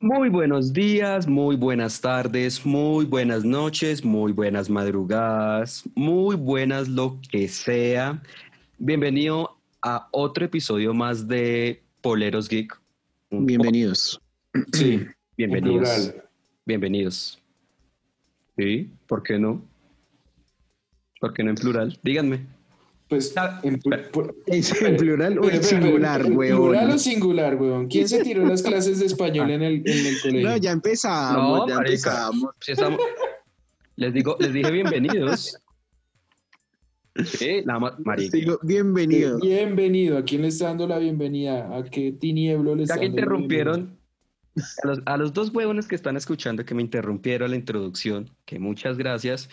[0.00, 7.18] Muy buenos días, muy buenas tardes, muy buenas noches, muy buenas madrugadas, muy buenas lo
[7.32, 8.22] que sea.
[8.78, 12.80] Bienvenido a otro episodio más de Poleros Geek.
[13.30, 14.20] Bienvenidos.
[14.72, 15.04] Sí,
[15.36, 16.14] bienvenidos.
[16.64, 17.42] Bienvenidos.
[18.56, 19.60] Sí, ¿por qué no?
[21.20, 21.98] ¿Por qué no en plural?
[22.04, 22.46] Díganme.
[23.08, 23.80] Pues en,
[24.46, 26.56] en plural o en singular, weón.
[26.58, 27.88] Plural o singular, weón.
[27.88, 30.48] ¿Quién se tiró las clases de español en el, en el colegio?
[30.50, 32.28] No, ya empezamos, No, ya marica.
[32.32, 32.50] empezamos.
[32.66, 33.00] Estamos-
[33.96, 35.58] Les digo, les dije bienvenidos.
[37.24, 38.36] Sí, más, marica.
[38.36, 39.40] Digo, bienvenido.
[39.40, 40.18] Bienvenido.
[40.18, 41.76] ¿A quién le está dando la bienvenida?
[41.76, 43.98] ¿A qué tinieblo le está Ya que dando la interrumpieron
[44.84, 48.58] a los, a los dos huevones que están escuchando que me interrumpieron la introducción, que
[48.58, 49.48] muchas gracias.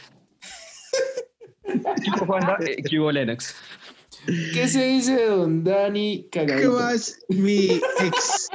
[2.03, 2.57] ¿Qué Juanda?
[2.65, 3.55] Eh, ¿Qué hubo, Lennox?
[4.27, 4.53] bienvenida?
[4.53, 6.73] ¿Qué se dice de don Dani ¿Qué Cagadito?
[6.73, 7.19] más?
[7.29, 8.49] Mi ex,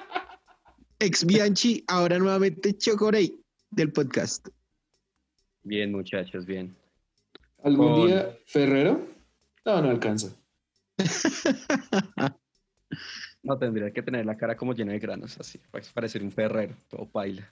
[0.99, 3.39] ex Bianchi, ahora nuevamente Chocorey
[3.71, 4.49] del podcast.
[5.63, 6.75] Bien, muchachos, bien.
[7.63, 9.07] ¿Algún Con- día Ferrero?
[9.65, 10.29] No, no alcanza.
[13.43, 16.75] No tendría que tener la cara como llena de granos, así, para parecer un ferrero,
[16.89, 17.51] todo paila.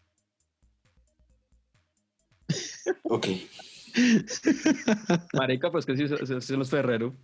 [3.05, 3.27] Ok.
[5.35, 7.15] Marica, pues que si son los ferreros.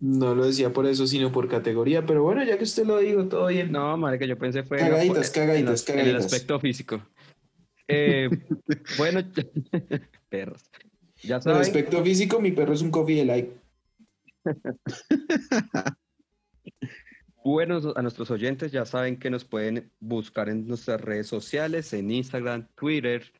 [0.00, 2.04] No lo decía por eso, sino por categoría.
[2.04, 3.70] Pero bueno, ya que usted lo dijo, todo bien.
[3.70, 4.78] No, marica, yo pensé fue...
[4.78, 6.32] Cagaditas, cagaditas, en, el- el cagaditas.
[6.32, 7.00] aspecto físico.
[7.86, 8.28] Eh,
[8.98, 9.20] bueno,
[10.28, 10.62] perros.
[11.22, 13.52] Ya saben, respecto físico, mi perro es un coffee de like.
[17.44, 22.10] buenos a nuestros oyentes, ya saben que nos pueden buscar en nuestras redes sociales, en
[22.10, 23.32] Instagram, Twitter,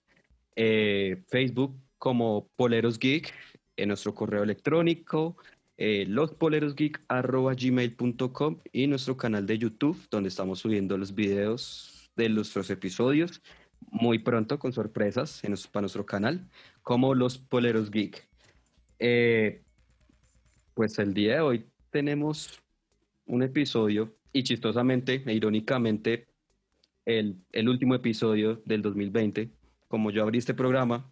[0.57, 3.33] eh, Facebook como Poleros Geek,
[3.77, 5.37] en nuestro correo electrónico,
[5.77, 13.41] eh, lospolerosgeek.gmail.com y nuestro canal de YouTube, donde estamos subiendo los videos de nuestros episodios
[13.91, 16.49] muy pronto con sorpresas en nuestro- para nuestro canal,
[16.83, 18.27] como Los Poleros Geek.
[18.99, 19.63] Eh,
[20.75, 22.61] pues el día de hoy tenemos
[23.27, 26.27] un episodio y chistosamente e irónicamente
[27.05, 29.51] el, el último episodio del 2020.
[29.93, 31.05] Como yo abrí este programa,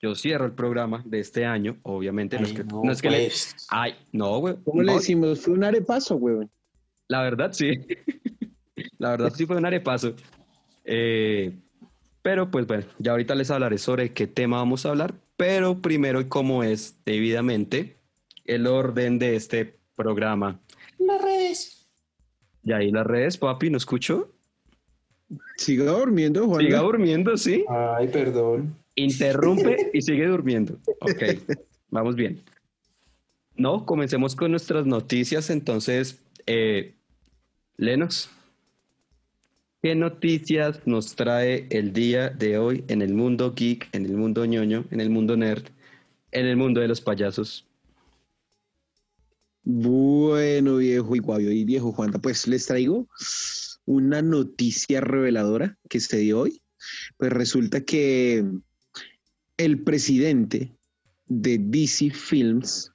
[0.00, 2.38] yo cierro el programa de este año, obviamente.
[2.38, 3.66] no es que, no es que le- pues.
[3.68, 4.56] Ay, no, güey.
[4.64, 5.40] ¿Cómo le decimos?
[5.42, 6.50] Fue un arepaso, weón.
[7.08, 7.72] La verdad, sí.
[8.98, 10.14] La verdad, sí fue un arepaso.
[10.84, 11.54] Eh,
[12.22, 15.12] pero pues bueno, ya ahorita les hablaré sobre qué tema vamos a hablar.
[15.36, 17.98] Pero primero, y como es debidamente,
[18.46, 20.60] el orden de este programa.
[20.98, 21.86] Las redes.
[22.64, 24.32] Y ahí las redes, papi, ¿no escucho?
[25.56, 26.64] Siga durmiendo, Juan.
[26.64, 27.64] Siga durmiendo, sí.
[27.68, 28.74] Ay, perdón.
[28.94, 30.78] Interrumpe y sigue durmiendo.
[31.00, 31.22] Ok,
[31.90, 32.40] vamos bien.
[33.56, 35.50] No, comencemos con nuestras noticias.
[35.50, 36.94] Entonces, eh,
[37.76, 38.30] Lennox,
[39.82, 44.46] ¿qué noticias nos trae el día de hoy en el mundo geek, en el mundo
[44.46, 45.64] ñoño, en el mundo nerd,
[46.32, 47.66] en el mundo de los payasos?
[49.64, 53.06] Bueno, viejo y guavio y viejo Juanda, pues les traigo
[53.88, 56.60] una noticia reveladora que se dio hoy.
[57.16, 58.44] Pues resulta que
[59.56, 60.76] el presidente
[61.26, 62.92] de DC Films,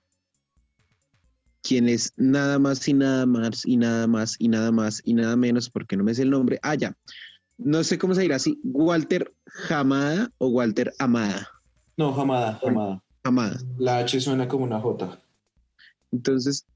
[1.64, 5.36] quien es nada más y nada más y nada más y nada más y nada
[5.36, 6.96] menos, porque no me sé el nombre, ah, ya,
[7.58, 9.34] no sé cómo se dirá así, Walter
[9.70, 11.50] Hamada o Walter Amada,
[11.98, 13.04] No, jamada, jamada.
[13.24, 13.60] Hamada.
[13.80, 15.20] La H suena como una J.
[16.12, 16.68] Entonces,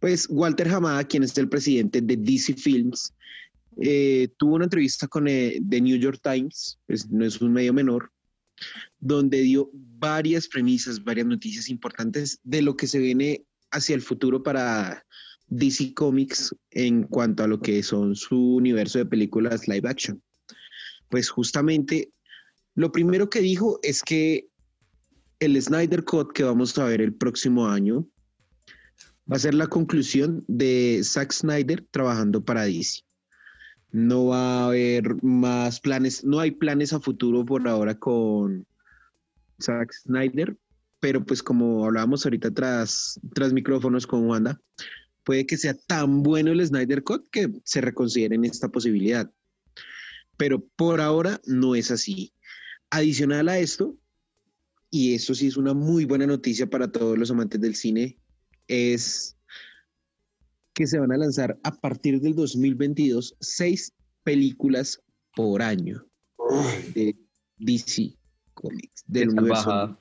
[0.00, 3.12] pues Walter Hamada, quien es el presidente de DC Films,
[3.76, 6.78] eh, tuvo una entrevista con eh, The New York Times,
[7.10, 8.10] no es un medio menor,
[8.98, 14.42] donde dio varias premisas, varias noticias importantes de lo que se viene hacia el futuro
[14.42, 15.04] para
[15.48, 20.22] DC Comics en cuanto a lo que son su universo de películas live action.
[21.08, 22.10] Pues justamente
[22.74, 24.48] lo primero que dijo es que
[25.38, 28.08] el Snyder Cut que vamos a ver el próximo año
[29.30, 33.05] va a ser la conclusión de Zack Snyder trabajando para DC.
[33.92, 38.66] No va a haber más planes, no hay planes a futuro por ahora con
[39.60, 40.56] Zack Snyder,
[41.00, 44.60] pero pues como hablábamos ahorita tras, tras micrófonos con Wanda,
[45.24, 49.30] puede que sea tan bueno el Snyder Cut que se reconsideren esta posibilidad.
[50.36, 52.32] Pero por ahora no es así.
[52.90, 53.96] Adicional a esto,
[54.90, 58.18] y eso sí es una muy buena noticia para todos los amantes del cine,
[58.68, 59.35] es
[60.76, 63.92] que se van a lanzar a partir del 2022 seis
[64.24, 65.00] películas
[65.34, 66.06] por año
[66.94, 67.16] de
[67.56, 68.14] DC
[68.52, 69.68] Comics, del Esa universo.
[69.68, 70.00] bajada.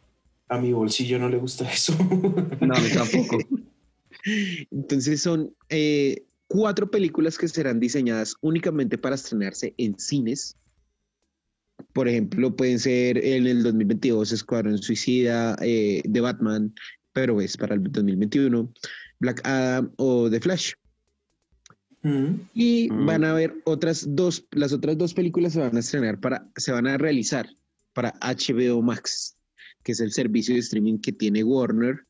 [0.50, 1.96] A mi bolsillo no le gusta eso.
[2.60, 3.38] No, a mí tampoco.
[4.72, 10.58] Entonces son eh, cuatro películas que serán diseñadas únicamente para estrenarse en cines.
[11.94, 16.74] Por ejemplo, pueden ser en el 2022 Escuadrón Suicida, eh, The Batman,
[17.14, 18.74] pero es para el 2021,
[19.20, 20.74] Black Adam o The Flash.
[22.04, 22.42] Mm.
[22.54, 23.06] Y Mm.
[23.06, 26.72] van a haber otras dos, las otras dos películas se van a estrenar para, se
[26.72, 27.50] van a realizar
[27.94, 29.38] para HBO Max,
[29.84, 32.06] que es el servicio de streaming que tiene Warner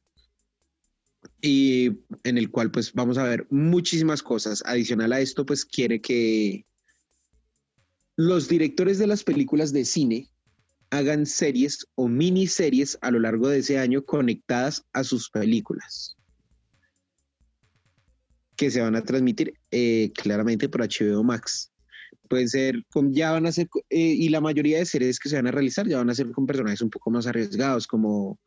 [1.42, 1.92] y
[2.24, 4.62] en el cual pues vamos a ver muchísimas cosas.
[4.66, 6.66] Adicional a esto, pues quiere que
[8.18, 10.30] los directores de las películas de cine
[10.90, 16.16] hagan series o miniseries a lo largo de ese año conectadas a sus películas
[18.56, 21.72] que se van a transmitir eh, claramente por HBO Max.
[22.30, 25.36] Pueden ser, con, ya van a ser, eh, y la mayoría de series que se
[25.36, 28.40] van a realizar ya van a ser con personajes un poco más arriesgados, como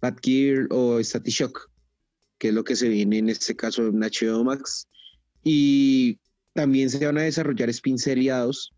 [0.00, 1.70] Batgirl o Static Shock,
[2.38, 4.88] que es lo que se viene en este caso en HBO Max.
[5.44, 6.18] Y
[6.54, 8.72] también se van a desarrollar spin seriados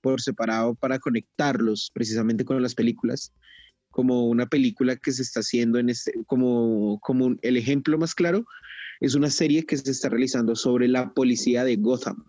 [0.00, 3.32] por separado para conectarlos precisamente con las películas,
[3.90, 8.14] como una película que se está haciendo en este, como, como un- el ejemplo más
[8.14, 8.44] claro,
[9.00, 12.24] es una serie que se está realizando sobre la policía de Gotham,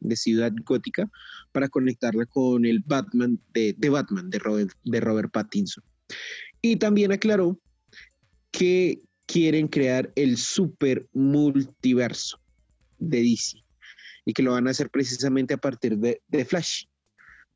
[0.00, 1.08] de Ciudad Gótica,
[1.52, 5.84] para conectarla con el Batman de, de Batman, de Robert, de Robert Pattinson.
[6.60, 7.58] Y también aclaró
[8.50, 12.40] que quieren crear el super multiverso
[12.98, 13.62] de DC
[14.24, 16.84] y que lo van a hacer precisamente a partir de, de Flash,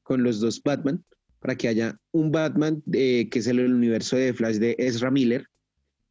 [0.02, 1.04] con los dos Batman,
[1.40, 5.46] para que haya un Batman eh, que es el universo de Flash de Ezra Miller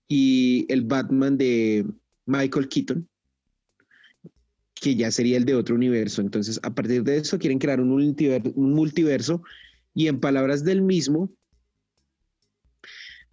[0.07, 1.85] y el Batman de
[2.31, 3.07] Michael Keaton,
[4.73, 6.21] que ya sería el de otro universo.
[6.21, 9.43] Entonces, a partir de eso, quieren crear un multiver- un multiverso
[9.93, 11.29] y en palabras del mismo,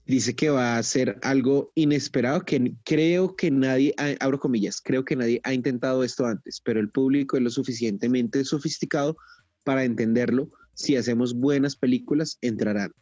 [0.05, 5.17] dice que va a ser algo inesperado, que creo que nadie, abro comillas, creo que
[5.17, 9.17] nadie ha intentado esto antes, pero el público es lo suficientemente sofisticado
[9.65, 10.50] para entenderlo.
[10.75, 12.93] Si hacemos buenas películas, entrarán.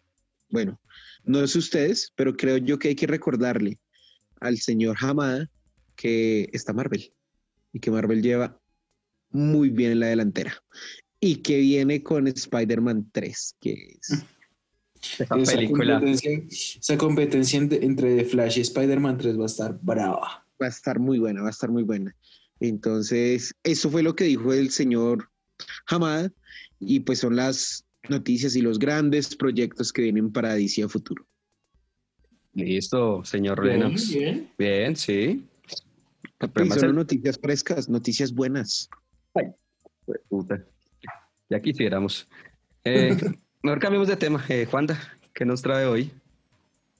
[0.50, 0.80] Bueno,
[1.24, 3.78] no sé ustedes, pero creo yo que hay que recordarle
[4.40, 5.48] al señor Hamada
[5.96, 7.12] que está Marvel
[7.72, 8.60] y que Marvel lleva
[9.30, 10.62] muy bien en la delantera
[11.20, 14.08] y que viene con Spider-Man 3, que es
[15.18, 15.94] Esa Esa película.
[16.00, 20.46] competencia, esa competencia entre, Flash y Spider-Man 3 va a estar brava.
[20.60, 22.14] va a estar muy buena, va a estar muy buena.
[22.60, 25.28] Entonces, eso fue lo que dijo el señor
[25.86, 26.32] Hamada
[26.80, 31.26] y pues son las noticias y los grandes proyectos que vienen para DC a futuro.
[32.54, 34.08] Listo, señor Bien, Lennox.
[34.08, 34.96] Bien, bien.
[34.96, 35.44] sí.
[36.40, 38.88] Y son el- noticias frescas, noticias buenas.
[40.28, 40.64] Puta.
[41.48, 42.28] Ya quisiéramos.
[42.84, 43.16] Eh,
[43.62, 44.44] mejor cambiemos de tema.
[44.48, 44.98] Eh, Juanda,
[45.34, 46.10] ¿qué nos trae hoy?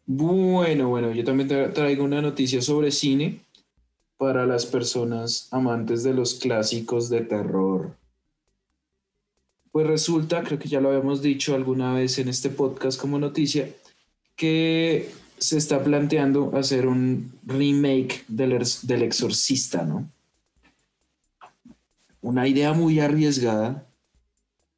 [0.06, 3.40] Bueno, bueno, yo también tra- traigo una noticia sobre cine
[4.16, 7.94] para las personas amantes de los clásicos de terror.
[9.72, 13.68] Pues resulta, creo que ya lo habíamos dicho alguna vez en este podcast como noticia,
[14.36, 20.10] que se está planteando hacer un remake del, del Exorcista, ¿no?
[22.20, 23.86] Una idea muy arriesgada,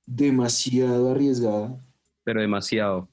[0.07, 1.79] demasiado arriesgada,
[2.25, 3.09] Pero demasiado.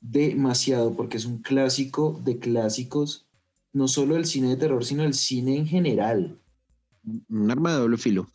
[0.00, 3.26] demasiado, porque es un clásico de clásicos,
[3.72, 6.38] no solo del cine de terror, sino del cine en general.
[7.28, 8.26] Un arma de doble filo.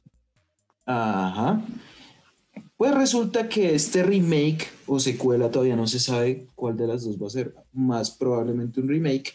[0.86, 1.64] Ajá.
[2.80, 7.22] Pues resulta que este remake o secuela, todavía no se sabe cuál de las dos
[7.22, 9.34] va a ser, más probablemente un remake,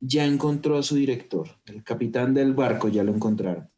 [0.00, 3.68] ya encontró a su director, el capitán del barco, ya lo encontraron.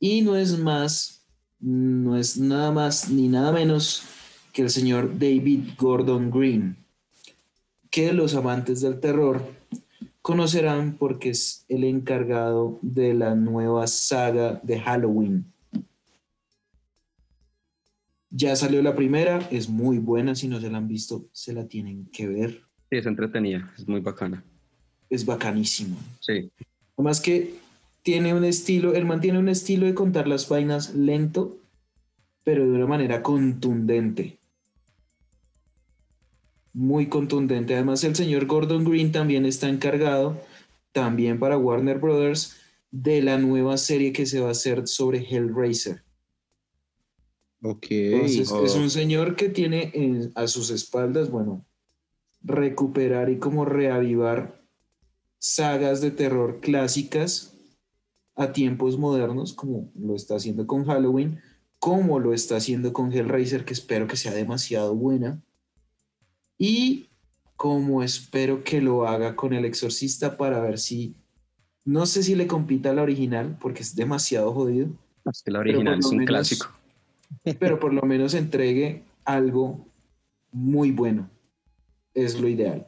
[0.00, 1.26] Y no es más,
[1.60, 4.04] no es nada más ni nada menos
[4.54, 6.78] que el señor David Gordon Green,
[7.90, 9.42] que los amantes del terror
[10.22, 15.52] conocerán porque es el encargado de la nueva saga de Halloween.
[18.34, 21.66] Ya salió la primera, es muy buena, si no se la han visto, se la
[21.68, 24.42] tienen que ver, Sí, es entretenida, es muy bacana.
[25.08, 25.96] es bacanísimo.
[26.20, 26.50] Sí,
[26.96, 27.54] Además que
[28.02, 31.56] tiene un estilo, él mantiene un estilo de contar las vainas lento,
[32.44, 34.38] pero de una manera contundente.
[36.74, 37.74] Muy contundente.
[37.74, 40.40] Además, el señor Gordon Green también está encargado,
[40.92, 42.56] también para Warner Brothers,
[42.90, 46.02] de la nueva serie que se va a hacer sobre Hellraiser.
[47.62, 47.86] Ok.
[47.90, 48.64] Entonces, Oh.
[48.64, 51.64] es un señor que tiene en- a sus espaldas, bueno,
[52.42, 54.60] recuperar y como reavivar
[55.38, 57.54] sagas de terror clásicas
[58.34, 61.40] a tiempos modernos, como lo está haciendo con Halloween,
[61.78, 65.40] como lo está haciendo con Hellraiser, que espero que sea demasiado buena,
[66.58, 67.08] y
[67.56, 71.14] como espero que lo haga con El Exorcista para ver si
[71.84, 74.88] No sé si le compita a la original porque es demasiado jodido,
[75.28, 76.66] Es que la original es un menos- clásico.
[77.58, 79.86] Pero por lo menos entregue algo
[80.52, 81.28] muy bueno.
[82.14, 82.86] Es lo ideal.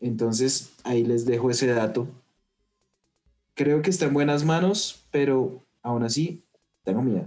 [0.00, 2.08] Entonces, ahí les dejo ese dato.
[3.54, 6.42] Creo que está en buenas manos, pero aún así,
[6.84, 7.26] tengo miedo.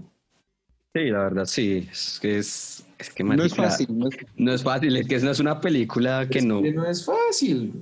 [0.94, 1.88] Sí, la verdad, sí.
[1.92, 3.88] Es que es, es que No es fácil.
[3.98, 6.72] no es- No es fácil, es que no es una película que Es no, que
[6.72, 7.74] no es fácil.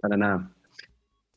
[0.00, 0.50] para nada.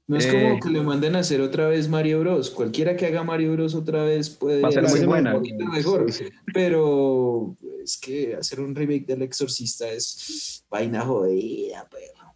[0.07, 0.31] No es Eh.
[0.31, 2.51] como que le manden a hacer otra vez Mario Bros.
[2.51, 3.73] Cualquiera que haga Mario Bros.
[3.73, 5.31] otra vez puede Va a ser muy buena.
[5.33, 6.11] un poquito mejor.
[6.11, 6.29] Sí, sí.
[6.53, 12.35] Pero es que hacer un remake del Exorcista es vaina jodida, perro.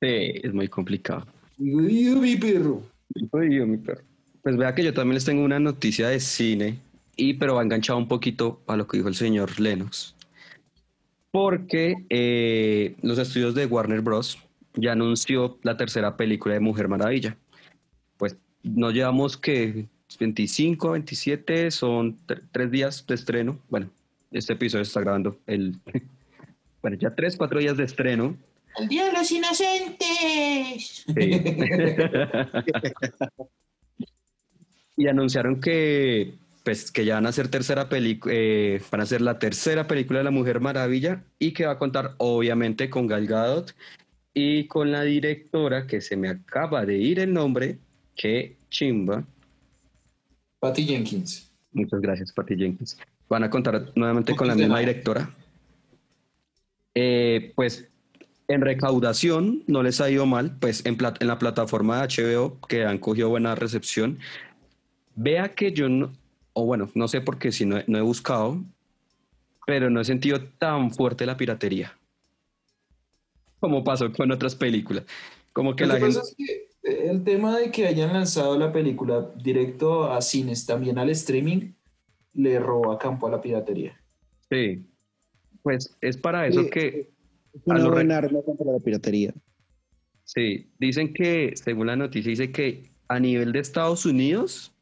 [0.00, 1.26] Sí, es muy complicado.
[1.58, 2.82] Jodido, mi perro.
[3.14, 4.02] Dios, mi perro.
[4.42, 6.78] Pues vea que yo también les tengo una noticia de cine,
[7.16, 10.14] y pero va enganchado un poquito a lo que dijo el señor Lennox.
[11.30, 14.38] Porque eh, los estudios de Warner Bros.
[14.74, 17.36] Ya anunció la tercera película de Mujer Maravilla.
[18.16, 19.86] Pues nos llevamos que
[20.18, 23.58] 25, 27, son tre- tres días de estreno.
[23.68, 23.90] Bueno,
[24.30, 25.76] este episodio se está grabando el...
[26.82, 28.36] Bueno, ya tres, cuatro días de estreno.
[28.76, 31.04] El día de los inocentes.
[31.06, 31.42] Sí.
[34.96, 38.34] y anunciaron que pues que ya van a hacer tercera película
[38.90, 42.14] van a hacer la tercera película de la Mujer Maravilla y que va a contar
[42.18, 43.74] obviamente con Gal Gadot
[44.34, 47.78] y con la directora que se me acaba de ir el nombre
[48.16, 49.24] que chimba
[50.60, 51.50] Patty Jenkins.
[51.72, 52.96] muchas gracias Patty Jenkins
[53.28, 54.80] van a contar nuevamente con la misma nada.
[54.80, 55.34] directora
[56.94, 57.88] Eh, pues
[58.48, 62.84] en recaudación no les ha ido mal, pues en, en la plataforma de HBO que
[62.84, 64.18] han cogido buena recepción.
[65.14, 66.12] Vea que yo no,
[66.52, 68.62] o bueno, no sé por qué si no he buscado,
[69.66, 71.96] pero no he sentido tan fuerte la piratería
[73.62, 75.04] como pasó con otras películas.
[75.52, 76.18] Como que Lo la que gente...
[76.18, 76.52] pasa es que
[76.90, 81.72] eh, el tema de que hayan lanzado la película directo a cines, también al streaming,
[82.34, 83.96] le roba campo a la piratería.
[84.50, 84.84] Sí,
[85.62, 86.70] pues es para eso Sí.
[86.70, 87.12] que...
[87.54, 89.32] Es A una re- buena arma contra la piratería.
[90.24, 94.72] Sí, dicen que, según la noticia, dice que a nivel de Estados Unidos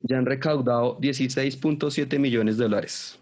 [0.00, 3.18] ya han recaudado 16.7 millones de dólares.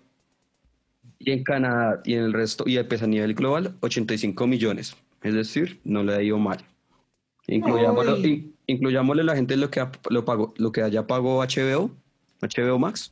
[1.25, 4.97] Y en Canadá y en el resto, y pues a nivel global, 85 millones.
[5.23, 6.59] Es decir, no le ha ido mal.
[7.47, 8.27] Incluyámoslo- Ay.
[8.27, 11.91] in- incluyámosle la gente lo que, lo pagó, lo que haya pagó HBO,
[12.41, 13.11] HBO Max.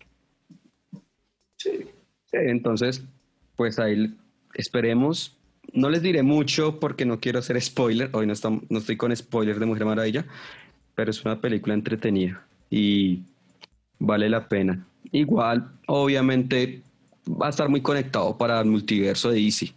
[1.57, 1.71] Sí.
[2.26, 3.05] Sí, entonces,
[3.57, 4.14] pues ahí
[4.55, 5.37] esperemos.
[5.73, 8.09] No les diré mucho porque no quiero hacer spoiler.
[8.12, 10.25] Hoy no, estamos, no estoy con spoiler de Mujer Maravilla,
[10.95, 13.21] pero es una película entretenida y
[13.99, 14.85] vale la pena.
[15.12, 16.83] Igual, obviamente,
[17.30, 19.75] va a estar muy conectado para el multiverso de DC.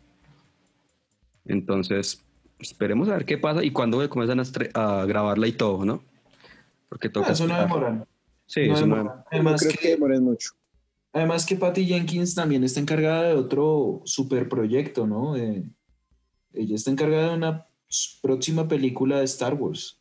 [1.45, 2.24] Entonces,
[2.60, 6.03] esperemos a ver qué pasa y cuándo comienzan a, grabarla y todo, ¿no?
[6.89, 7.29] Porque toca.
[7.29, 8.05] Ah, eso no demoran.
[8.45, 9.17] Sí, no eso no demoran.
[9.17, 10.51] No Además creo que que, mucho.
[11.12, 15.33] además que Patty Jenkins también está encargada de otro super proyecto, ¿no?
[15.33, 15.63] De-
[16.53, 17.67] ella está encargada de una
[18.22, 20.00] próxima película de Star Wars.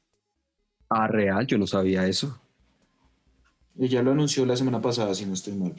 [0.88, 2.38] Ah, real, yo no sabía eso.
[3.78, 5.75] Ella lo anunció la semana pasada, si no estoy mal.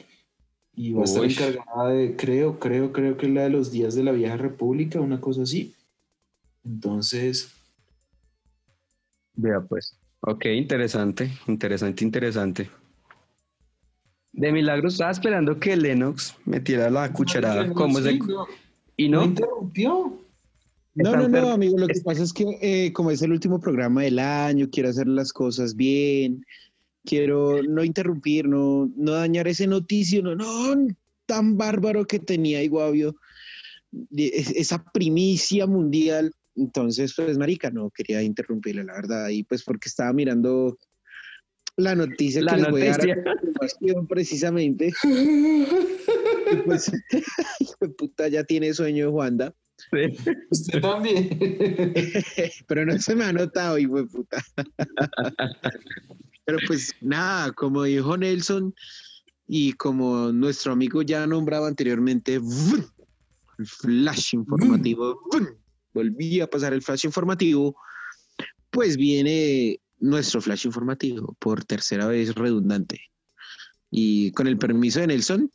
[0.76, 3.94] Y va a estar encargada de, creo, creo, creo que es la de los días
[3.94, 5.74] de la vieja república, una cosa así.
[6.64, 7.54] Entonces,
[9.36, 9.96] Vea pues.
[10.20, 12.70] Ok, interesante, interesante, interesante.
[14.32, 17.66] De milagro estaba esperando que Lennox metiera la cucharada.
[17.66, 18.46] no, como sí, no,
[18.96, 20.20] Y no no, interrumpió.
[20.94, 21.78] No, no, amigo.
[21.78, 25.06] Lo que pasa es que eh, como es el último programa del año, quiero hacer
[25.06, 26.44] las cosas bien.
[27.04, 30.94] Quiero no interrumpir, no, no dañar ese noticio, no, no,
[31.26, 33.16] tan bárbaro que tenía Iguavio,
[34.16, 36.32] esa primicia mundial.
[36.56, 40.78] Entonces, pues, marica, no quería interrumpirle, la verdad, y pues porque estaba mirando
[41.76, 44.92] la noticia La que les voy a dar a precisamente.
[46.52, 46.92] Y pues,
[47.60, 49.54] hijo de puta, ya tiene sueño Juanda.
[49.90, 50.34] Sí.
[50.50, 51.30] Usted también.
[52.68, 54.44] pero no se me ha notado, hijo de puta.
[56.44, 58.74] Pero pues nada, como dijo Nelson
[59.46, 65.20] y como nuestro amigo ya nombraba anteriormente, el flash informativo,
[65.92, 67.76] volví a pasar el flash informativo,
[68.70, 73.00] pues viene nuestro flash informativo por tercera vez redundante.
[73.90, 75.50] Y con el permiso de Nelson.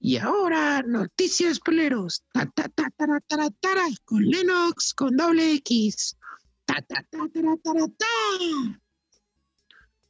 [0.00, 2.24] Y ahora, noticias poleros.
[2.32, 6.16] Ta, ta, ta, tara, tara, tara, con Lennox, con doble X.
[6.66, 8.80] Ta, ta, ta, tara, tara, ta.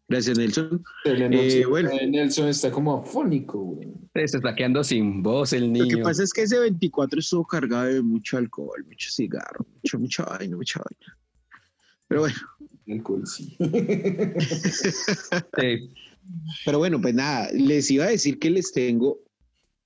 [0.09, 0.85] Gracias, Nelson.
[1.05, 1.91] Eh, bueno.
[2.09, 3.93] Nelson está como afónico, güey.
[4.15, 5.85] Se está quedando sin voz el niño.
[5.85, 9.99] Lo que pasa es que ese 24 estuvo cargado de mucho alcohol, mucho cigarro, mucho,
[9.99, 11.19] mucha vaina, mucha vaina.
[12.09, 12.37] Pero bueno.
[12.89, 13.57] Alcohol, sí.
[15.59, 15.91] sí.
[16.65, 19.19] Pero bueno, pues nada, les iba a decir que les tengo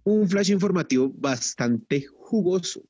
[0.05, 2.83] un flash informativo bastante jugoso.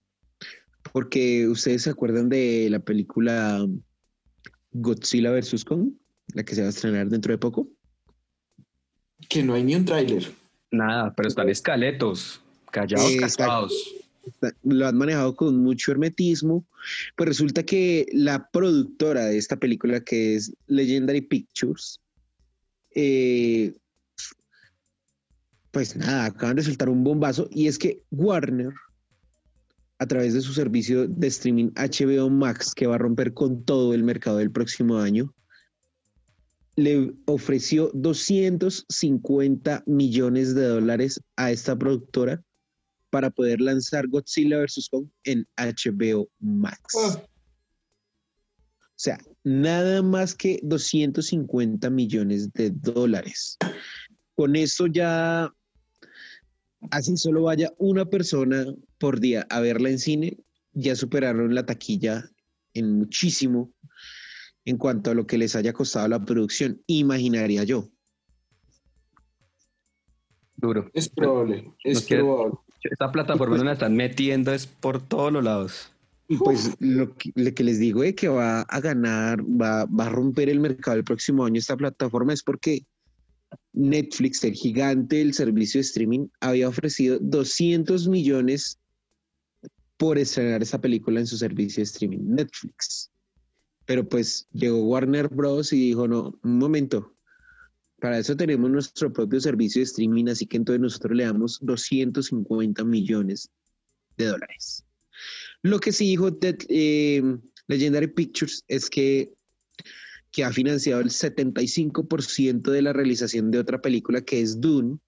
[0.92, 3.66] Porque ustedes se acuerdan de la película
[4.72, 5.64] Godzilla vs.
[5.64, 5.90] Kong,
[6.34, 7.68] la que se va a estrenar dentro de poco.
[9.28, 10.32] Que no hay ni un tráiler.
[10.70, 13.94] Nada, pero están escaletos, callados, callados.
[14.62, 16.64] Lo han manejado con mucho hermetismo.
[17.16, 22.00] Pues resulta que la productora de esta película, que es Legendary Pictures,
[22.94, 23.74] eh,
[25.70, 28.72] pues nada, acaban de soltar un bombazo y es que Warner,
[30.00, 33.92] a través de su servicio de streaming HBO Max, que va a romper con todo
[33.92, 35.34] el mercado del próximo año,
[36.74, 42.42] le ofreció 250 millones de dólares a esta productora
[43.10, 44.88] para poder lanzar Godzilla vs.
[44.90, 46.94] Kong en HBO Max.
[46.96, 47.22] Ah.
[48.82, 53.58] O sea, nada más que 250 millones de dólares.
[54.34, 55.52] Con eso ya,
[56.90, 58.66] así solo vaya una persona
[58.98, 60.38] por día a verla en cine,
[60.72, 62.24] ya superaron la taquilla
[62.74, 63.72] en muchísimo
[64.64, 67.88] en cuanto a lo que les haya costado la producción, imaginaría yo.
[70.56, 70.90] Duro.
[70.92, 72.58] Es probable, es probable.
[72.82, 75.92] Esta plataforma no la están metiendo es por todos los lados.
[76.28, 80.48] Y pues lo que, les digo es que va a ganar, va, va, a romper
[80.48, 82.86] el mercado el próximo año esta plataforma es porque
[83.72, 88.78] Netflix, el gigante del servicio de streaming, había ofrecido 200 millones
[89.96, 93.10] por estrenar esa película en su servicio de streaming, Netflix.
[93.84, 95.72] Pero pues llegó Warner Bros.
[95.72, 97.14] y dijo, no, un momento,
[98.00, 102.82] para eso tenemos nuestro propio servicio de streaming, así que entonces nosotros le damos 250
[102.84, 103.50] millones
[104.16, 104.84] de dólares.
[105.62, 107.22] Lo que sí dijo eh,
[107.68, 109.30] Legendary Pictures es que,
[110.32, 114.98] que ha financiado el 75% de la realización de otra película que es Dune.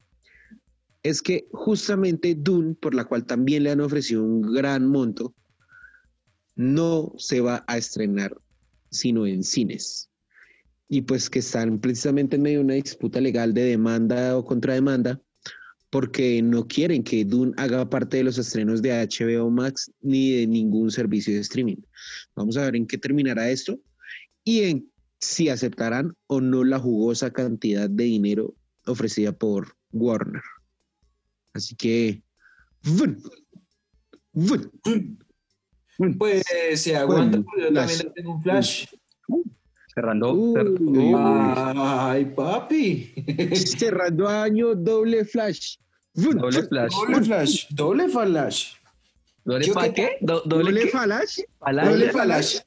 [1.02, 5.35] Es que justamente Dune, por la cual también le han ofrecido un gran monto,
[6.54, 8.37] no se va a estrenar
[8.91, 10.11] sino en cines.
[10.89, 15.21] Y pues que están precisamente en medio de una disputa legal de demanda o contrademanda
[15.93, 20.47] porque no quieren que Dune haga parte de los estrenos de HBO Max ni de
[20.47, 21.76] ningún servicio de streaming.
[22.35, 23.78] Vamos a ver en qué terminará esto
[24.45, 24.92] y en
[25.23, 28.54] si aceptarán o no la jugosa cantidad de dinero
[28.87, 30.43] ofrecida por Warner.
[31.54, 32.23] Así que...
[36.19, 36.43] Pues
[36.75, 38.87] se aguanta, yo también tengo un flash.
[39.95, 40.54] Cerrando.
[41.76, 43.15] ay, papi.
[43.54, 45.76] Cerrando año, doble flash.
[46.15, 46.93] Doble flash.
[46.93, 47.67] Doble flash.
[47.71, 48.75] Doble flash.
[49.45, 50.19] ¿Doble fa qué?
[50.21, 51.41] ¿Doble, flash?
[51.61, 52.58] Doble flash.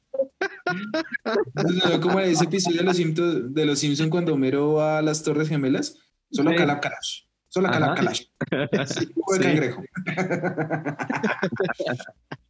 [2.01, 5.23] ¿Cómo era ese episodio de los, Simpsons, de los Simpsons cuando Homero va a las
[5.23, 5.97] Torres Gemelas?
[6.31, 6.57] Solo sí.
[6.57, 7.23] calab calash.
[7.47, 8.25] Solo calab calash.
[8.85, 9.07] Sí.
[9.41, 9.83] cangrejo.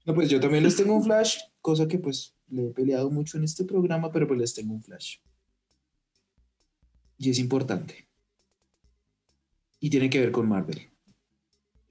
[0.05, 3.37] no, pues yo también les tengo un flash, cosa que pues le he peleado mucho
[3.37, 5.17] en este programa, pero pues les tengo un flash.
[7.17, 8.07] Y es importante.
[9.79, 10.89] Y tiene que ver con Marvel.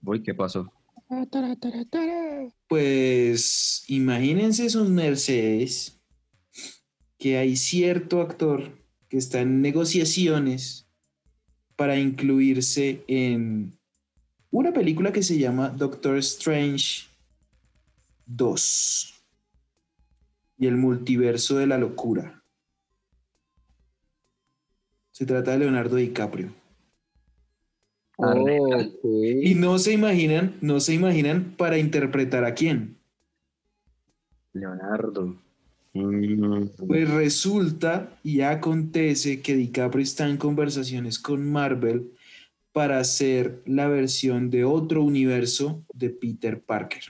[0.03, 0.71] Uy, ¿qué pasó?
[2.69, 5.94] Pues imagínense sus mercedes
[7.25, 8.71] que hay cierto actor
[9.09, 10.87] que está en negociaciones
[11.75, 13.73] para incluirse en
[14.51, 17.07] una película que se llama Doctor Strange
[18.27, 19.25] 2
[20.59, 22.45] y el multiverso de la locura.
[25.11, 26.53] Se trata de Leonardo DiCaprio.
[29.03, 32.99] Y no se imaginan, no se imaginan para interpretar a quién.
[34.53, 35.43] Leonardo.
[35.95, 42.11] Pues resulta y acontece que DiCaprio está en conversaciones con Marvel
[42.73, 47.05] para hacer la versión de otro universo de Peter Parker.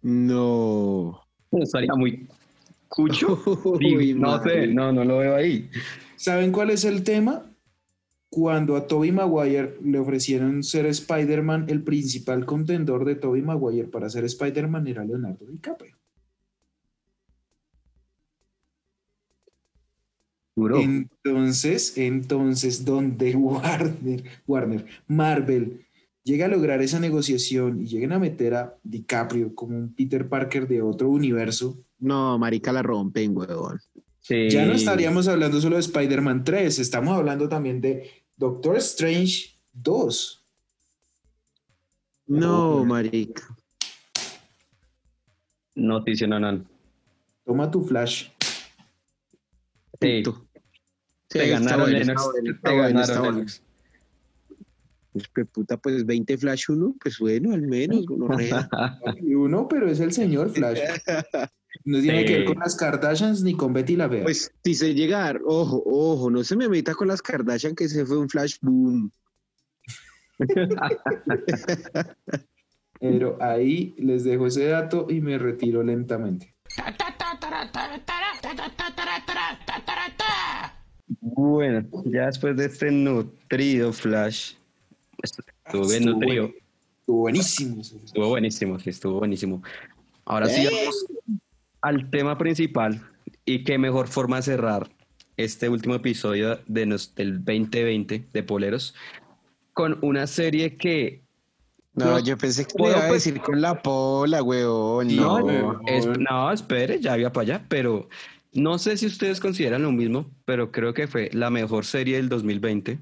[0.00, 1.20] No.
[1.50, 2.26] Estaría muy
[2.88, 3.38] cucho.
[4.16, 5.68] no sé, no, no lo veo ahí.
[6.16, 7.44] ¿Saben cuál es el tema?
[8.30, 14.08] Cuando a Toby Maguire le ofrecieron ser Spider-Man, el principal contendor de Toby Maguire para
[14.08, 16.01] ser Spider-Man era Leonardo DiCaprio.
[20.56, 25.86] Entonces, entonces, donde Warner, Warner, Marvel
[26.24, 30.68] llega a lograr esa negociación y lleguen a meter a DiCaprio como un Peter Parker
[30.68, 31.78] de otro universo.
[31.98, 33.80] No, marica la rompen, huevón.
[34.20, 34.50] Sí.
[34.50, 40.44] Ya no estaríamos hablando solo de Spider-Man 3, estamos hablando también de Doctor Strange 2.
[42.28, 43.42] No, marica.
[45.74, 46.64] Noticia, no, no.
[47.44, 48.28] Toma tu flash.
[50.22, 50.46] Punto.
[51.30, 52.22] Sí, te ganaron, bueno, Lennox.
[52.62, 53.32] Te ganaron, bueno.
[53.38, 53.62] Lennox.
[55.12, 58.04] Pues, puta, pues 20 flash uno, pues bueno, al menos.
[59.20, 60.80] Y uno, pero es el señor Flash.
[61.84, 62.26] No tiene Sí.
[62.26, 64.22] que ver con las Kardashians ni con Betty la Fea.
[64.22, 68.04] pues si se llegar, ojo, ojo, no se me meta con las Kardashian que se
[68.06, 69.10] fue un flash boom.
[73.00, 76.54] Pero ahí les dejo ese dato y me retiro lentamente.
[81.20, 84.54] Bueno, ya después de este nutrido flash,
[85.22, 86.42] estuvo bien Estuvo nutrido.
[86.48, 86.58] bueno.
[87.00, 87.82] Estuvo buenísimo.
[87.82, 89.62] Estuvo buenísimo, sí, estuvo buenísimo.
[90.24, 90.70] Ahora sí, Eh.
[90.72, 91.06] vamos
[91.80, 93.00] al tema principal
[93.44, 94.88] y qué mejor forma de cerrar
[95.36, 98.94] este último episodio de nos- del 2020 de Poleros
[99.72, 101.22] con una serie que
[101.94, 105.14] No, No, yo pensé que puedo iba a pues- decir con la pola, weón.
[105.14, 105.80] no, No.
[105.86, 108.08] es- no, espere, ya había para allá, pero
[108.54, 112.28] no sé si ustedes consideran lo mismo, pero creo que fue la mejor serie del
[112.28, 112.98] 2020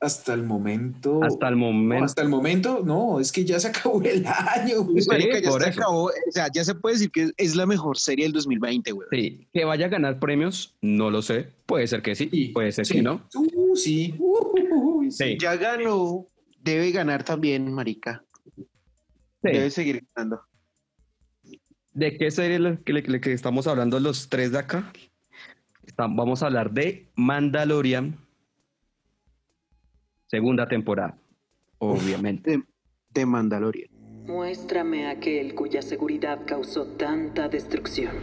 [0.00, 1.20] Hasta el momento.
[1.22, 2.04] hasta el No, momento.
[2.04, 4.82] hasta el momento, no, es que ya se acabó el año.
[4.82, 4.94] güey.
[4.94, 6.04] Pues, marica, ya se acabó.
[6.06, 9.08] O sea, ya se puede decir que es la mejor serie del 2020, weón.
[9.10, 11.48] Sí, que vaya a ganar premios, no lo sé.
[11.66, 12.94] Puede ser que sí, Sí, puede ser sí.
[12.94, 13.26] que no.
[13.34, 14.14] Uh, sí.
[14.18, 15.24] Uh, uh, uh, sí.
[15.32, 15.38] Sí.
[15.40, 16.26] Ya ganó,
[16.62, 18.22] debe ganar también, marica.
[18.56, 18.66] Sí.
[19.42, 20.40] Debe seguir ganando.
[22.00, 24.90] ¿De qué serie es la que, la que estamos hablando los tres de acá?
[25.86, 28.16] Está- vamos a hablar de Mandalorian,
[30.26, 31.18] segunda temporada,
[31.76, 32.52] obviamente.
[32.52, 32.64] De,
[33.10, 33.90] de Mandalorian.
[34.26, 38.16] Muéstrame a aquel cuya seguridad causó tanta destrucción.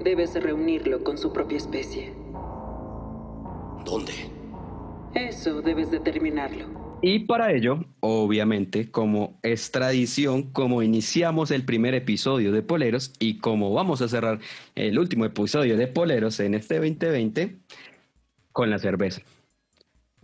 [0.00, 2.12] Debes reunirlo con su propia especie.
[3.86, 4.12] ¿Dónde?
[5.14, 6.83] Eso debes determinarlo.
[7.06, 13.40] Y para ello, obviamente, como es tradición, como iniciamos el primer episodio de Poleros y
[13.40, 14.40] como vamos a cerrar
[14.74, 17.58] el último episodio de Poleros en este 2020,
[18.52, 19.20] con la cerveza.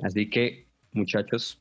[0.02, 1.60] Así que, muchachos,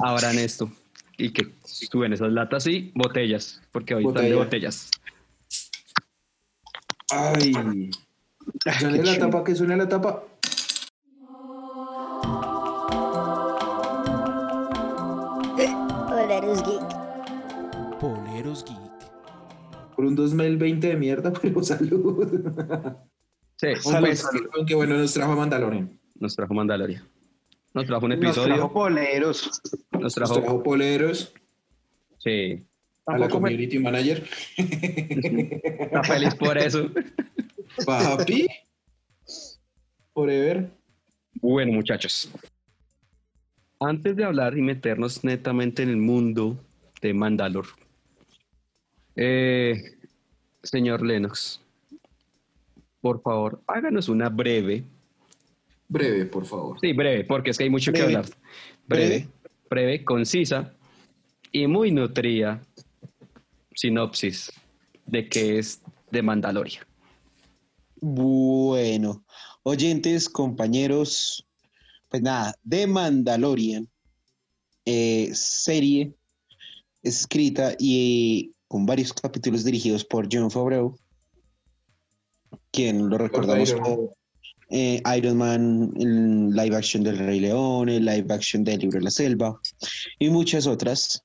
[0.00, 0.68] abran esto
[1.16, 4.44] y que suben esas latas y botellas, porque hoy están de Botella.
[4.44, 4.90] botellas.
[7.10, 7.90] Ay.
[8.64, 10.24] Que suene la tapa, que suene la tapa.
[20.18, 22.26] 2020 de mierda, pero salud.
[23.56, 24.48] Sí, un Salud, mes salud.
[24.56, 25.98] Aunque bueno, nos trajo a Mandalorian.
[26.16, 27.02] nos trajo Mandalorian.
[27.74, 28.54] Nos trajo un Nos episodio.
[28.54, 29.60] trajo poleros.
[29.92, 30.34] Nos Nos trajo.
[30.40, 31.32] trajo poleros
[32.18, 32.64] Sí.
[33.06, 34.26] a la community manager.
[34.56, 36.90] Está feliz por eso.
[37.86, 38.46] Papi.
[40.12, 40.70] Forever.
[41.40, 42.30] Bueno, muchachos.
[43.80, 46.58] Antes de hablar y meternos netamente en el mundo
[47.00, 47.66] de Mandalor,
[49.14, 49.97] eh,
[50.68, 51.60] señor Lennox,
[53.00, 54.84] por favor, háganos una breve,
[55.88, 56.78] Breve, por favor.
[56.80, 58.26] sí, breve, porque es que hay mucho que hablar.
[58.86, 59.28] Breve,
[59.70, 60.74] breve, concisa
[61.50, 62.62] y muy nutrida
[63.74, 64.52] sinopsis
[65.06, 66.84] de qué es de Mandalorian.
[68.00, 69.24] Bueno,
[69.62, 71.46] oyentes, compañeros,
[72.08, 73.88] pues nada, de Mandalorian,
[74.84, 76.12] eh, serie
[77.02, 80.96] escrita y con varios capítulos dirigidos por John Favreau,
[82.70, 83.96] quien lo recordamos Iron Man.
[83.96, 84.16] por
[84.70, 89.04] eh, Iron Man, el live action del Rey León, el live action del Libro de
[89.04, 89.58] la Selva
[90.18, 91.24] y muchas otras.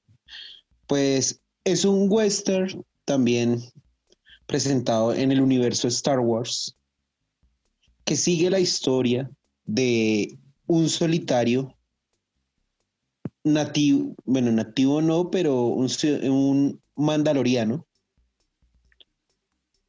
[0.88, 3.62] Pues es un western también
[4.46, 6.76] presentado en el universo Star Wars,
[8.06, 9.30] que sigue la historia
[9.66, 11.76] de un solitario
[13.44, 15.90] nativo, bueno, nativo no, pero un
[16.96, 17.86] mandaloriano,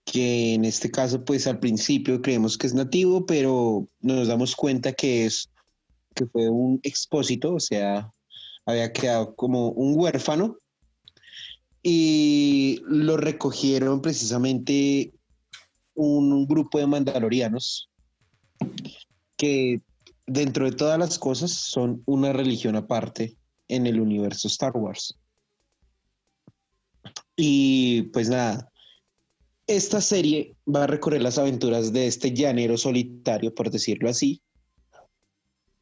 [0.05, 4.93] que en este caso, pues al principio creemos que es nativo, pero nos damos cuenta
[4.93, 5.51] que es
[6.14, 8.11] que fue un expósito, o sea,
[8.67, 10.57] había quedado como un huérfano
[11.83, 15.12] y lo recogieron precisamente
[15.95, 17.90] un grupo de mandalorianos
[19.37, 19.81] que
[20.27, 23.37] dentro de todas las cosas son una religión aparte
[23.69, 25.19] en el universo Star Wars.
[27.37, 28.70] Y pues nada,
[29.66, 34.42] esta serie va a recorrer las aventuras de este llanero solitario, por decirlo así,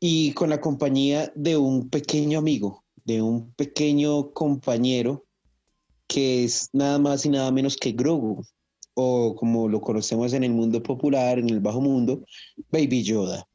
[0.00, 5.24] y con la compañía de un pequeño amigo, de un pequeño compañero
[6.06, 8.44] que es nada más y nada menos que Grogu,
[8.94, 12.24] o como lo conocemos en el mundo popular, en el bajo mundo,
[12.70, 13.46] Baby Yoda.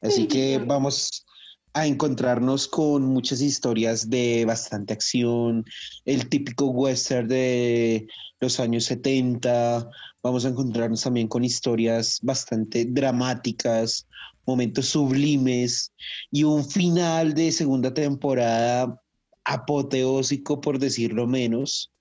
[0.00, 1.26] Así que vamos
[1.72, 5.64] a encontrarnos con muchas historias de bastante acción,
[6.04, 8.08] el típico western de
[8.40, 9.88] los años 70,
[10.22, 14.06] vamos a encontrarnos también con historias bastante dramáticas,
[14.46, 15.92] momentos sublimes
[16.30, 19.00] y un final de segunda temporada
[19.44, 21.92] apoteósico, por decirlo menos,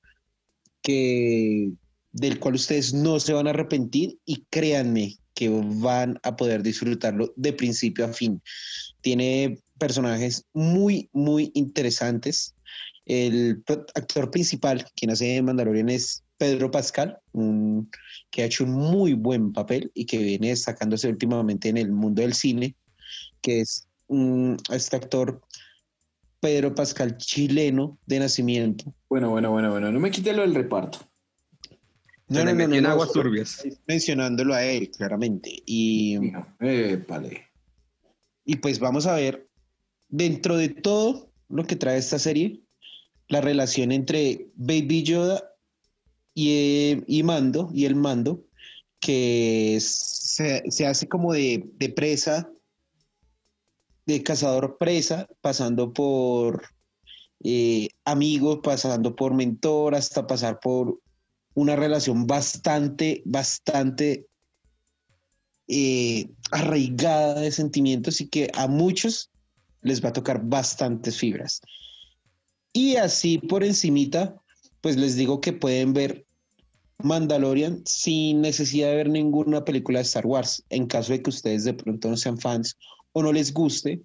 [0.82, 1.72] que
[2.12, 7.32] del cual ustedes no se van a arrepentir y créanme que van a poder disfrutarlo
[7.36, 8.42] de principio a fin.
[9.02, 12.56] Tiene personajes muy, muy interesantes.
[13.06, 13.64] El
[13.96, 17.18] actor principal, quien hace Mandalorian, es Pedro Pascal,
[18.32, 22.22] que ha hecho un muy buen papel y que viene destacándose últimamente en el mundo
[22.22, 22.76] del cine,
[23.42, 23.88] que es
[24.72, 25.42] este actor
[26.40, 28.94] Pedro Pascal chileno de nacimiento.
[29.10, 31.00] Bueno, bueno, bueno, bueno, no me quite lo del reparto.
[32.30, 33.66] No, no, no, en aguas turbias.
[33.88, 35.64] Mencionándolo a él, claramente.
[35.66, 36.20] Y,
[36.60, 37.49] eh, vale.
[38.50, 39.48] Y pues vamos a ver,
[40.08, 42.60] dentro de todo lo que trae esta serie,
[43.28, 45.54] la relación entre Baby Yoda
[46.34, 48.44] y, y Mando, y el Mando,
[49.00, 52.50] que se, se hace como de, de presa,
[54.08, 56.64] de cazador presa, pasando por
[57.44, 61.00] eh, amigos, pasando por mentor, hasta pasar por
[61.54, 64.26] una relación bastante, bastante
[65.72, 69.30] eh, arraigada de sentimientos y que a muchos
[69.82, 71.62] les va a tocar bastantes fibras.
[72.74, 74.36] Y así por encimita,
[74.82, 76.26] pues les digo que pueden ver
[76.98, 81.64] Mandalorian sin necesidad de ver ninguna película de Star Wars, en caso de que ustedes
[81.64, 82.76] de pronto no sean fans
[83.14, 84.02] o no les guste.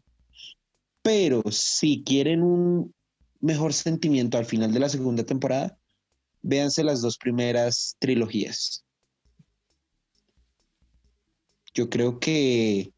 [1.02, 2.94] Pero si quieren un
[3.40, 5.78] mejor sentimiento al final de la segunda temporada,
[6.42, 8.83] véanse las dos primeras trilogías.
[11.74, 12.92] Yo creo que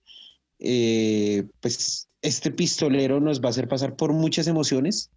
[0.58, 5.10] eh, pues este pistolero nos va a hacer pasar por muchas emociones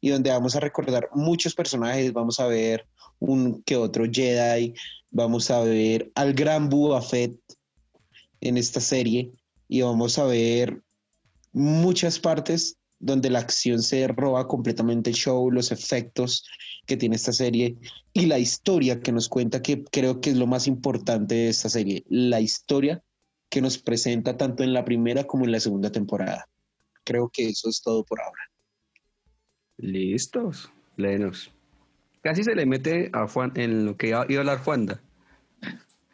[0.00, 2.86] y donde vamos a recordar muchos personajes, vamos a ver
[3.18, 4.74] un que otro Jedi,
[5.10, 7.38] vamos a ver al gran Boba Fett
[8.40, 9.30] en esta serie
[9.68, 10.82] y vamos a ver
[11.52, 16.46] muchas partes donde la acción se roba completamente el show, los efectos
[16.86, 17.76] que tiene esta serie
[18.12, 21.68] y la historia que nos cuenta, que creo que es lo más importante de esta
[21.68, 23.02] serie, la historia
[23.50, 26.48] que nos presenta tanto en la primera como en la segunda temporada.
[27.04, 28.42] Creo que eso es todo por ahora.
[29.78, 31.50] Listos, Lenos.
[32.22, 35.02] Casi se le mete a Juan en lo que iba a hablar Juanda.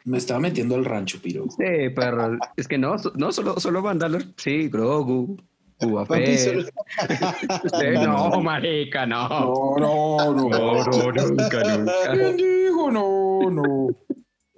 [0.05, 1.45] Me estaba metiendo al rancho, Piro.
[1.51, 4.23] Sí, pero es que no, no solo, solo Mandalor.
[4.37, 5.37] Sí, Grogu,
[5.79, 6.55] Sí,
[8.03, 9.29] no, marica, no.
[9.29, 10.49] No, no, no.
[10.49, 11.93] No, no, nunca, nunca.
[12.13, 12.91] ¿Quién dijo?
[12.91, 13.87] No, no.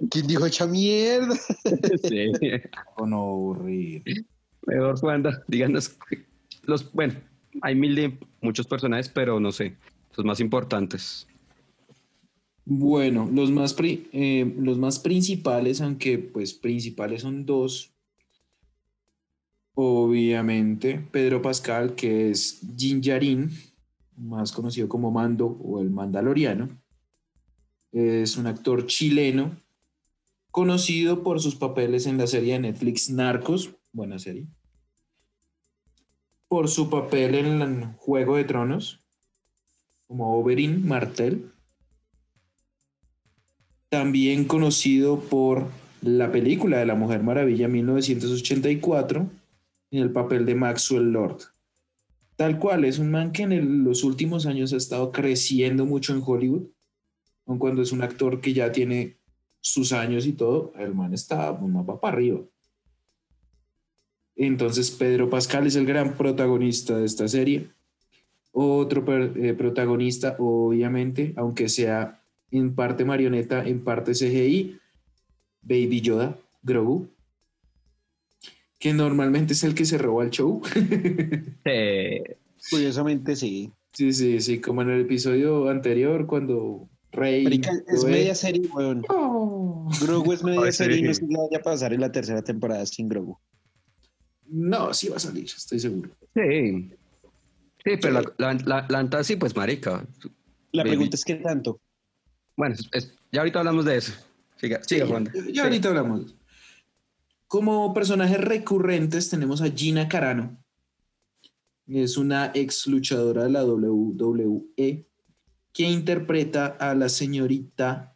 [0.10, 1.36] ¿Quién dijo esa mierda?
[2.04, 2.32] Sí.
[2.96, 4.04] Oh, no, aburrir.
[4.66, 5.98] Mejor, Juanda, díganos
[6.64, 7.16] los, bueno,
[7.62, 9.76] hay mil de muchos personajes, pero no sé,
[10.16, 11.28] los más importantes.
[12.66, 17.91] Bueno, los más, pri- eh, los más principales, aunque pues principales son dos.
[19.74, 23.52] Obviamente, Pedro Pascal, que es Jin Yarin,
[24.18, 26.70] más conocido como Mando o el Mandaloriano.
[27.92, 29.56] Es un actor chileno,
[30.52, 34.48] conocido por sus papeles en la serie de Netflix Narcos, buena serie.
[36.48, 39.00] Por su papel en el Juego de Tronos,
[40.08, 41.52] como Oberyn Martell
[43.92, 45.68] también conocido por
[46.02, 49.30] la película de la Mujer Maravilla 1984
[49.92, 51.42] en el papel de Maxwell Lord.
[52.36, 56.24] Tal cual, es un man que en los últimos años ha estado creciendo mucho en
[56.26, 56.64] Hollywood,
[57.46, 59.18] aun cuando es un actor que ya tiene
[59.60, 62.40] sus años y todo, el man está un mapa para arriba.
[64.36, 67.70] Entonces Pedro Pascal es el gran protagonista de esta serie.
[68.54, 74.80] Otro eh, protagonista, obviamente, aunque sea en parte marioneta, en parte CGI,
[75.62, 77.08] Baby Yoda, Grogu,
[78.82, 80.62] que normalmente es el que se roba el show.
[81.65, 82.24] Sí.
[82.70, 83.72] Curiosamente sí.
[83.94, 87.44] sí, sí, sí, como en el episodio anterior cuando Rey...
[87.44, 89.04] Marica, es media serie, weón.
[89.10, 89.89] Oh.
[90.02, 91.06] Grogu es media Ay, serie y sí.
[91.08, 93.38] no sé qué vaya a pasar en la tercera temporada sin Grogu.
[94.48, 96.10] No, sí va a salir, estoy seguro.
[96.36, 96.91] Sí.
[97.84, 100.06] Sí, pero la, la, la, la Anta sí, pues marica.
[100.72, 100.89] La Baby.
[100.96, 101.80] pregunta es qué tanto.
[102.58, 104.13] Bueno, es- es- ya ahorita hablamos de eso.
[104.58, 105.32] Siga, siga, Juanda.
[105.34, 106.36] Ya, ya ahorita hablamos.
[107.52, 110.58] Como personajes recurrentes tenemos a Gina Carano.
[111.86, 115.06] Es una ex luchadora de la WWE
[115.74, 118.16] que interpreta a la señorita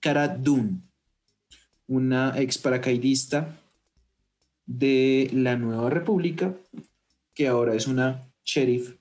[0.00, 0.82] Cara Dune,
[1.86, 3.58] una ex paracaidista
[4.66, 6.54] de la Nueva República,
[7.32, 8.96] que ahora es una sheriff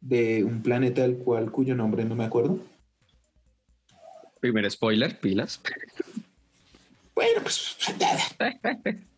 [0.00, 2.58] de un planeta del cual cuyo nombre no me acuerdo.
[4.40, 5.60] Primer spoiler, pilas.
[7.14, 7.76] Bueno, pues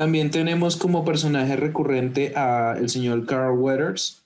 [0.00, 4.24] también tenemos como personaje recurrente a el señor Carl Weathers,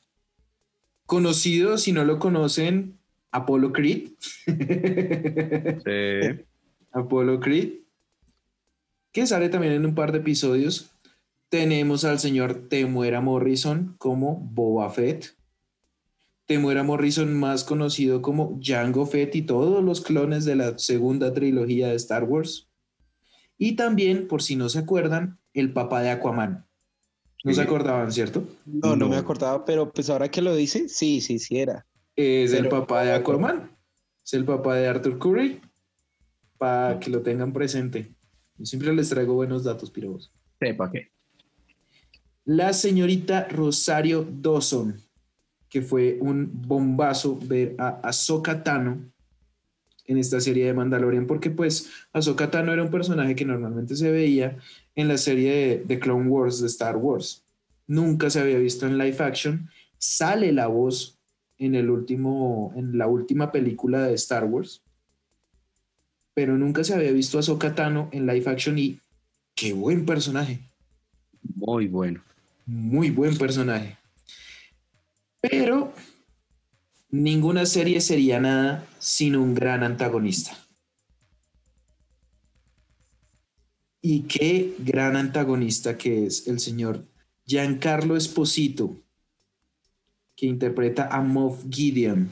[1.04, 2.96] conocido, si no lo conocen,
[3.32, 4.10] Apollo Creed.
[4.46, 6.44] Sí.
[6.92, 7.80] Apollo Creed,
[9.10, 10.92] que sale también en un par de episodios.
[11.48, 15.34] Tenemos al señor Temuera Morrison como Boba Fett.
[16.46, 21.88] Temuera Morrison, más conocido como Jango Fett y todos los clones de la segunda trilogía
[21.88, 22.68] de Star Wars.
[23.58, 26.66] Y también, por si no se acuerdan, el papá de Aquaman.
[27.44, 28.46] No se acordaban, ¿cierto?
[28.64, 29.08] No, no, No.
[29.08, 31.86] me acordaba, pero pues ahora que lo dice, sí, sí, sí era.
[32.16, 33.70] Es el papá de Aquaman.
[34.24, 35.60] Es el papá de Arthur Curry.
[36.56, 38.12] Para que lo tengan presente.
[38.56, 40.32] Yo siempre les traigo buenos datos, pirobos.
[40.58, 41.08] Sepa que.
[42.46, 45.00] La señorita Rosario Dawson,
[45.68, 49.10] que fue un bombazo ver a Ahsoka Tano
[50.06, 54.10] en esta serie de Mandalorian, porque pues Ahsoka Tano era un personaje que normalmente se
[54.10, 54.58] veía
[54.96, 57.42] en la serie de, de Clone Wars de Star Wars.
[57.86, 59.68] Nunca se había visto en live action.
[59.98, 61.18] Sale la voz
[61.58, 64.82] en, el último, en la última película de Star Wars,
[66.34, 68.98] pero nunca se había visto a Ahsoka Tano en live action y
[69.54, 70.60] qué buen personaje.
[71.56, 72.22] Muy bueno.
[72.66, 73.96] Muy buen personaje.
[75.40, 75.92] Pero
[77.10, 80.56] ninguna serie sería nada sin un gran antagonista.
[84.06, 87.06] Y qué gran antagonista que es el señor
[87.46, 89.00] Giancarlo Esposito,
[90.36, 92.28] que interpreta a Moff Gideon.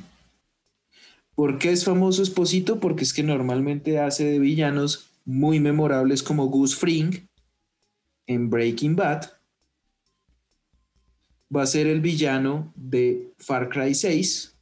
[1.35, 2.79] ¿Por qué es famoso Esposito?
[2.79, 7.27] Porque es que normalmente hace de villanos muy memorables como Gus Fring
[8.27, 9.31] en Breaking Bad
[11.57, 14.55] va a ser el villano de Far Cry 6.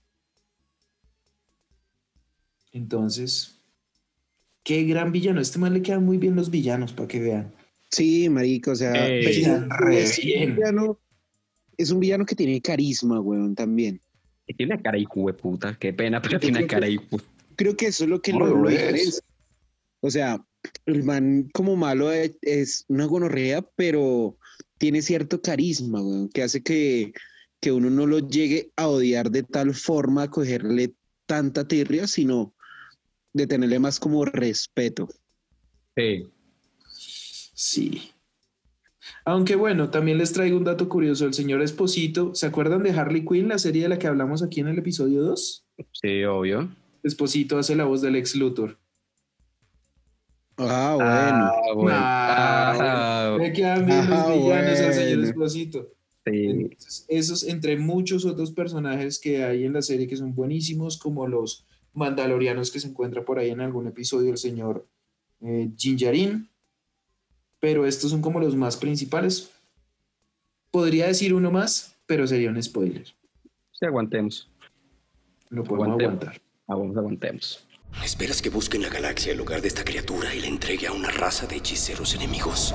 [2.70, 3.59] Entonces,
[4.70, 5.40] qué gran villano.
[5.40, 7.52] Este man le quedan muy bien los villanos, para que vean.
[7.90, 11.00] Sí, marico, o sea, pues, es, un villano,
[11.76, 14.00] es un villano que tiene carisma, weón, también.
[14.46, 15.76] Y Tiene una cara hijo de puta.
[15.76, 17.20] Qué pena, pero tiene una cara hijo.
[17.56, 19.20] Creo que eso es lo que lo, lo diferencia.
[19.98, 20.40] O sea,
[20.86, 24.38] el man como malo es, es una gonorrea, pero
[24.78, 27.12] tiene cierto carisma, weón, que hace que,
[27.60, 30.94] que uno no lo llegue a odiar de tal forma, a cogerle
[31.26, 32.54] tanta tirria, sino
[33.32, 35.08] de tenerle más como respeto.
[35.96, 36.26] Sí.
[37.54, 38.10] Sí.
[39.24, 41.26] Aunque bueno, también les traigo un dato curioso.
[41.26, 44.60] El señor Esposito, ¿se acuerdan de Harley Quinn, la serie de la que hablamos aquí
[44.60, 45.64] en el episodio 2?
[45.92, 46.74] Sí, obvio.
[47.02, 48.78] Esposito hace la voz del ex Luthor.
[50.56, 51.06] Ah, bueno.
[51.06, 51.98] Ah, bueno.
[51.98, 55.24] Ah, Ah, Le quedan bien los Ah, villanos al señor bueno.
[55.24, 55.88] Esposito.
[56.26, 56.30] sí.
[56.46, 61.26] Entonces, esos entre muchos otros personajes que hay en la serie que son buenísimos, como
[61.26, 64.86] los mandalorianos que se encuentra por ahí en algún episodio el señor
[65.42, 66.48] eh, Jinjarin,
[67.58, 69.50] pero estos son como los más principales.
[70.70, 73.06] Podría decir uno más, pero sería un spoiler.
[73.72, 74.48] Sí, aguantemos.
[75.48, 76.14] Lo podemos Aguantemos.
[76.22, 76.42] aguantar.
[76.68, 77.66] Ah, vamos, aguantemos.
[78.04, 80.92] ¿Esperas que busque en la galaxia el lugar de esta criatura y la entregue a
[80.92, 82.72] una raza de hechiceros enemigos?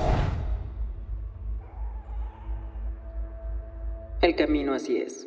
[4.20, 5.26] El camino así es.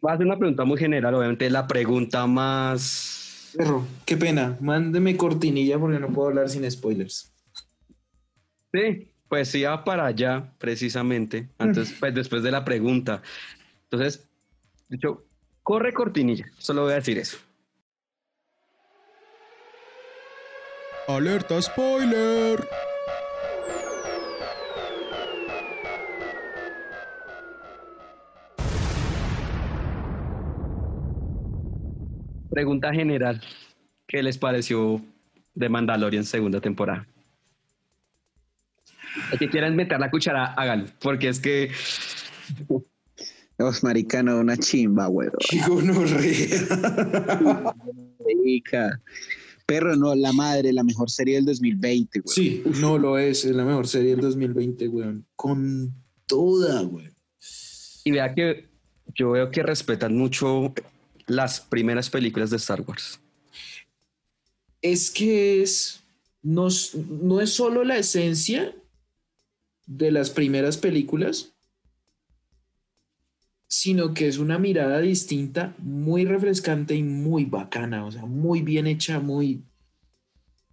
[0.00, 3.52] Voy a hacer una pregunta muy general, obviamente la pregunta más...
[3.56, 4.56] Perro, qué pena.
[4.60, 7.32] Mándeme cortinilla porque no puedo hablar sin spoilers.
[8.72, 13.22] Sí, pues iba para allá, precisamente, antes, pues después de la pregunta.
[13.84, 14.28] Entonces,
[14.88, 15.24] dicho,
[15.62, 17.38] corre cortinilla, solo voy a decir eso.
[21.08, 22.68] Alerta spoiler.
[32.58, 33.40] Pregunta general,
[34.08, 35.00] ¿qué les pareció
[35.54, 37.06] de Mandalorian segunda temporada?
[39.30, 41.70] El que quieran meter la cuchara, háganlo, porque es que
[43.58, 45.34] Os maricano, una chimba, weón.
[48.26, 49.00] Marica.
[49.64, 52.26] Perro, no, la madre, la mejor serie del 2020, weón.
[52.26, 53.44] Sí, no lo es.
[53.44, 55.24] Es la mejor serie del 2020, weón.
[55.36, 55.94] Con
[56.26, 57.14] toda, weón.
[58.02, 58.66] Y vea que
[59.14, 60.74] yo veo que respetan mucho
[61.28, 63.20] las primeras películas de Star Wars.
[64.82, 66.02] es que es
[66.42, 66.68] no,
[67.08, 68.74] no es solo la esencia
[69.86, 71.52] de las primeras películas,
[73.68, 78.86] sino que es una mirada distinta, muy refrescante y muy bacana, o sea, muy bien
[78.86, 79.62] hecha, muy...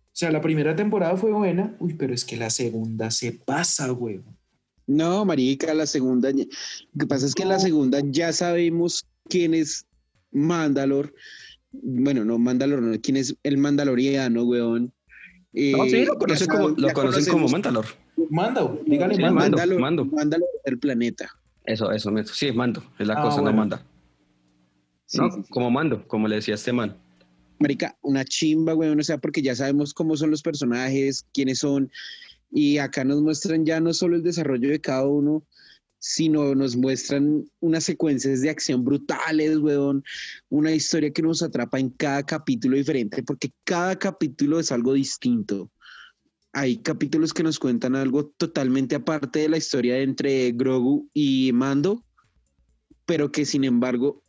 [0.08, 3.90] O sea, la primera temporada fue buena, uy, pero es que la segunda se pasa,
[3.90, 4.22] güey.
[4.88, 6.32] No, marica, la segunda.
[6.32, 6.46] Lo
[6.98, 9.86] que pasa es que en la segunda ya sabemos quién es
[10.36, 11.14] Mandalor.
[11.72, 14.84] Bueno, no Mandalor, no, quién es el Mandaloriano, weón.
[15.54, 17.86] No, Eh, sí, lo conocen como, lo conocen como Mandalor.
[18.30, 19.36] Mando, dígale Sí, mando.
[19.40, 19.58] mando.
[19.58, 20.06] Mandalor, mando.
[20.06, 21.30] Mandalor del planeta.
[21.66, 23.52] Eso, eso, me- sí, mando, es la Ah, cosa, bueno.
[23.52, 23.86] no manda.
[25.06, 25.50] Sí, no, sí, sí.
[25.52, 26.96] como mando, como le decía este man.
[27.60, 31.90] Marica, una chimba, weón, o sea, porque ya sabemos cómo son los personajes, quiénes son,
[32.52, 35.44] y acá nos muestran ya no solo el desarrollo de cada uno,
[36.08, 40.04] sino nos muestran unas secuencias de acción brutales, weón,
[40.50, 45.72] una historia que nos atrapa en cada capítulo diferente, porque cada capítulo es algo distinto.
[46.54, 52.06] Hay capítulos que nos cuentan algo totalmente aparte de la historia entre Grogu y Mando,
[53.08, 54.22] pero que sin embargo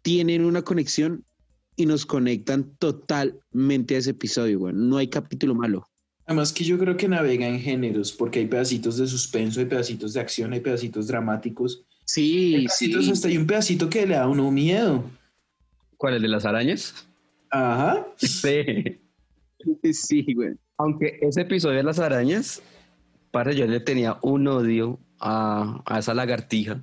[0.00, 1.26] tienen una conexión
[1.76, 4.74] y nos conectan totalmente a ese episodio, güey.
[4.74, 5.86] No hay capítulo malo.
[6.28, 10.12] Además que yo creo que navega en géneros, porque hay pedacitos de suspenso, hay pedacitos
[10.12, 11.78] de acción, hay pedacitos dramáticos.
[11.88, 13.10] Hay Sí, pedacitos, sí.
[13.12, 15.04] hasta hay un pedacito que le da a uno miedo.
[15.96, 17.08] ¿Cuál, el de las arañas?
[17.50, 18.06] Ajá.
[18.16, 19.00] Sí.
[19.92, 20.50] Sí, güey.
[20.76, 22.62] Aunque ese episodio de las arañas,
[23.32, 26.80] para yo le tenía un odio a, a esa lagartija.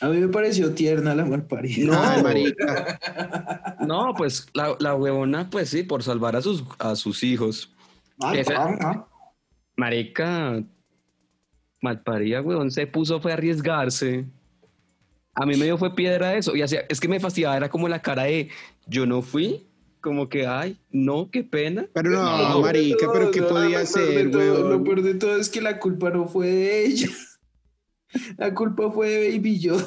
[0.00, 2.16] A mí me pareció tierna la malparida.
[2.16, 2.22] No.
[2.22, 2.98] Marica.
[3.86, 7.70] No, pues la, la huevona, pues sí, por salvar a sus, a sus hijos.
[8.34, 8.54] Ese-
[9.76, 10.62] Marica,
[11.80, 14.26] malparida, weón, se puso, fue a arriesgarse.
[15.34, 16.54] A mí me dio fue piedra eso.
[16.54, 18.50] Y hacía, es que me fastidiaba, era como la cara de
[18.86, 19.66] yo no fui,
[20.00, 21.86] como que, ay, no, qué pena.
[21.94, 25.36] Pero no, No, marica, no, pero ¿qué no, podía hacer, todo- Lo peor de todo
[25.36, 27.08] es que la culpa no fue de ella.
[28.36, 29.86] La culpa fue de Baby Yoda.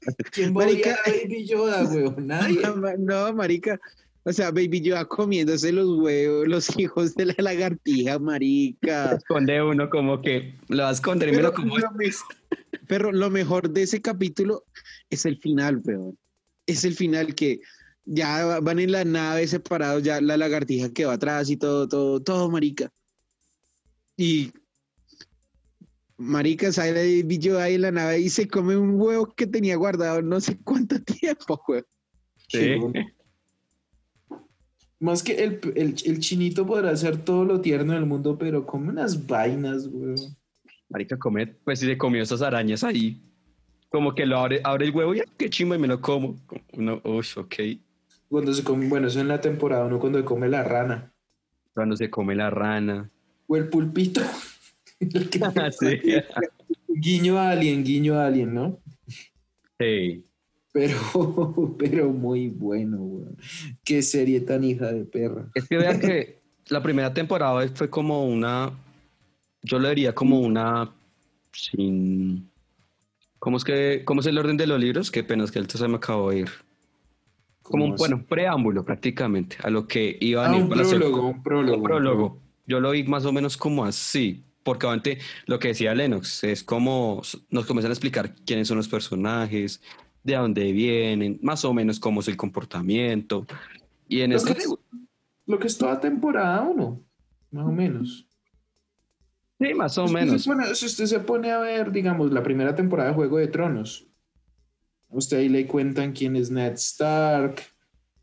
[0.32, 0.96] ¿Quién Marica.
[1.04, 2.14] a Baby Yoda, weón?
[2.26, 2.60] Nadie.
[2.98, 3.78] No, marica.
[4.26, 9.12] O sea, Baby Yoda comiéndose los huevos, los hijos de la lagartija, marica.
[9.22, 11.78] Esconde uno como que lo va a esconder y me Pero lo como.
[11.78, 11.88] lo,
[12.86, 14.64] pero lo mejor de ese capítulo
[15.10, 16.18] es el final, weón.
[16.66, 17.60] Es el final que
[18.06, 21.86] ya va- van en la nave separados, ya la lagartija que va atrás y todo,
[21.86, 22.90] todo, todo, marica.
[24.16, 24.52] Y
[26.16, 29.76] marica sale el bicho ahí en la nave y se come un huevo que tenía
[29.76, 31.84] guardado no sé cuánto tiempo, weón.
[32.48, 32.76] Sí.
[35.00, 38.88] Más que el, el, el chinito podrá hacer todo lo tierno del mundo, pero come
[38.90, 40.16] unas vainas, weón.
[40.88, 43.20] Marica, comer, pues sí se comió esas arañas ahí.
[43.90, 46.36] Como que lo abre, abre el huevo y "Ay, qué chimba y me lo como.
[46.72, 47.54] Uno, uy, ok.
[48.28, 51.12] Cuando se come, bueno, eso en la temporada, uno cuando come la rana.
[51.74, 53.10] Cuando se come la rana.
[53.46, 54.20] O el pulpito.
[55.00, 55.38] El que-
[55.78, 56.00] sí.
[56.88, 58.78] guiño a alien, guiño a alien, ¿no?
[59.78, 60.24] Sí.
[60.74, 60.98] Pero,
[61.78, 63.36] pero muy bueno, weón.
[63.84, 65.48] Qué serie tan hija de perra.
[65.54, 68.72] Es que vean que la primera temporada fue como una,
[69.62, 70.90] yo lo diría como una,
[71.52, 72.50] sin,
[73.38, 75.12] ¿cómo es que, cómo es el orden de los libros?
[75.12, 76.50] Qué pena, es que el se me acabó de ir.
[77.62, 80.82] Como un, ¿Cómo bueno, preámbulo prácticamente a lo que iba a Ah, venir un para
[80.82, 81.76] prólogo, un prólogo.
[81.76, 82.38] un prólogo.
[82.66, 86.64] Yo lo vi más o menos como así, porque obviamente lo que decía Lennox es
[86.64, 89.80] como nos comienzan a explicar quiénes son los personajes,
[90.24, 93.46] de dónde vienen, más o menos cómo es el comportamiento.
[94.08, 94.74] Y en Lo este que es,
[95.46, 97.00] lo que es toda temporada uno,
[97.50, 98.26] más o menos.
[99.60, 100.46] Sí, más o menos.
[100.46, 104.08] pone- si usted se pone a ver, digamos, la primera temporada de Juego de Tronos,
[105.10, 107.62] a usted ahí le cuentan quién es Ned Stark,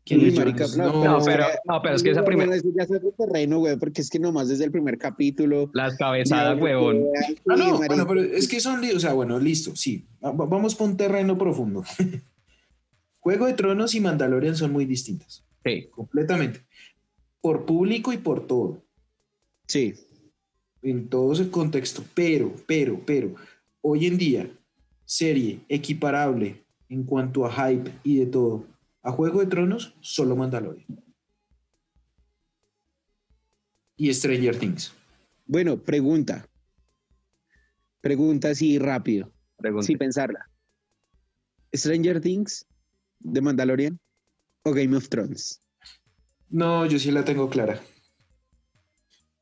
[0.04, 1.04] quién Sí, marica, no.
[1.18, 3.76] No, pero, no, pero es que esa primera, no, eso ya es otro terreno, güey,
[3.76, 5.70] porque es que nomás desde el primer capítulo.
[5.74, 7.04] las cabezadas, huevón.
[7.48, 10.74] Ah, no, bueno, pero es que son, o sea, bueno, listo, sí, Va- va- vamos
[10.74, 11.84] por un terreno profundo.
[13.20, 16.60] Juego de Tronos y Mandalorian son muy distintas, Sí, completamente,
[17.40, 18.82] por público y por todo.
[19.68, 19.94] Sí.
[20.82, 23.34] en todo ese contexto, pero, pero, pero,
[23.82, 24.50] hoy en día,
[25.04, 28.64] serie equiparable en cuanto a hype y de todo,
[29.02, 30.86] a Juego de Tronos, solo Mandalorian.
[33.96, 34.92] Y Stranger Things.
[35.46, 36.46] Bueno, pregunta.
[38.00, 39.86] Pregunta así rápido, pregunta.
[39.86, 40.48] sin pensarla.
[41.74, 42.66] ¿Stranger Things
[43.20, 44.00] de Mandalorian
[44.64, 45.60] o Game of Thrones?
[46.48, 47.80] No, yo sí la tengo clara.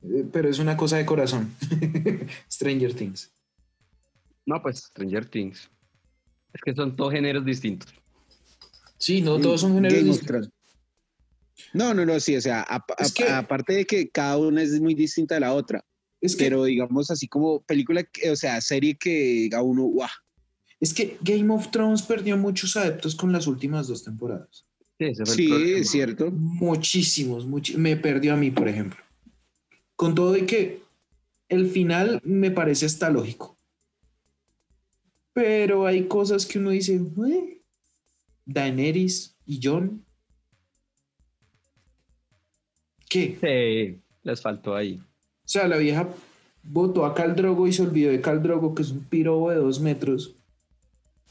[0.02, 1.54] Eh, Pero es una cosa de corazón.
[2.50, 3.32] Stranger Things.
[4.46, 5.70] No, pues Stranger Things.
[6.52, 7.94] Es que son dos géneros distintos.
[9.00, 10.48] Sí, no, todos son géneros Game of distintos.
[10.48, 11.70] Thrones.
[11.74, 14.80] No, no, no, sí, o sea, a- a- que- aparte de que cada una es
[14.80, 15.84] muy distinta de la otra,
[16.20, 20.08] Es que pero digamos así como película, o sea, serie que a uno, guau,
[20.80, 24.64] Es que Game of Thrones perdió muchos adeptos con las últimas dos temporadas.
[24.98, 25.78] Sí, ese fue el Sí, problema.
[25.80, 26.30] es cierto.
[26.30, 28.98] Muchísimos, muchi- me perdió a mí, por ejemplo.
[29.96, 30.82] Con todo y que
[31.50, 33.56] el final me parece hasta lógico.
[35.32, 37.59] Pero hay cosas que uno dice, "Eh,
[38.52, 40.04] Daenerys y Jon.
[43.08, 43.38] ¿Qué?
[43.40, 45.00] Sí, les faltó ahí.
[45.00, 46.08] O sea, la vieja
[46.62, 49.56] votó a Khal Drogo y se olvidó de Khal Drogo, que es un pirobo de
[49.56, 50.34] dos metros,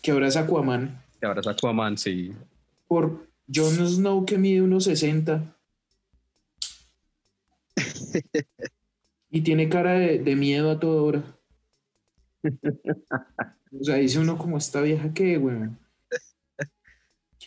[0.01, 2.31] que ahora es Aquaman, Y ahora es Aquaman, sí.
[2.87, 5.55] por Jon Snow que mide unos 60.
[9.31, 11.23] y tiene cara de, de miedo a toda hora.
[12.43, 15.77] O sea, dice uno como esta vieja que, weón.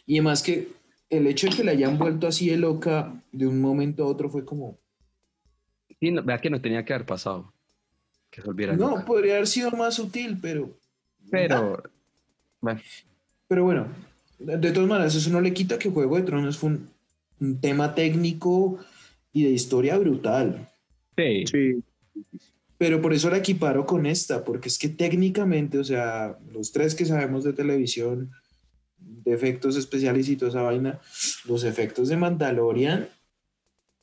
[0.06, 0.68] Y además que
[1.10, 4.28] el hecho de que la hayan vuelto así de loca de un momento a otro
[4.30, 4.78] fue como,
[6.00, 7.52] Sí, no- vea que no tenía que haber pasado.
[8.30, 9.04] Que se volviera no, loca.
[9.04, 10.70] podría haber sido más sutil, pero
[11.30, 11.82] Pero,
[12.60, 12.80] bueno,
[13.48, 13.86] Pero bueno,
[14.38, 16.88] de de todas maneras, eso no le quita que Juego de Tronos fue un,
[17.40, 18.78] un tema técnico
[19.32, 20.68] y de historia brutal.
[21.16, 21.82] sí, Sí.
[22.78, 26.96] Pero por eso la equiparo con esta, porque es que técnicamente, o sea, los tres
[26.96, 28.32] que sabemos de televisión,
[29.24, 31.00] de efectos especiales y toda esa vaina,
[31.44, 33.08] los efectos de Mandalorian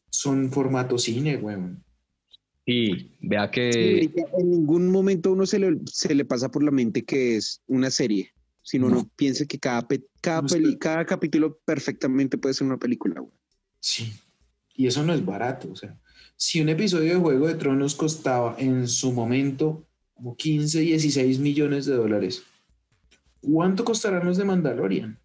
[0.09, 1.83] son formato cine, weón.
[2.65, 6.49] sí, vea Sí, que marica, en ningún momento a uno se le, se le pasa
[6.51, 8.99] por la mente que es una serie, sino No.
[8.99, 13.21] uno piensa que cada, pe- cada, No, peli- cada capítulo perfectamente puede ser una película.
[13.21, 13.33] güey.
[13.79, 14.13] Sí.
[14.75, 15.99] Y eso no es barato, o sea,
[16.37, 21.85] si un episodio de Juego de Tronos costaba en su momento como 15, 16 millones
[21.85, 22.43] de dólares,
[23.41, 25.17] ¿cuánto costarán los de Mandalorian?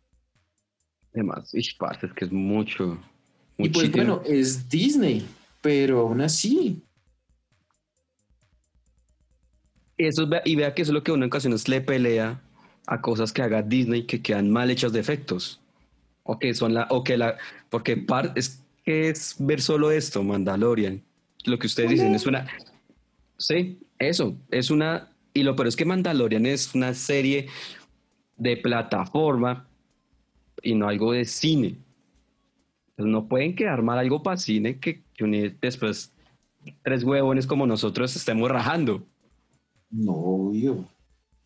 [1.12, 1.76] además, es
[2.16, 2.98] que es mucho.
[3.56, 5.24] Y pues bueno, es Disney,
[5.60, 6.82] pero aún así,
[9.96, 12.40] Eso, y vea que eso es lo que uno en ocasiones le pelea
[12.86, 15.60] a cosas que haga Disney que quedan mal hechas de efectos.
[16.24, 17.36] O que son la, o que la,
[17.70, 21.02] porque par, es que es ver solo esto, Mandalorian.
[21.44, 22.46] Lo que ustedes dicen es una,
[23.36, 27.48] sí, eso, es una, y lo peor es que Mandalorian es una serie
[28.36, 29.66] de plataforma
[30.62, 31.76] y no algo de cine.
[32.90, 36.12] Entonces, no pueden quedar mal algo para cine que, que después
[36.82, 39.02] tres huevones como nosotros estemos rajando.
[39.90, 40.84] no, obvio.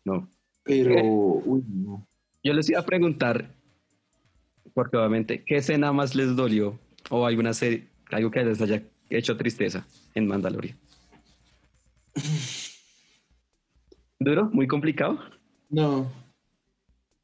[0.05, 0.27] No.
[0.63, 2.05] Pero, uy, no.
[2.43, 3.49] Yo les iba a preguntar,
[4.73, 6.79] porque obviamente, ¿qué escena más les dolió?
[7.09, 10.77] O alguna serie, algo que les haya hecho tristeza en Mandalorian.
[14.19, 14.49] ¿Duro?
[14.51, 15.19] ¿Muy complicado?
[15.69, 16.11] No,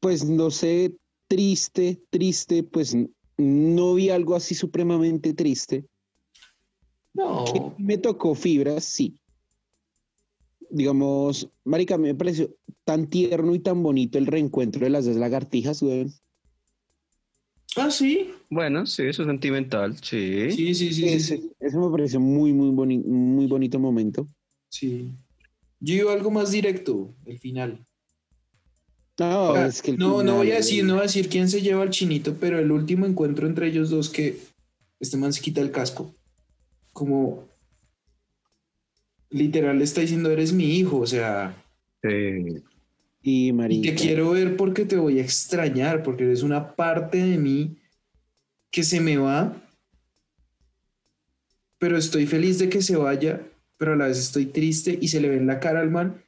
[0.06, 0.94] Pues no sé,
[1.26, 2.96] triste, triste, pues
[3.36, 5.84] no vi algo así supremamente triste.
[7.12, 7.74] No.
[7.76, 9.18] me tocó fibras, sí.
[10.70, 12.54] Digamos, marica, a mí me pareció
[12.84, 16.06] tan tierno y tan bonito el reencuentro de las dos lagartijas, güey.
[17.76, 18.30] Ah, sí.
[18.48, 20.52] Bueno, sí, eso es sentimental, sí.
[20.52, 21.08] Sí, sí, sí, sí.
[21.08, 21.50] Ese, sí.
[21.58, 24.28] ese me pareció muy, muy, boni- muy bonito momento.
[24.68, 25.10] sí.
[25.80, 27.84] Yo iba algo más directo, el final.
[29.18, 31.62] No, Ah, es que no, no voy a decir, no voy a decir quién se
[31.62, 34.38] lleva al chinito, pero el último encuentro entre ellos dos que
[35.00, 36.14] este man se quita el casco.
[36.92, 37.48] Como
[39.30, 41.54] literal le está diciendo, eres mi hijo, o sea,
[42.02, 42.62] Sí.
[43.22, 47.36] Y y te quiero ver porque te voy a extrañar, porque eres una parte de
[47.36, 47.76] mí
[48.70, 49.60] que se me va,
[51.78, 53.40] pero estoy feliz de que se vaya,
[53.78, 56.22] pero a la vez estoy triste y se le ve en la cara al man.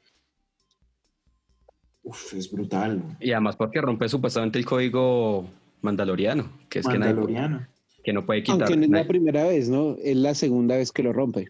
[2.08, 2.98] Uf, es brutal.
[2.98, 3.16] ¿no?
[3.20, 5.48] Y además porque rompe supuestamente el código
[5.82, 7.66] mandaloriano, que es que, nadie- Mandaloriano.
[8.02, 8.62] que no puede quitar.
[8.62, 9.96] Aunque no es la primera vez, ¿no?
[10.02, 11.48] Es la segunda vez que lo rompe.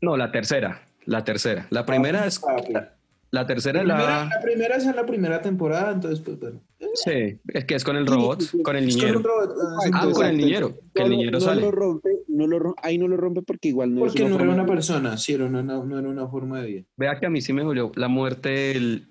[0.00, 0.82] No, la tercera.
[1.04, 1.66] La tercera.
[1.70, 2.40] La primera es.
[2.46, 2.56] Ah.
[2.70, 2.94] La,
[3.32, 4.30] la tercera La es primera, la.
[4.36, 6.60] la primera es en la primera temporada, entonces, pues bueno.
[6.94, 9.20] Sí, es que es con el robot, con el con niñero.
[9.20, 11.60] robot, ah, Ah, pues, con el niñero, que el No lo- niñero no sale.
[11.62, 14.38] Lo rompe, no lo rom- ahí no lo rompe porque igual no Porque es no
[14.38, 16.82] era una persona, sí, era una, no era una forma de vida.
[16.96, 19.08] Vea que a mí sí me dolió la muerte del.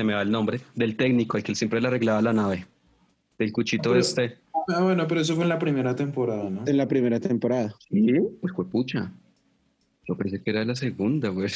[0.00, 0.62] Se me va el nombre.
[0.74, 2.66] Del técnico, el que siempre le arreglaba la nave.
[3.38, 4.38] Del cuchito pero- este.
[4.68, 6.62] Ah, bueno, pero eso fue en la primera temporada, ¿no?
[6.66, 7.74] En la primera temporada.
[7.90, 9.12] Sí, pues fue pucha.
[10.08, 11.50] Yo pensé que era la segunda, güey.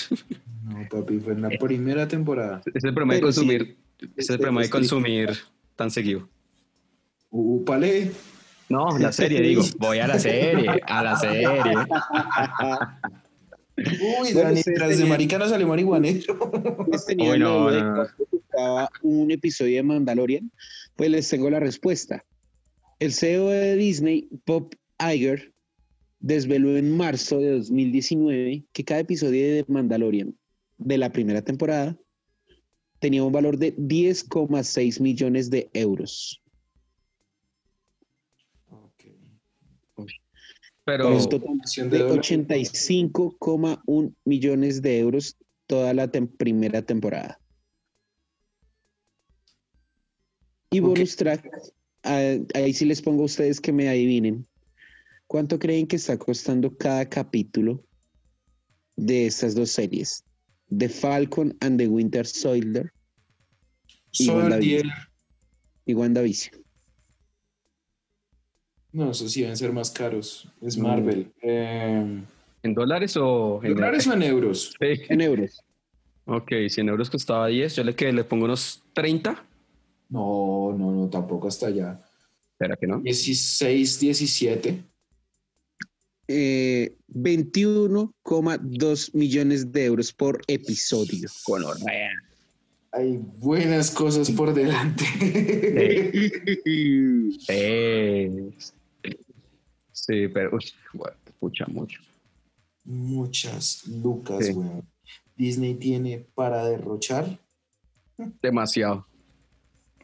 [0.63, 2.61] No, papi, fue en la primera temporada.
[2.75, 3.41] Es el problema de Pero sí.
[3.41, 3.77] consumir.
[4.15, 5.31] Es el problema de consumir
[5.75, 6.29] tan seguido.
[7.31, 8.11] Upale.
[8.69, 9.63] No, la serie, digo.
[9.79, 10.83] Voy a la serie.
[10.87, 11.49] A la serie.
[13.77, 16.39] Uy, Bueno, Dani, tras de maricano salió marihuanero.
[16.89, 20.51] La no, de no, un episodio de Mandalorian.
[20.97, 22.25] Pues les tengo la respuesta.
[23.01, 25.53] El CEO de Disney, Bob Iger,
[26.21, 30.35] desveló en marzo de 2019 que cada episodio de Mandalorian
[30.79, 31.99] de la primera temporada
[33.01, 36.44] tenía un valor de 10,6 millones de euros.
[40.85, 42.19] Pero, Por un total Conversión de de dólar.
[42.21, 47.41] 85,1 millones de euros toda la tem- primera temporada.
[50.71, 51.49] Y bonus track,
[52.03, 54.47] ah, ahí sí les pongo a ustedes que me adivinen.
[55.27, 57.83] ¿Cuánto creen que está costando cada capítulo
[58.97, 60.25] de estas dos series?
[60.77, 62.93] The Falcon and the Winter Soldier
[64.13, 64.43] y Soldier.
[64.51, 64.91] WandaVision.
[65.87, 66.64] y WandaVision.
[68.95, 70.49] No, esos sí deben ser más caros.
[70.63, 70.83] Es Mm.
[70.83, 71.33] Marvel.
[71.43, 72.23] Eh,
[72.63, 74.73] ¿en dólares o en ¿Dólares o en euros?
[74.81, 75.03] Sí.
[75.09, 75.61] En euros.
[76.27, 77.75] Ok, 100 euros costaba 10.
[77.75, 79.45] Yo le, que le pongo unos 30.
[80.11, 82.01] No, no, no, tampoco hasta allá.
[82.57, 83.01] ¿Será que no?
[83.01, 84.85] 16, 17.
[86.29, 91.29] Eh, 21,2 millones de euros por episodio.
[92.93, 95.05] Hay buenas cosas por delante.
[95.21, 96.11] Eh,
[97.45, 98.53] sí,
[100.07, 102.01] pero uy, bueno, pucha mucho.
[102.85, 104.53] Muchas lucas, Sí.
[104.53, 104.83] weón.
[105.37, 107.39] Disney tiene para derrochar.
[108.43, 109.07] Demasiado.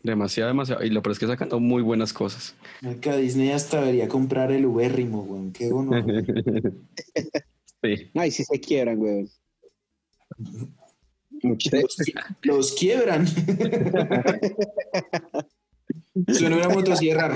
[0.03, 0.83] Demasiado, demasiado.
[0.85, 2.57] Y lo peor es que sacando muy buenas cosas.
[2.83, 5.53] Acá Disney hasta debería comprar el ubérrimo, weón.
[5.53, 5.93] Qué bueno.
[7.83, 9.29] sí, Ay, sí se quiebran, güey.
[11.43, 11.71] mucho.
[11.77, 11.97] los,
[12.43, 13.27] los quiebran.
[16.33, 17.29] Suena una motosierra.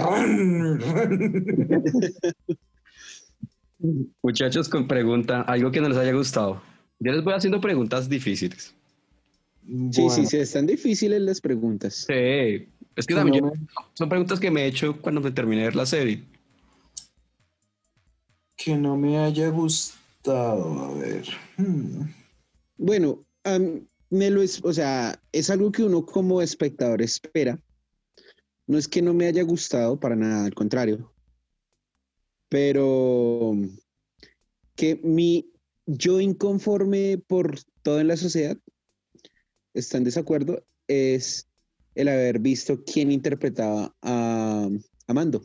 [4.23, 6.63] Muchachos, con pregunta, algo que no les haya gustado.
[6.99, 8.75] Yo les voy haciendo preguntas difíciles.
[9.67, 12.05] Sí, Bueno, sí, sí, están difíciles las preguntas.
[12.07, 12.13] Sí,
[12.97, 13.53] es que también yo-
[13.95, 16.23] son preguntas que me he hecho cuando me terminé de ver la serie.
[18.57, 20.79] Que no me haya gustado.
[20.85, 21.25] A ver.
[21.57, 22.03] Hmm.
[22.77, 23.25] Bueno,
[24.11, 27.59] me lo es, o sea, es algo que uno como espectador espera.
[28.67, 31.13] No es que no me haya gustado para nada, al contrario.
[32.49, 33.53] Pero
[34.75, 35.51] que mi
[35.87, 38.57] yo inconforme por todo en la sociedad
[39.75, 41.49] está en desacuerdo es
[41.95, 44.69] el haber visto quién interpretaba a,
[45.07, 45.45] a Mando.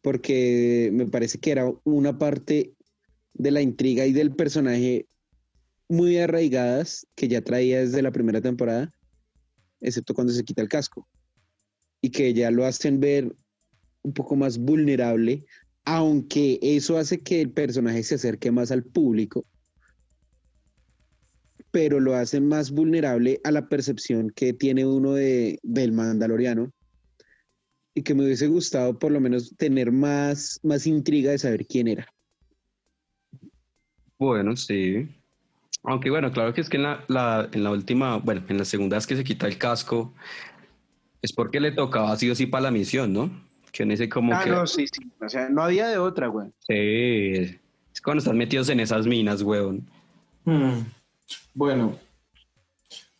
[0.00, 2.74] Porque me parece que era una parte
[3.34, 5.06] de la intriga y del personaje
[5.88, 8.92] muy arraigadas que ya traía desde la primera temporada,
[9.80, 11.06] excepto cuando se quita el casco.
[12.02, 13.34] Y que ya lo hacen ver
[14.02, 15.46] un poco más vulnerable,
[15.84, 19.44] aunque eso hace que el personaje se acerque más al público,
[21.70, 26.70] pero lo hace más vulnerable a la percepción que tiene uno de, del mandaloriano.
[27.94, 31.88] Y que me hubiese gustado por lo menos tener más, más intriga de saber quién
[31.88, 32.06] era.
[34.18, 35.08] Bueno, sí.
[35.84, 38.64] Aunque bueno, claro que es que en la, la- en la última, bueno, en la
[38.64, 40.14] segunda vez que se quita el casco,
[41.22, 43.30] es porque le tocaba sí o sí para la misión, ¿no?
[43.70, 44.50] Que en ese como Ah, que...
[44.50, 45.00] no, sí, sí.
[45.24, 46.48] O sea, no había de otra, güey.
[46.68, 46.74] Sí,
[47.94, 49.88] es cuando están metidos en esas minas, weón.
[50.44, 50.80] Hmm.
[51.54, 51.96] Bueno,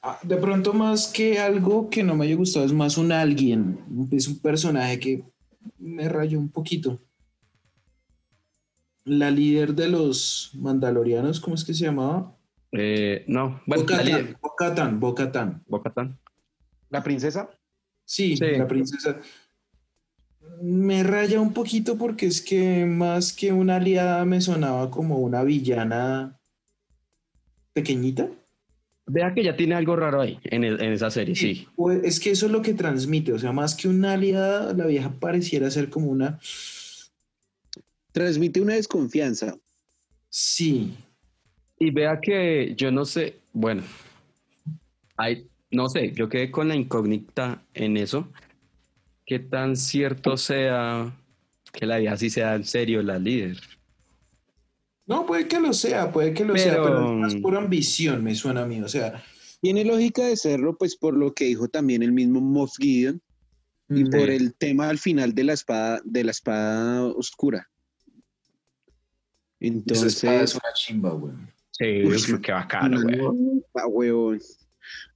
[0.02, 3.78] ah, de pronto más que algo que no me haya gustado, es más un alguien,
[4.10, 5.22] es un personaje que
[5.78, 6.98] me rayó un poquito.
[9.04, 12.36] La líder de los mandalorianos, ¿cómo es que se llamaba?
[12.72, 13.84] Eh, no, bueno,
[14.40, 15.62] Bo-Katan, Bo-Katan.
[15.68, 16.18] Bo-Katan.
[16.90, 17.50] ¿La princesa?
[18.12, 18.44] Sí, Sí.
[18.58, 19.18] la princesa.
[20.60, 25.42] Me raya un poquito porque es que más que una aliada me sonaba como una
[25.44, 26.38] villana
[27.72, 28.28] pequeñita.
[29.06, 31.66] Vea que ya tiene algo raro ahí, en, el- en esa serie, sí.
[31.74, 34.84] Pues es que eso es lo que transmite, o sea, más que una aliada, la
[34.86, 36.38] vieja pareciera ser como una...
[38.12, 39.56] Transmite una desconfianza.
[40.28, 40.94] Sí,
[41.78, 43.82] Y vea que yo no sé, bueno,
[45.16, 48.28] hay, no sé, yo quedé con la incógnita en eso.
[49.26, 51.12] ¿Qué tan cierto sea
[51.72, 53.56] que la vieja sí sea en serio la líder?
[55.04, 58.34] no, puede que lo sea, puede que lo sea, Pero- es más por ambición, me
[58.34, 59.22] suena a mí, o sea,
[59.60, 63.20] Tiene lógica de serlo, pues por lo que dijo también el mismo Moff Gideon
[63.90, 67.68] y mm, por el tema al final de la espada, de la espada oscura.
[69.60, 71.34] esa espada es Entonces, una chimba, güey.
[71.70, 72.02] Sí,
[72.42, 74.40] qué bacano, güey.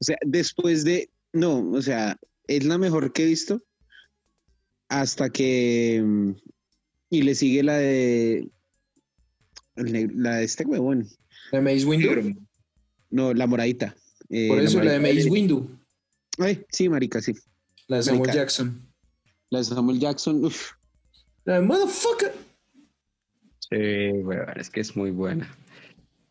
[0.00, 3.62] O sea, después de, no, o sea, es la mejor que he visto
[4.88, 6.30] hasta que mm,
[7.10, 8.48] y le sigue la de
[9.76, 11.06] la de este huevón.
[11.52, 12.40] ¿La de Mace Windu?
[13.10, 13.94] No, la moradita.
[14.30, 15.68] Eh, Por eso, la de Mace Windu,
[16.38, 17.32] Ay, sí, marica, sí.
[17.86, 18.42] la de Samuel Marica.
[18.42, 18.82] Jackson.
[19.50, 20.72] La de Samuel Jackson, uf,
[21.44, 22.32] La de Motherfucker.
[23.60, 25.48] Sí, güey, es que es muy buena.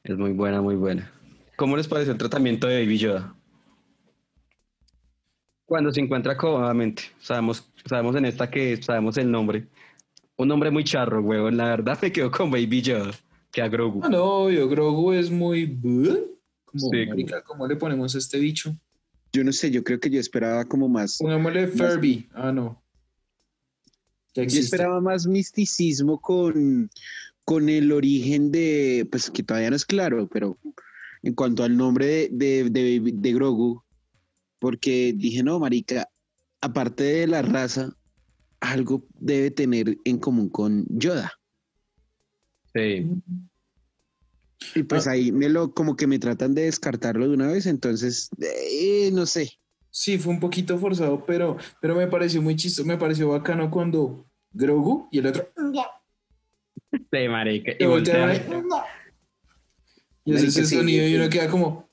[0.03, 1.11] Es muy buena, muy buena.
[1.55, 3.35] ¿Cómo les parece el tratamiento de Baby Yoda?
[5.65, 9.67] Cuando se encuentra cómodamente, sabemos, sabemos en esta que sabemos el nombre.
[10.37, 11.57] Un nombre muy charro, huevón.
[11.57, 13.11] La verdad me quedo con Baby Yoda,
[13.51, 14.01] que a Grogu.
[14.03, 15.79] Ah, no, yo Grogu es muy...
[16.65, 18.75] Como, Sí, marica, ¿cómo le ponemos a este bicho?
[19.31, 21.17] Yo no sé, yo creo que yo esperaba como más.
[21.17, 22.29] Pongámosle Furby.
[22.33, 22.81] Ah, no.
[24.35, 26.89] Yo esperaba más misticismo con,
[27.45, 30.57] con el origen de, pues que todavía no es claro, pero
[31.25, 33.83] en cuanto al nombre de, de, de- de Grogu,
[34.59, 36.07] porque dije, no, marica,
[36.61, 37.91] aparte de la raza,
[38.61, 41.31] algo debe tener en común con Yoda.
[42.73, 43.07] Sí.
[44.75, 45.11] Y pues Ah.
[45.11, 49.25] ahí me lo, como que me tratan de descartarlo de una vez, entonces, eh, no
[49.25, 49.51] sé.
[49.91, 54.25] Sí, fue un poquito forzado, pero, pero me pareció muy chistoso, me pareció bacano cuando
[54.51, 55.47] Grogu y el otro...
[56.91, 57.71] Sí, marica.
[57.79, 58.67] Y Y voltearon
[60.25, 60.75] Y hace ese sí.
[60.75, 61.89] sonido y uno queda como...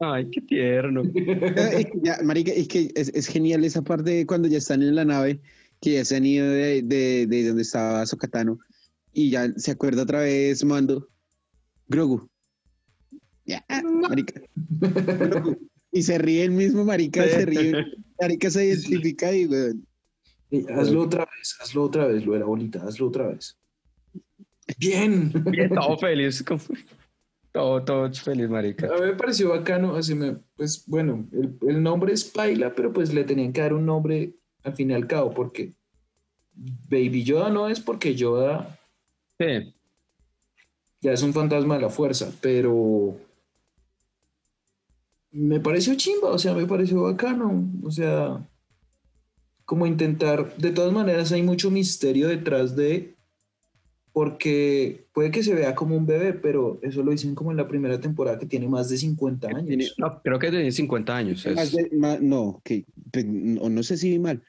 [0.00, 1.02] Ay, qué tierno.
[1.14, 4.82] Es que ya, marica, es que es, es genial esa parte de cuando ya están
[4.82, 5.40] en la nave,
[5.80, 8.58] que ya se han ido de, de, de donde estaba Sokatano,
[9.12, 11.08] y ya se acuerda otra vez Mando.
[11.88, 12.28] Grogu.
[13.44, 13.64] Ya,
[14.08, 14.40] marica.
[14.54, 15.56] Grogu.
[15.92, 17.72] Y se ríe el mismo marica, se ríe.
[18.20, 19.86] Marica se identifica y, weón.
[20.50, 23.56] "Eh, hazlo otra vez, hazlo otra vez, lo era bonita, hazlo otra vez.
[24.78, 25.32] Bien.
[25.46, 26.44] Bien, todo feliz.
[27.52, 28.86] Todo, todo feliz, marica.
[28.86, 32.92] A mí me pareció bacano, así me, pues bueno, el, el nombre es Paila, pero
[32.92, 35.72] pues le tenían que dar un nombre al fin y al cabo, porque
[36.52, 38.78] Baby Yoda no es porque Yoda
[39.38, 39.74] Sí.
[41.00, 43.16] ya es un fantasma de la fuerza, pero
[45.32, 48.46] me pareció chimba, o sea, me pareció bacano, o sea,
[49.64, 53.16] como intentar, de todas maneras hay mucho misterio detrás de,
[54.12, 57.68] porque puede que se vea como un bebé, pero eso lo dicen como en la
[57.68, 59.66] primera temporada que tiene más de 50 años.
[59.66, 61.46] Tiene- No, creo que tiene 50 años.
[61.46, 64.42] es- Más de- ma- no, que, pues, no, no sé si vi mal,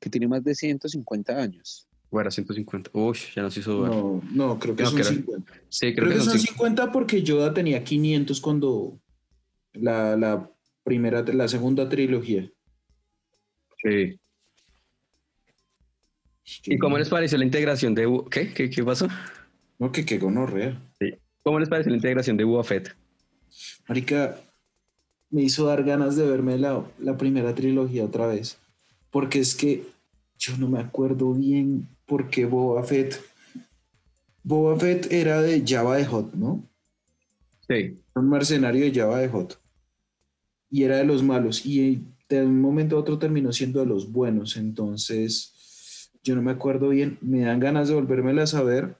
[0.00, 1.86] que tiene más de 150 años.
[2.10, 2.90] O era 150.
[2.94, 3.90] Uy, ya nos hizo dudar.
[3.90, 5.52] No, no, creo que No, son creo- 50.
[5.68, 6.52] Sí, Creo, creo, que, son cinco.
[6.52, 8.98] 50 porque Yoda tenía 500 cuando
[9.72, 10.50] la, la
[10.84, 12.50] primera, la segunda trilogía.
[13.82, 14.18] Sí.
[16.64, 18.06] ¿Y cómo les pareció la integración de...
[18.30, 18.52] ¿Qué?
[18.52, 19.08] ¿Qué, qué pasó?
[19.78, 20.80] No, que qué gonorrea.
[21.42, 22.96] ¿Cómo les pareció la integración de Boba Fett?
[23.88, 24.40] Marica,
[25.30, 28.58] me hizo dar ganas de verme la, la primera trilogía otra vez.
[29.10, 29.84] Porque es que
[30.38, 33.20] yo no me acuerdo bien por qué Boba Fett.
[34.42, 36.64] Boba Fett era de Java de Hot, ¿no?
[37.68, 37.98] Sí.
[38.14, 39.60] un mercenario de Java de Hot.
[40.70, 41.66] Y era de los malos.
[41.66, 44.56] Y de un momento a otro terminó siendo de los buenos.
[44.56, 45.55] Entonces,
[46.26, 47.18] yo no me acuerdo bien.
[47.22, 48.96] Me dan ganas de volvérmela a saber.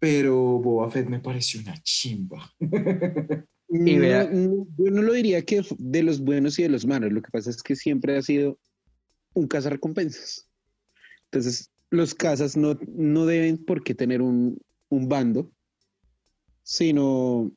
[0.00, 2.52] Pero Boba Fett me pareció una chimba.
[3.68, 6.84] Y vea- No, no, yo no lo diría que de los buenos y de los
[6.86, 7.12] malos.
[7.12, 8.58] Lo que pasa es que siempre ha sido
[9.32, 10.48] un cazarrecompensas.
[11.26, 14.58] Entonces, los cazas no, no deben por qué tener un,
[14.90, 15.50] un bando,
[16.62, 17.50] sino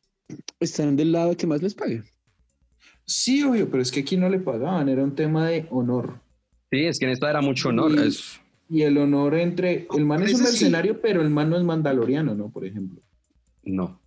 [0.59, 2.03] están del lado que más les pague.
[3.05, 4.89] Sí, obvio, pero es que aquí no le pagaban.
[4.89, 6.19] Era un tema de honor.
[6.71, 7.91] Sí, es que en esta era mucho honor.
[7.95, 8.39] Y- es-
[8.69, 9.87] Y el honor entre.
[9.95, 10.43] El man es un sí.
[10.43, 12.49] mercenario, pero el man no es mandaloriano, ¿no?
[12.49, 13.01] Por ejemplo.
[13.63, 13.99] No.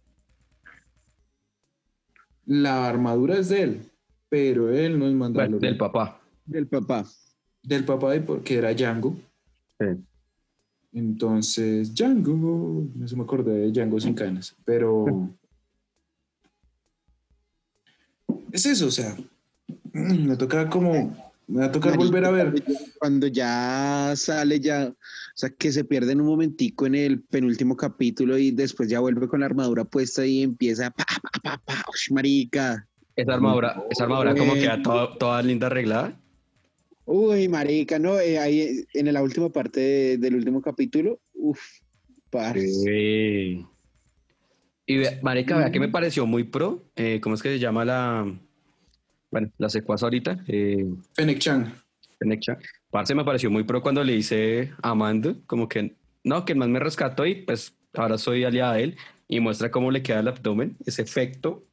[2.46, 3.80] La armadura es de él,
[4.28, 5.60] pero él no es Bueno, mandaloriano.
[5.60, 6.20] del papá.
[6.44, 7.04] Del papá.
[7.62, 9.16] del papá de porque era Django.
[9.78, 9.86] Sí.
[10.92, 15.30] Entonces, Django, no se me acordé de Django sin canas, pero
[18.52, 19.16] es eso, o sea,
[19.92, 22.62] me toca como, me va a tocar volver a ver.
[22.98, 24.96] Cuando ya sale, ya, o
[25.34, 29.28] sea, que se pierde en un momentico en el penúltimo capítulo y después ya vuelve
[29.28, 32.86] con la armadura puesta y empieza, pa, pa, pa, pa, ush, marica.
[33.16, 36.18] Esa armadura, esa armadura como queda toda, toda linda arreglada.
[37.04, 41.60] Uy, marica, no, eh, ahí eh, en la última parte de- del último capítulo, uff,
[42.30, 42.68] parce.
[42.68, 43.66] Sí.
[44.86, 46.84] Y vea, marica, vea que me pareció muy pro.
[46.96, 48.32] eh, ¿Cómo es que se llama la...
[49.30, 50.44] Bueno, la secuaz ahorita?
[50.48, 51.72] Eh, Fennec Chan.
[52.18, 52.58] Fennec Chan.
[52.90, 56.58] Parce me pareció muy pro cuando le hice a Mando, como que, no, que el
[56.58, 58.96] man me rescató y pues ahora soy aliada de él
[59.28, 61.64] y muestra cómo le queda el abdomen, ese efecto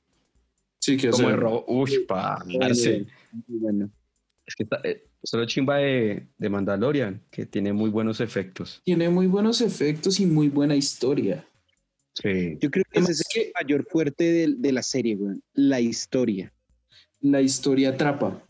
[0.79, 1.65] Sí, que como hace- de robo.
[1.67, 3.05] Uy, parce.
[3.47, 3.89] Bueno.
[4.45, 8.81] Es que está, eh, solo chimba de, de Mandalorian, que tiene muy buenos efectos.
[8.85, 11.45] tiene muy buenos efectos y muy buena historia.
[12.13, 12.57] Sí.
[12.61, 15.81] Yo creo que Además ese es el mayor fuerte de, de la serie, weón, la
[15.81, 16.53] historia.
[17.21, 18.43] La historia atrapa.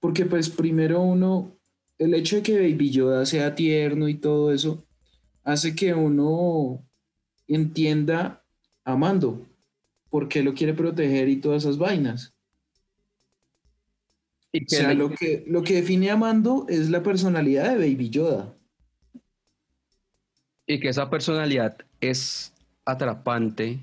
[0.00, 1.56] Porque pues primero uno,
[1.98, 4.84] el hecho de que Baby Yoda sea tierno y todo eso,
[5.44, 6.82] hace que uno
[7.46, 8.42] entienda
[8.84, 9.46] a Mando,
[10.08, 12.34] por qué lo quiere proteger y todas esas vainas.
[14.52, 18.10] Y O sea, lo que, lo que define a Mando es la personalidad de Baby
[18.10, 18.54] Yoda.
[20.66, 22.52] y que esa personalidad es
[22.84, 23.80] atrapante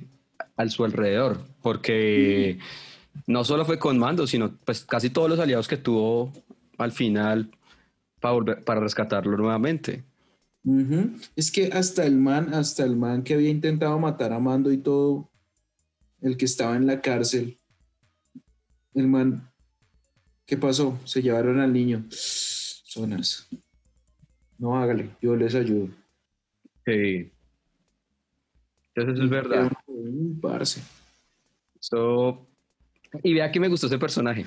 [0.56, 2.60] al su alrededor, porque
[3.26, 6.32] no solo fue con Mando, sino pues casi todos los aliados que tuvo
[6.78, 7.52] al final
[8.20, 10.04] para, volver, para rescatarlo nuevamente.
[11.36, 14.78] Es que hasta el man, hasta el man que había intentado matar a Mando y
[14.78, 15.30] todo,
[16.22, 17.58] el que estaba en la cárcel,
[18.94, 19.50] el man,
[20.46, 21.00] ¿qué pasó?
[21.06, 22.06] Se llevaron al niño.
[22.10, 23.48] Zonas.
[24.58, 25.90] No hágale, yo les ayudo.
[26.86, 27.32] Sí.
[28.96, 29.72] Entonces eso es verdad.
[29.86, 30.82] Un parce.
[31.80, 32.47] So,
[33.24, 34.46] y vea que me gustó ese personaje.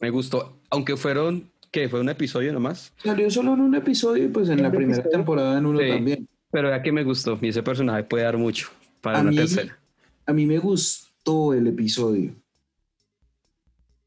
[0.00, 4.28] Me gustó, aunque fueron, que fue un episodio nomás, Salió solo en un episodio y
[4.28, 5.10] pues en la primera episodio.
[5.18, 5.88] temporada en uno Sí.
[5.88, 6.28] también.
[6.50, 8.68] pero vea que me gustó y ese personaje puede dar mucho
[9.00, 9.76] para A una mí- tercera.
[10.26, 12.32] A mí me gustó el episodio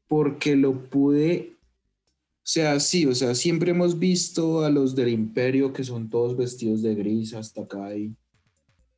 [0.06, 5.72] porque lo pude, o sea, sí, o sea, siempre hemos visto a los del imperio
[5.72, 8.14] que son todos vestidos de gris hasta acá y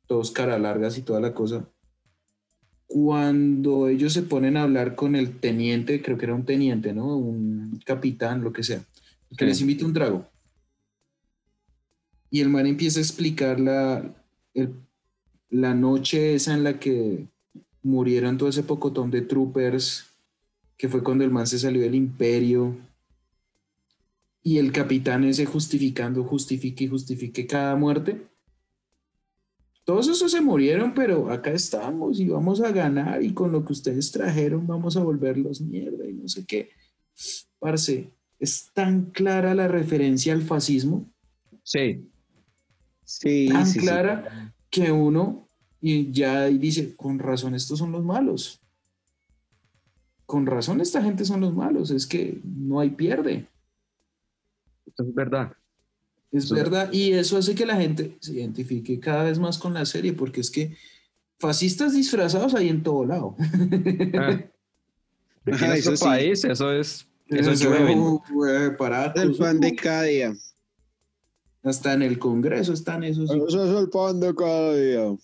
[0.07, 1.67] todos cara largas y toda la cosa.
[2.93, 7.15] Cuando ellos se ponen a hablar con el teniente, creo que era un teniente, ¿no?
[7.15, 8.79] Un capitán, lo que sea,
[9.37, 9.45] que Sí.
[9.45, 10.27] les invita un trago.
[12.29, 14.13] Y el man empieza a explicar la,
[14.53, 14.73] el-
[15.49, 17.27] la noche esa en la que
[17.81, 20.07] murieron todo ese pocotón de troopers,
[20.77, 22.75] que fue cuando el man se salió del imperio.
[24.43, 28.21] Y el capitán ese justificando, justifique y justifique cada muerte.
[29.83, 33.73] Todos esos se murieron, pero acá estamos y vamos a ganar y con lo que
[33.73, 36.69] ustedes trajeron vamos a volverlos mierda y no sé qué.
[37.59, 41.05] Parce, es tan clara la referencia al fascismo
[41.63, 42.07] Sí,
[43.03, 43.79] Sí, tan sí, sí.
[43.79, 45.47] clara que uno
[45.81, 48.61] y ya dice, con razón estos son los malos.
[50.25, 53.47] Con razón esta gente son los malos, es que no hay pierde.
[54.85, 55.51] es verdad.
[56.31, 56.55] Es Sí.
[56.55, 60.13] verdad, y eso hace que la gente se identifique cada vez más con la serie,
[60.13, 60.75] porque es que
[61.39, 63.35] fascistas disfrazados hay en todo lado.
[65.43, 65.53] Ah.
[65.53, 66.05] Aquí Ajá, en eso nuestro sí.
[66.05, 70.33] país, eso es, eso Eso, güey, paracos, El pan de cada día.
[71.63, 73.29] Hasta en el Congreso están esos.
[73.31, 75.15] Eso es el pan de cada día.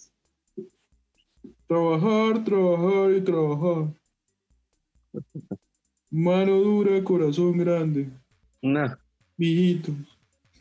[1.68, 3.93] Trabajar, trabajar y trabajar.
[6.10, 8.10] Mano dura, corazón grande.
[8.62, 8.95] Nah,
[9.38, 9.91] Mijito.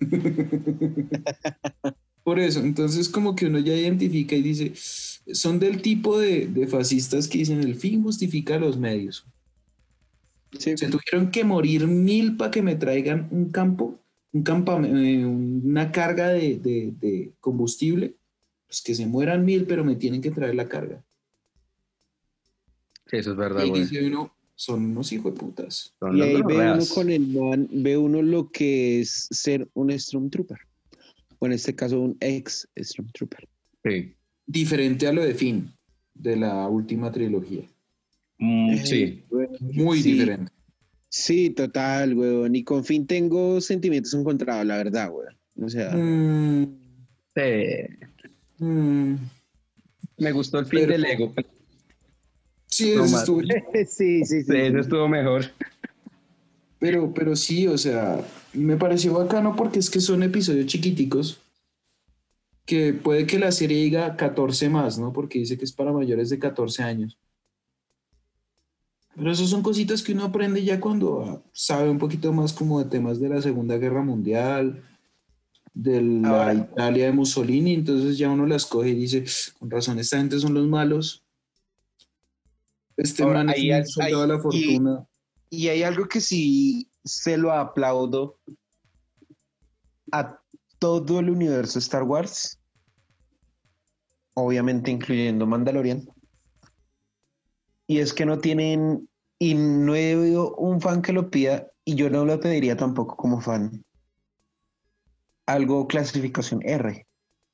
[2.22, 4.72] Por eso, entonces como que uno ya identifica y dice,
[5.32, 9.24] son del tipo de, de fascistas que dicen el fin justifica los medios.
[10.58, 10.76] Sí.
[10.76, 14.00] Se tuvieron que morir mil para que me traigan un campo,
[14.32, 18.16] un campamento, una carga de, de- de combustible.
[18.66, 21.04] Pues que se mueran mil, pero me tienen que traer la carga.
[23.06, 25.94] sí, eso es verdad, Y dice uno, son unos hijos de putas.
[26.14, 30.58] Y ahí ve uno con el man, ve uno lo que es ser un Stormtrooper.
[31.38, 33.46] O en este caso, un ex Stormtrooper.
[33.84, 34.14] Sí.
[34.46, 35.70] Diferente a lo de Finn,
[36.14, 37.62] de la última trilogía.
[38.38, 39.22] Mm, Eh, sí.
[39.60, 40.12] Muy Sí.
[40.12, 40.52] diferente.
[41.08, 42.54] Sí, total, weón.
[42.56, 45.34] Y con fin tengo sentimientos encontrados, la verdad, weón.
[45.62, 46.78] O sea, Mm,
[47.34, 48.64] Sí.
[48.64, 49.14] mm.
[50.18, 51.32] Me gustó el fin Pero- del ego.
[52.76, 53.20] Sí, No eso más.
[53.22, 53.40] estuvo-
[53.88, 54.42] sí, sí, sí.
[54.44, 55.44] Sí, ese estuvo mejor.
[56.78, 58.22] Pero, pero sí, o sea,
[58.52, 61.40] me pareció bacano porque es que son episodios chiquiticos
[62.66, 65.12] que puede que la serie diga 14 más, ¿no?
[65.12, 67.16] Porque dice que es para mayores de 14 años.
[69.14, 72.82] Pero eso son cositas que uno aprende ya cuando ah, sabe un poquito más como
[72.82, 74.82] de temas de la Segunda Guerra Mundial,
[75.72, 79.24] de la Ahora- Italia de Mussolini, entonces ya uno las coge y dice,
[79.58, 81.22] con razón, esta gente son los malos.
[82.96, 85.06] Este Ahora, man es un hay- de la y- fortuna.
[85.50, 88.38] Y hay algo que sí se lo aplaudo
[90.12, 90.40] a
[90.78, 92.58] todo el universo Star Wars,
[94.34, 96.08] obviamente incluyendo Mandalorian,
[97.86, 101.94] y es que no tienen, y no he oído un fan que lo pida, y
[101.94, 103.84] yo no lo pediría tampoco como fan,
[105.46, 107.06] algo clasificación R.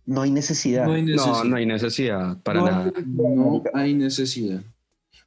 [0.07, 0.87] No hay necesidad.
[0.87, 1.45] No hay No, necesidad.
[1.45, 2.93] no hay necesidad para No nada.
[3.07, 4.63] No hay necesidad.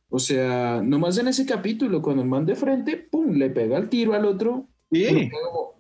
[0.10, 3.90] O sea, nomás en ese capítulo, cuando el man de frente, pum, le pega el
[3.90, 4.68] tiro al otro.
[4.92, 5.30] Sí.
[5.30, 5.76] como,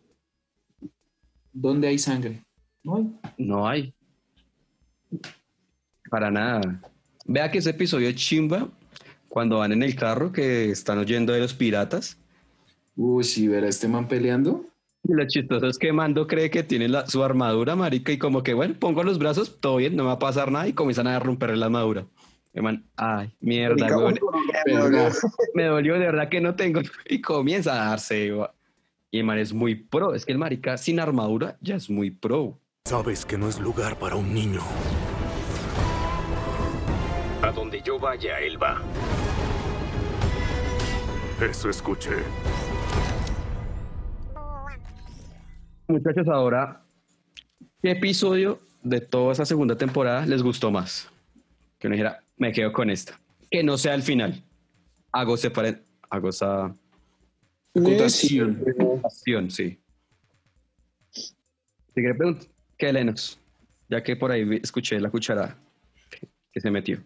[1.53, 2.43] ¿Dónde hay sangre?
[2.83, 3.11] No hay.
[3.37, 3.93] No hay.
[6.09, 6.81] Para nada.
[7.25, 8.69] Vea que ese episodio chimba
[9.29, 12.17] cuando van en el carro que están oyendo de los piratas.
[12.95, 14.65] Uy, sí, ver a este man peleando.
[15.07, 18.41] Y lo chistoso es que Mando cree que tiene la- su armadura, marica, y como
[18.43, 21.07] que, bueno, pongo los brazos, todo bien, no me va a pasar nada, y comienzan
[21.07, 22.07] a romper la armadura.
[22.61, 25.09] Man, ay, mierda, me dolió.
[25.53, 26.81] Me dolió de verdad que no tengo.
[27.09, 28.31] Y comienza a darse.
[29.11, 30.13] Y el man es muy pro.
[30.13, 32.57] Es que el marica sin armadura ya es muy pro.
[32.85, 34.61] Sabes que no es lugar para un niño.
[37.41, 38.81] A donde yo vaya, él va.
[41.41, 42.15] Eso escuché.
[45.87, 46.81] Muchachos, ahora,
[47.81, 51.11] ¿qué episodio de toda esa segunda temporada les gustó más?
[51.77, 53.19] Que uno dijera, me quedo con esta.
[53.49, 54.43] Que no sea el final.
[55.11, 55.83] Hago separe...
[56.09, 56.75] Hago esa
[57.75, 58.63] Acotación.
[59.03, 59.79] acción, sí.
[61.11, 61.33] Si
[61.93, 63.39] quiere preguntar, ¿qué Lenos?
[63.89, 65.57] Ya que por ahí escuché la cucharada
[66.51, 67.03] que se metió.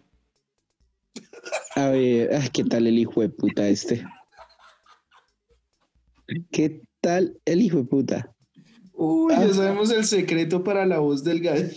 [1.74, 4.04] A ver, ah, ¿qué tal el hijo de puta este?
[6.52, 8.34] ¿Qué tal el hijo de puta?
[8.92, 11.74] Uy, ya sabemos el secreto para la voz del gallito.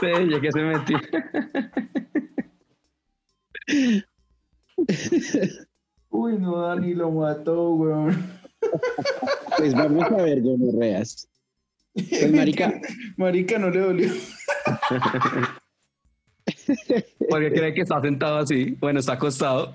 [0.00, 0.98] Sí, ya que se metió.
[6.10, 8.30] Uy, no, Dani lo mató, weón.
[9.58, 11.28] Pues vamos a ver, gonorreas.
[11.94, 12.80] Pues marica,
[13.16, 14.12] Marica, no le dolió.
[17.30, 18.76] Porque cree que está sentado así.
[18.80, 19.74] Bueno, está acostado.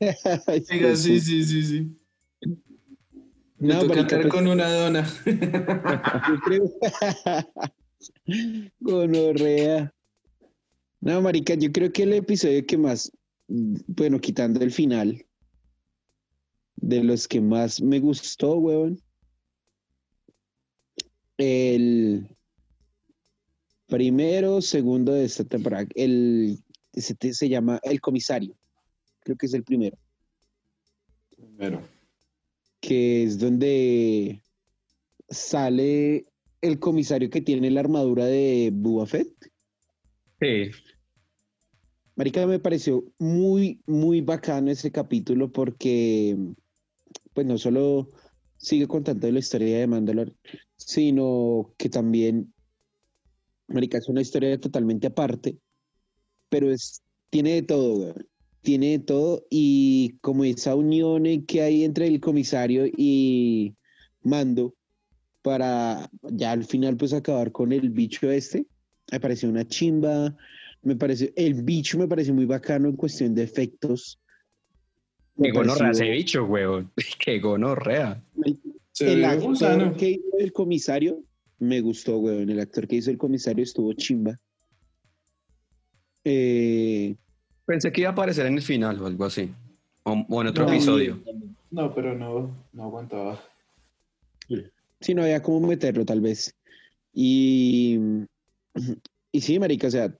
[0.00, 1.96] Venga, sí, sí, sí, sí.
[3.58, 5.06] Me No, toca andar pues- con una dona.
[8.80, 9.92] Gonorrea.
[11.00, 13.10] No, marica, yo creo que el episodio que más,
[13.46, 15.24] bueno, quitando el final,
[16.76, 19.00] de los que más me gustó, weón,
[21.36, 22.28] el
[23.86, 26.58] primero, segundo de esta temporada, el,
[27.18, 28.56] te- se llama El Comisario,
[29.20, 29.96] creo que es el primero,
[31.36, 31.82] Primero.
[32.80, 34.42] que es donde
[35.28, 36.26] sale
[36.60, 38.72] el comisario que tiene la armadura de
[39.06, 39.28] Fett.
[40.40, 40.70] Sí.
[42.16, 46.36] Marica, me pareció muy, muy bacano ese capítulo porque,
[47.32, 48.08] pues no solo
[48.56, 50.34] sigue contando la historia de Mandalor,
[50.76, 52.52] sino que también,
[53.68, 55.58] Marica, es una historia totalmente aparte,
[56.48, 58.14] pero es, tiene de todo.
[58.62, 63.74] Tiene de todo y como esa unión que hay entre el comisario y
[64.22, 64.74] Mando
[65.42, 68.66] para ya al final pues acabar con el bicho este,
[69.10, 70.36] me pareció una chimba,
[70.82, 74.18] me pareció, el bicho me pareció muy bacano en cuestión de efectos.
[75.36, 76.90] Me Qué gonorrea ese bicho, huevón.
[77.18, 78.22] Qué gonorrea.
[79.00, 81.22] El actor que hizo el comisario
[81.60, 82.50] me gustó, weón.
[82.50, 84.38] El actor que hizo el comisario estuvo chimba.
[86.24, 87.16] Eh,
[87.64, 89.50] Pensé que iba a aparecer en el final o algo así.
[90.04, 91.22] O, o en otro No, episodio.
[91.70, 93.42] No, pero no, no aguantaba.
[95.00, 96.54] sí, no había cómo meterlo, tal vez.
[97.12, 97.98] Y,
[99.32, 100.16] y sí, marica, o sea,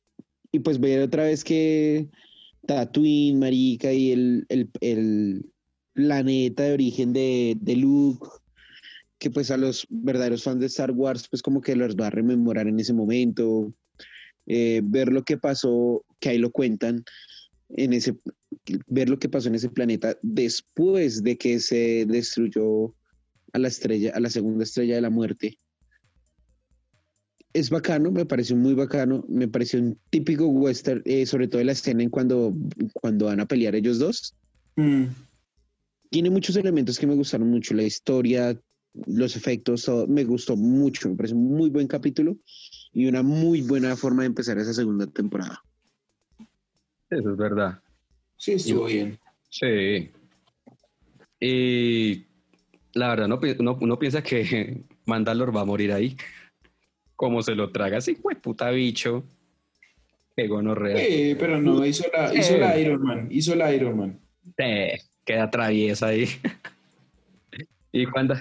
[0.52, 2.08] y pues ver otra vez que
[2.66, 5.46] Tatooine, marica, y el, el, el
[5.92, 8.26] planeta de origen de, de Luke,
[9.18, 12.10] que pues a los verdaderos fans de Star Wars, pues como que los va a
[12.10, 13.72] rememorar en ese momento.
[14.50, 17.04] Eh, ver lo que pasó, que ahí lo cuentan,
[17.70, 18.16] en ese,
[18.86, 22.94] ver lo que pasó en ese planeta después de que se destruyó
[23.52, 25.58] a la estrella, a la segunda estrella de la muerte.
[27.58, 31.72] Es bacano, me pareció muy bacano, me pareció un típico western, eh, sobre todo la
[31.72, 32.54] escena en cuando,
[32.94, 34.32] cuando van a pelear ellos dos.
[34.76, 35.06] Mm.
[36.08, 38.56] Tiene muchos elementos que me gustaron mucho, la historia,
[39.06, 42.36] los efectos, todo, me gustó mucho, me parece un muy buen capítulo
[42.92, 45.60] y una muy buena forma de empezar esa segunda temporada.
[47.10, 47.82] Eso es verdad.
[48.36, 49.18] Sí, estuvo bien.
[49.50, 50.12] Sí.
[51.40, 52.24] Y
[52.92, 56.16] la verdad, no, uno, uno piensa que Mandalor va a morir ahí.
[57.18, 59.24] Como se lo traga así, pues puta bicho.
[60.36, 60.96] Qué gonorrea.
[60.96, 64.20] Sí, pero no, hizo la, hizo la Iron Man, hizo la Iron Man.
[64.56, 66.28] Eh, queda traviesa ahí.
[67.90, 68.36] ¿Y cuándo?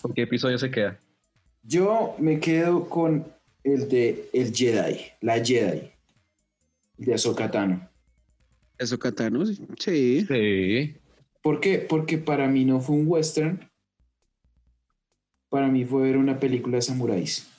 [0.00, 0.98] ¿Con qué episodio se queda?
[1.62, 3.26] Yo me quedo con
[3.62, 5.90] el de el Jedi, la Jedi,
[6.96, 7.92] de Ahsoka Tano.
[8.78, 10.26] Eso, Katano, sí.
[10.26, 10.96] Sí.
[11.42, 11.78] ¿Por qué?
[11.78, 13.60] Porque para mí no fue un western.
[15.50, 17.51] Para mí fue ver una película de samuráis.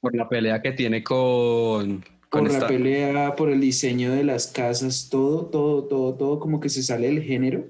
[0.00, 2.04] Por la pelea que tiene con.
[2.28, 6.38] con Por la esta- pelea, por el diseño de las casas, todo, todo, todo, todo,
[6.40, 7.66] como que se sale del género.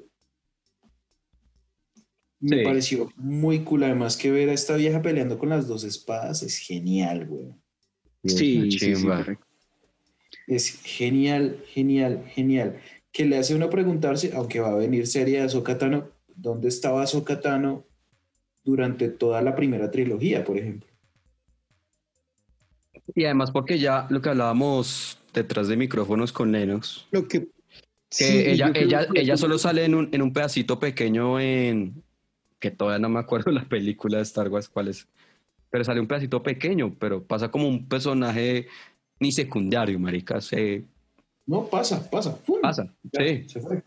[2.40, 2.64] Me Sí.
[2.64, 3.84] pareció muy cool.
[3.84, 7.46] Además que ver a esta vieja peleando con las dos espadas es genial, güey.
[8.24, 8.94] Sí, sí.
[10.46, 12.80] Es genial, genial, genial.
[13.12, 17.02] Que le hace uno preguntarse, aunque va a venir serie de Ahsoka Tano, ¿dónde estaba
[17.02, 17.86] Ahsoka Tano
[18.64, 20.87] durante toda la primera trilogía, por ejemplo?
[23.14, 27.48] Y además porque ya lo que hablábamos detrás de micrófonos con Lennox, Lo que.
[28.20, 32.02] ella, ella, que- ella solo sale en un, en un pedacito pequeño en...
[32.58, 35.06] que todavía no me acuerdo la película de Star Wars cuál es,
[35.70, 38.66] pero sale un pedacito pequeño, pero pasa como un personaje
[39.20, 40.84] ni secundario, marica, se
[41.46, 42.36] No, pasa, pasa.
[42.44, 42.60] ¡Pum!
[42.60, 43.48] pasa, Ya, sí.
[43.48, 43.82] se fue.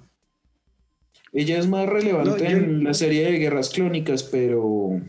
[1.33, 4.99] Ella es más relevante No, yo- en la serie de Guerras Clónicas, pero.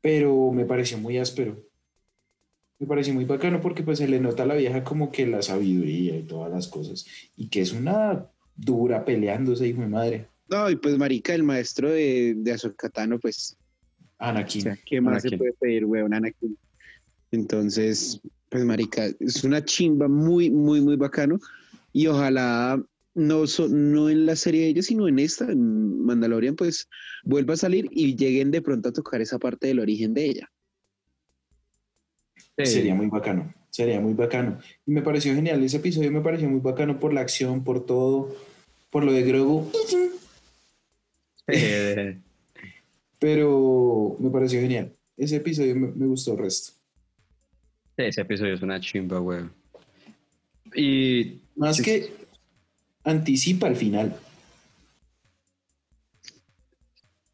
[0.00, 1.56] Pero me pareció muy áspero.
[2.78, 5.42] Me pareció muy bacano porque pues se le nota a la vieja como que la
[5.42, 7.06] sabiduría y todas las cosas.
[7.36, 10.28] Y que es una dura peleándose, hijo de madre.
[10.48, 13.56] No, y pues, marica, el maestro de, de Azorcatano, pues,
[14.18, 14.62] o Anakin.
[14.62, 16.12] sea, ¿qué más se puede pedir, weón?
[16.14, 16.56] Anakin.
[17.30, 18.20] Entonces,
[18.50, 21.38] pues, marica, es una chimba muy, muy, muy bacano.
[21.92, 22.82] Y ojalá
[23.14, 26.88] no, so- no en la serie de ellos, sino en esta, en Mandalorian, pues,
[27.24, 30.50] vuelva a salir y lleguen de pronto a tocar esa parte del origen de ella.
[32.58, 32.66] Sí.
[32.66, 33.52] Sería muy bacano.
[33.70, 34.58] Sería muy bacano.
[34.86, 35.62] Y me pareció genial.
[35.64, 38.34] Ese episodio me pareció muy bacano por la acción, por todo,
[38.90, 39.70] por lo de Grogu.
[43.18, 44.92] Pero me pareció genial.
[45.16, 46.72] Ese episodio me, me gustó el resto.
[47.96, 49.44] ese episodio es una chimba, güey.
[50.74, 52.12] Y Más que
[53.04, 54.16] anticipa al final.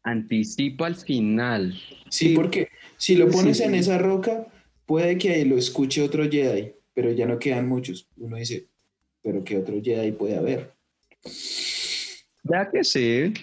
[0.03, 1.73] anticipa al final.
[2.09, 2.33] Sí, Sí.
[2.35, 4.47] porque si lo pones en esa roca,
[4.91, 8.09] puede que ahí lo escuche otro Jedi, pero ya no quedan muchos.
[8.17, 8.67] Uno dice,
[9.23, 10.73] pero ¿qué otro Jedi puede haber?
[12.43, 13.33] Ya que sí,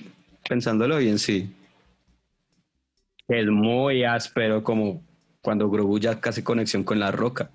[0.46, 1.48] pensándolo bien, sí.
[3.28, 5.02] Es muy áspero como
[5.40, 7.50] cuando Grogu ya casi conexión con la roca.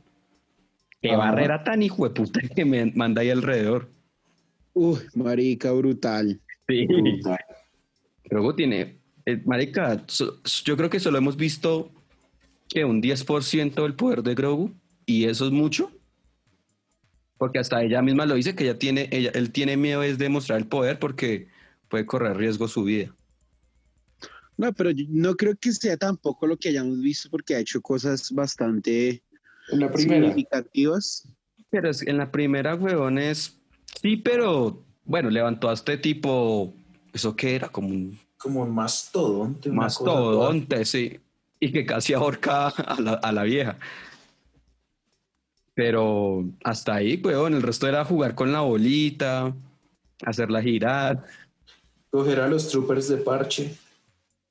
[1.00, 3.89] Qué barrera tan hijo de puta que me manda ahí alrededor.
[4.74, 6.41] Uy, marica, brutal.
[6.68, 6.88] Sí.
[6.88, 7.38] Brutal.
[8.24, 11.91] Grogu tiene, eh, marica, so- yo creo que solo hemos visto
[12.74, 14.74] que un 10% del poder de Grogu
[15.05, 15.91] y eso es mucho.
[17.38, 20.30] Porque hasta ella misma lo dice que ella tiene, ella, él tiene miedo es de
[20.30, 21.47] mostrar el poder porque
[21.88, 23.13] puede correr riesgo su vida.
[24.57, 27.82] No, pero yo no creo que sea tampoco lo que hayamos visto porque ha hecho
[27.82, 29.21] cosas bastante
[29.71, 30.21] En la primera.
[30.28, 31.28] significativas.
[31.69, 33.57] Pero es, en la primera, huevón, es.
[34.01, 36.74] Sí, pero bueno, levantó a este tipo.
[37.13, 37.69] ¿Eso qué era?
[37.69, 39.69] Como un Como un mastodonte.
[39.69, 41.19] mastodonte, sí.
[41.64, 43.78] Y que casi ahorca a la, a la vieja.
[45.74, 49.55] Pero hasta ahí, huevón, el resto era jugar con la bolita,
[50.26, 51.24] hacerla girar.
[52.11, 53.72] Coger a los troopers de parche.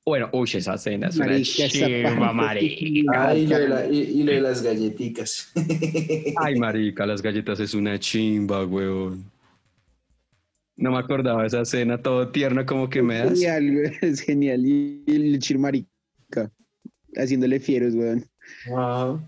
[0.05, 3.11] Bueno, uy, esa escena es una Marica, esa chimba, marica.
[3.29, 5.51] Ah, y lo de, la- y- y lo de las galletitas.
[6.43, 9.23] Ay, marica, las galletas es una chimba, huevón.
[10.75, 13.39] No me acordaba de esa escena, todo tierno como que me das.
[13.39, 14.65] Genial, güey, es genial.
[14.65, 15.87] Y el chirmarica
[17.15, 18.25] haciéndole fieros, weón.
[18.69, 19.21] Wow.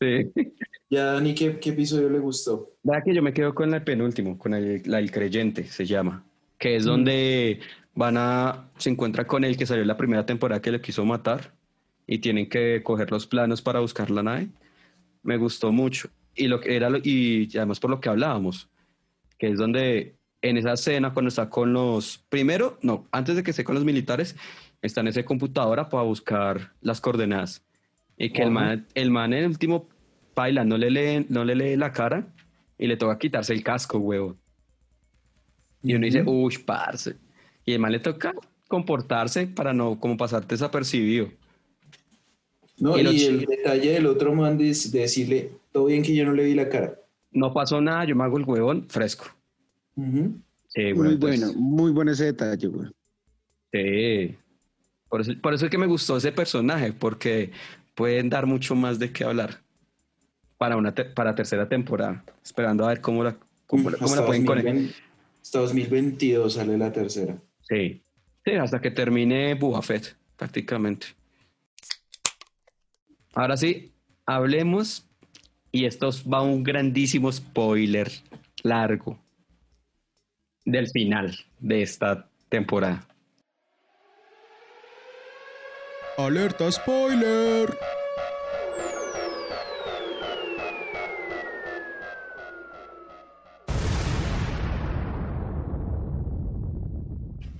[0.00, 0.30] Sí.
[0.90, 2.72] Ya, Dani, ¿qué, qué episodio le gustó?
[2.82, 6.24] Vea que yo me quedo con el penúltimo, con el, la- el creyente, se llama.
[6.58, 7.60] Que es donde
[7.94, 8.68] van a.
[8.78, 11.54] Se encuentra con el que salió en la primera temporada que le quiso matar.
[12.06, 14.48] Y tienen que coger los planos para buscar la nave.
[15.22, 16.08] Me gustó mucho.
[16.34, 18.68] Y lo que era lo- y además por lo que hablábamos.
[19.38, 22.18] Que es donde en esa escena, cuando está con los.
[22.28, 24.36] Primero, no, antes de que esté con los militares,
[24.82, 27.64] está en esa computadora para buscar las coordenadas.
[28.18, 29.88] Y que el man, el man en el último
[30.34, 32.26] paila no le lee, no le lee la cara
[32.78, 34.36] y le toca quitarse el casco, huevo.
[35.82, 37.16] Y uno dice, uy, parce.
[37.64, 38.34] Y el man le toca
[38.68, 41.28] comportarse para no como pasar desapercibido.
[42.78, 46.32] No, Y el detalle del otro man de, de decirle, todo bien que yo no
[46.32, 46.98] le vi la cara.
[47.30, 49.26] No pasó nada, yo me hago el huevón fresco.
[49.94, 52.88] Sí, Muy bueno, muy bueno ese detalle, güey.
[53.72, 54.36] Sí.
[55.12, 57.50] Por eso, por eso es que me gustó ese personaje, porque
[57.94, 59.60] pueden dar mucho más de qué hablar
[60.56, 62.24] para una te- para tercera temporada.
[62.42, 63.36] Esperando a ver cómo la,
[63.66, 64.72] cómo, la pueden conectar.
[64.72, 64.94] 2020
[65.42, 67.36] Hasta 2022 sale la tercera.
[67.60, 68.02] Sí.
[68.42, 71.08] Sí, hasta que termine Boba Fett, prácticamente.
[73.34, 73.92] Ahora sí,
[74.24, 75.06] hablemos.
[75.72, 78.10] Y esto va un grandísimo spoiler
[78.62, 79.18] largo
[80.64, 83.06] del final de esta temporada.
[86.26, 87.68] Alerta spoiler.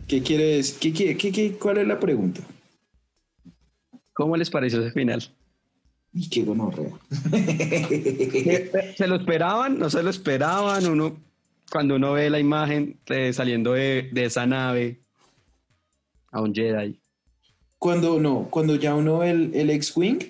[0.08, 0.72] ¿Qué quieres?
[0.80, 2.40] ¿Qué, qué, qué, qué- cuál es la pregunta?
[4.12, 5.22] ¿Cómo les pareció ese final?
[6.12, 6.90] Y qué gonorrea.
[8.96, 9.78] ¿Se lo esperaban?
[9.78, 10.86] ¿No se lo esperaban?
[10.86, 11.16] Uno,
[11.70, 15.00] cuando uno ve la imagen eh, saliendo de, de esa nave
[16.30, 16.98] a un Jedi.
[17.82, 20.20] Cuando no, cuando ya uno ve el, el X-Wing,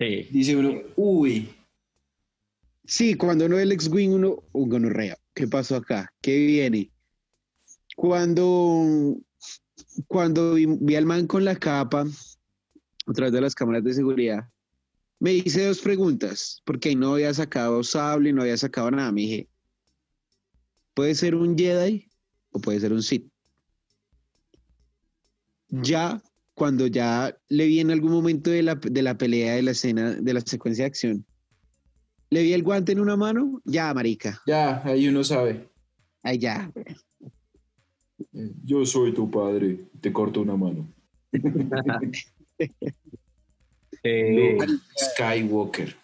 [0.00, 0.26] Sí.
[0.32, 1.48] Dice uno, uy,
[2.84, 6.12] Sí, cuando uno ve el X-Wing, uno, uh, gonorrea, ¿qué pasó acá?
[6.20, 6.90] ¿Qué viene?
[7.94, 9.16] Cuando,
[10.08, 12.04] cuando vi, vi al man con la capa,
[13.06, 14.48] a través de las cámaras de seguridad,
[15.20, 19.12] me hice dos preguntas, porque ahí no había sacado sable, no había sacado nada.
[19.12, 19.48] Me dije,
[20.94, 22.10] ¿puede ser un Jedi
[22.50, 23.31] o puede ser un Sith?
[25.72, 26.22] Ya,
[26.54, 30.12] cuando ya le vi en algún momento de la, de la pelea, de la escena,
[30.12, 31.24] de la secuencia de acción,
[32.28, 35.68] le vi el guante en una mano, ya, marica, ya, ahí uno sabe.
[36.22, 36.70] ahí ya.
[38.34, 40.86] Eh, Yo soy tu padre, te corto una mano.
[44.04, 44.58] Eh,
[44.96, 45.94] Skywalker.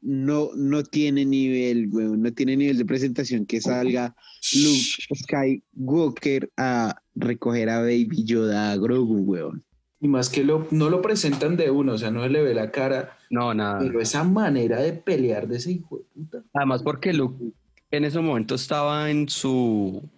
[0.00, 4.14] No, no tiene nivel, weón, no tiene nivel de presentación que salga
[4.54, 9.64] Luke Skywalker a recoger a Baby Yoda a Grogu, weón.
[10.00, 12.54] Y más que lo, no lo presentan de uno, o sea, no se le ve
[12.54, 13.80] la cara, no, nada.
[13.80, 16.44] pero esa manera de pelear de ese hijo de puta.
[16.54, 17.52] Además, porque Luke
[17.90, 20.08] en ese momento estaba en su.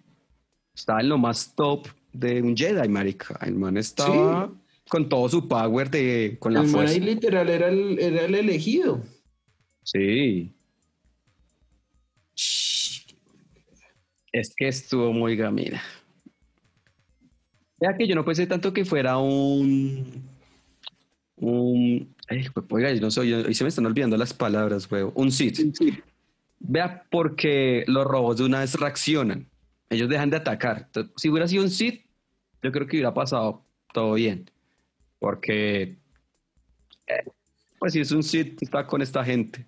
[0.75, 3.37] Estaba en lo más top de un Jedi, marica.
[3.45, 4.51] El man estaba
[4.89, 6.37] con todo su power de.
[6.39, 6.93] con la El man fuerza.
[6.93, 9.01] ahí literal era el, era el elegido.
[9.83, 10.53] Sí.
[14.31, 15.81] Es que estuvo muy gamina.
[17.79, 20.23] Vea que yo no pensé tanto que fuera un.
[21.37, 22.15] Un.
[22.27, 25.11] Ay, pues, oiga, yo no sé, yo- hoy se me están olvidando las palabras, huevo.
[25.15, 25.59] Un Sith.
[26.59, 29.47] Vea, porque los robots de una vez reaccionan.
[29.89, 30.83] Ellos dejan de atacar.
[30.85, 32.05] Entonces, si hubiera sido un Sith,
[32.61, 34.49] yo creo que hubiera pasado todo bien.
[35.19, 35.97] Porque.
[37.07, 37.23] eh,
[37.79, 39.65] pues si es un Sith, está con esta gente.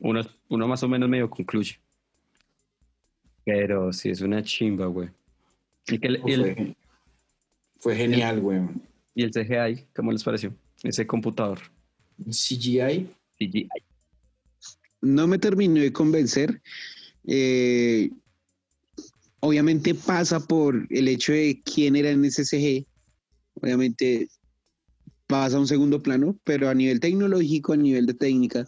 [0.00, 1.78] Uno, uno más o menos medio concluye.
[3.44, 5.10] Pero sí es una chimba, güey.
[5.86, 6.76] Y, que el, y, el, Fue,
[7.80, 8.82] fue genial, weón.
[9.14, 10.54] y el CGI, ¿cómo les pareció?
[10.82, 11.58] Ese computador.
[12.30, 13.08] CGI,
[13.38, 13.68] CGI.
[15.02, 16.62] no me terminó de convencer.
[17.26, 18.10] Eh,
[19.40, 22.86] obviamente pasa por el hecho de quién era en ese CG.
[23.60, 24.28] Obviamente
[25.26, 28.64] pasa a un segundo plano, pero a nivel tecnológico, a nivel de técnica,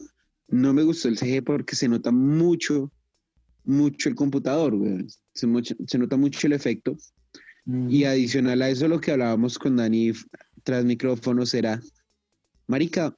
[0.48, 2.92] no me gustó el CG porque se nota mucho,
[3.64, 5.06] mucho el computador, weón.
[5.34, 6.96] Se, mucho- se nota mucho el efecto.
[7.88, 10.12] Y adicional a eso, lo que hablábamos con Dani
[10.62, 11.80] tras micrófonos era,
[12.68, 13.16] Marica,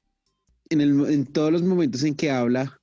[0.70, 2.80] en, el, en todos los momentos en que habla,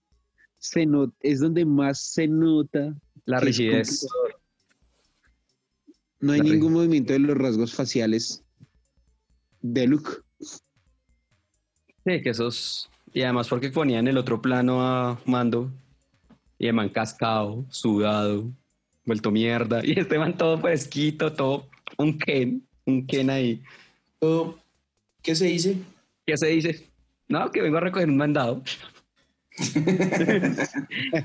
[0.59, 2.95] se not- es donde más se nota.
[3.25, 4.05] La rigidez.
[6.19, 8.43] No hay La ningún movimiento de los rasgos faciales
[9.61, 10.11] de Luke.
[10.39, 12.89] Sí, que esos.
[13.15, 15.71] Y además porque ponían el otro plano a mando.
[16.59, 18.51] Y el man cascado, sudado,
[19.05, 19.79] vuelto mierda.
[19.85, 21.69] Y este man todo fresquito, todo.
[21.97, 22.61] Un Ken.
[22.85, 23.63] Un Ken ahí.
[25.21, 25.77] ¿Qué se dice?
[26.25, 26.89] ¿Qué se dice?
[27.29, 28.61] No, que vengo a recoger un mandado.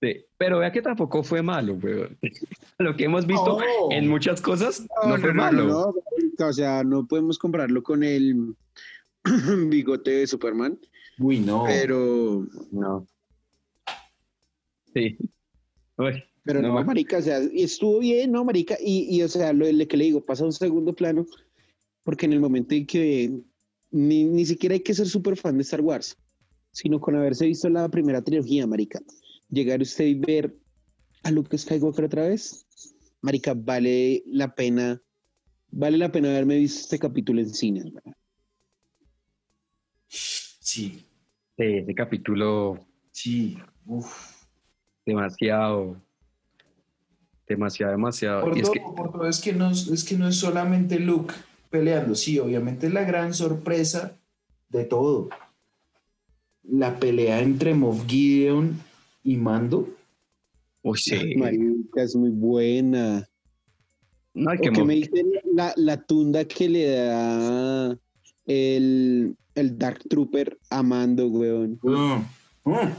[0.00, 2.18] Sí, pero vea que tampoco fue malo, weón.
[2.78, 3.88] Lo que hemos visto Oh.
[3.90, 5.94] en muchas cosas no, fue malo.
[6.38, 8.54] no, o sea, no podemos compararlo con el
[9.68, 10.78] bigote de Superman,
[11.18, 11.64] Uy, no.
[11.64, 13.06] pero, No.
[14.92, 15.16] Sí.
[15.96, 18.76] Uy, pero No, no, ma- marica, o sea, estuvo bien, ¿no, marica?
[18.80, 21.26] Y, y, o sea, lo, lo que le digo, pasa a un segundo plano,
[22.04, 23.32] porque en el momento en que
[23.90, 26.16] ni, ni siquiera hay que ser súper fan de Star Wars,
[26.72, 29.00] sino con haberse visto la primera trilogía, marica,
[29.48, 30.54] llegar usted y ver
[31.22, 32.66] a Luke Skywalker otra vez,
[33.22, 35.00] marica, vale la pena,
[35.70, 38.12] vale la pena haberme visto este capítulo en cine, ¿verdad?
[40.14, 41.04] Sí,
[41.56, 42.78] sí, ese capítulo
[43.10, 43.58] sí.
[43.84, 44.46] Uf.
[45.04, 46.00] demasiado.
[47.46, 48.40] Demasiado, demasiado.
[48.42, 50.98] Por Y es todo, que, por todo, es que, no, es que no es solamente
[50.98, 51.34] Luke
[51.68, 54.16] peleando, sí, obviamente es la gran sorpresa
[54.70, 55.28] de todo.
[56.62, 58.80] La pelea entre Moff Gideon
[59.24, 59.88] y Mando.
[60.82, 61.34] uy, sí.
[61.36, 63.28] Marica, es muy buena.
[64.32, 67.98] No que que me dicen la, la tunda que le da
[68.46, 71.78] el, el Dark Trooper a Mando, weón.
[71.82, 72.70] Mm.
[72.70, 72.92] Mm.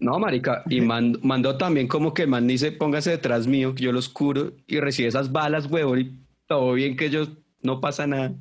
[0.00, 3.92] No, marica, y mando, mandó también como que man dice, póngase detrás mío, que yo
[3.92, 7.26] los curo, y recibe esas balas, huevón, y todo bien que yo,
[7.62, 8.34] no pasa nada.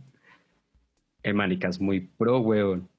[1.22, 2.90] El marica es muy pro, huevón.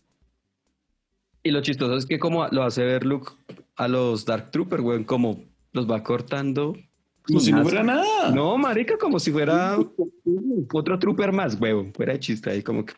[1.43, 3.33] Y lo chistoso es que como lo hace ver Luke
[3.77, 6.75] a los Dark Trooper, huevón, como los va cortando.
[7.27, 8.31] Como si no fuera nada.
[8.31, 9.79] No, marica, como si fuera
[10.73, 12.95] otro trooper más, huevón, fuera de chiste ahí, como que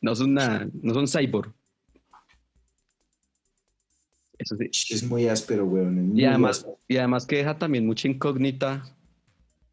[0.00, 1.52] no son nada, no son cyborg.
[4.38, 4.94] Eso sí.
[4.94, 6.16] Es muy áspero, weón.
[6.16, 6.78] Y además, áspero.
[6.88, 8.84] y además que deja también mucha incógnita.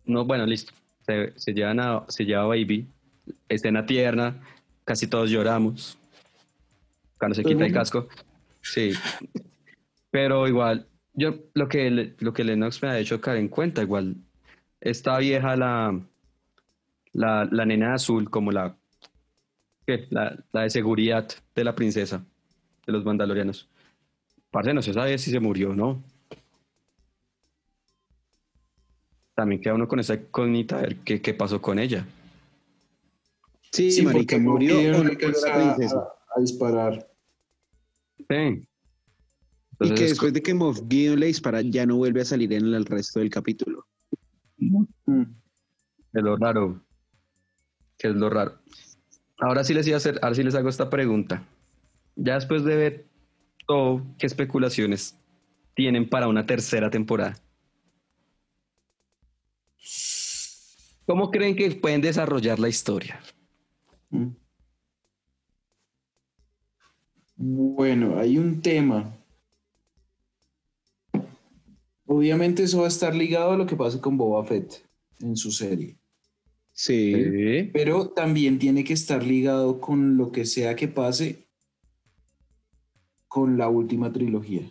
[0.06, 0.74] No, bueno, listo.
[1.06, 2.88] Se, se llevan a, se lleva a Baby.
[3.50, 4.42] Escena tierna.
[4.86, 5.98] Casi todos lloramos.
[7.18, 8.08] cuando se quita el casco.
[8.62, 8.94] Sí.
[10.12, 14.16] Pero igual, yo lo que, lo que Lennox me ha hecho caer en cuenta, igual,
[14.80, 16.00] esta vieja, la,
[17.14, 18.78] la, la nena azul, como la,
[19.86, 20.08] ¿qué?
[20.10, 22.24] La, la de seguridad de la princesa,
[22.86, 23.70] de los mandalorianos.
[24.52, 26.04] Parce, no se sabe si se murió o no.
[29.36, 32.06] También queda uno con esa incógnita de ver qué, qué pasó con ella.
[33.72, 35.98] Sí, Sí, marica, porque murió o no la princesa.
[35.98, 37.10] a, a disparar.
[38.30, 38.68] Sí.
[39.80, 42.54] Y que es después de que Moff Gideon le dispara, ya no vuelve a salir
[42.54, 43.88] en el resto del capítulo.
[44.60, 45.24] Mm.
[46.14, 46.80] Es lo raro.
[47.98, 48.60] Que es lo raro.
[49.38, 51.44] Ahora sí les iba a hacer, ahora sí les hago esta pregunta.
[52.16, 53.06] Ya después de ver
[53.68, 55.18] todo, ¿qué especulaciones
[55.76, 57.36] tienen para una tercera temporada?
[61.06, 63.20] ¿Cómo creen que pueden desarrollar la historia?
[64.10, 64.30] Mm.
[67.36, 69.18] Bueno, hay un tema.
[72.06, 74.86] Obviamente eso va a estar ligado a lo que pase con Boba Fett
[75.20, 75.98] en su serie.
[76.74, 77.70] Sí.
[77.72, 81.48] Pero también tiene que estar ligado con lo que sea que pase
[83.28, 84.62] con la última trilogía.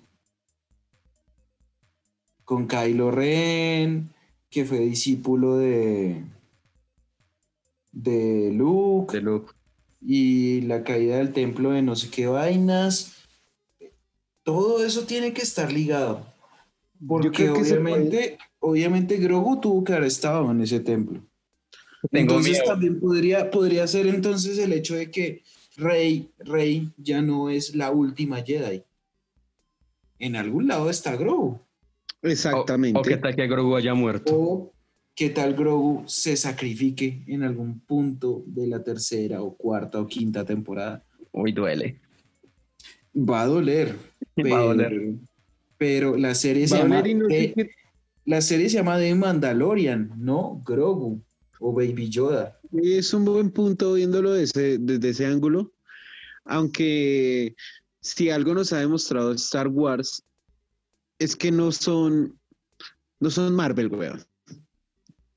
[2.45, 4.11] Con Kylo Ren,
[4.51, 6.23] que fue discípulo de,
[7.93, 9.53] de Luke, De Luke.
[10.01, 13.17] y la caída del templo de no sé qué vainas.
[14.45, 16.27] Todo eso tiene que estar ligado.
[17.07, 21.21] Porque creo que se obviamente, obviamente Grogu tuvo que haber estado en ese templo.
[22.11, 22.65] Tengo entonces miedo.
[22.67, 25.43] también podría, podría ser entonces el hecho de que
[25.77, 28.83] Rey, Rey ya no es la última Jedi.
[30.19, 31.61] En algún lado está Grogu.
[32.23, 32.99] Exactamente.
[32.99, 34.35] O, o qué tal que Grogu haya muerto.
[34.37, 34.73] O
[35.15, 40.45] qué tal Grogu se sacrifique en algún punto de la tercera o cuarta o quinta
[40.45, 41.05] temporada.
[41.33, 42.01] Uy, duele.
[43.17, 43.97] Va a doler.
[44.37, 45.15] Va a doler.
[45.79, 47.27] Pero la serie se Va a llama no
[48.25, 51.21] la serie se llama The Mandalorian, no Grogu
[51.63, 52.59] o Baby Yoda.
[52.73, 55.73] Es un buen punto viéndolo desde, desde ese ángulo.
[56.45, 57.55] Aunque
[58.01, 60.25] si algo nos ha demostrado Star Wars
[61.19, 62.39] es que no son,
[63.21, 64.25] no son Marvel, weón.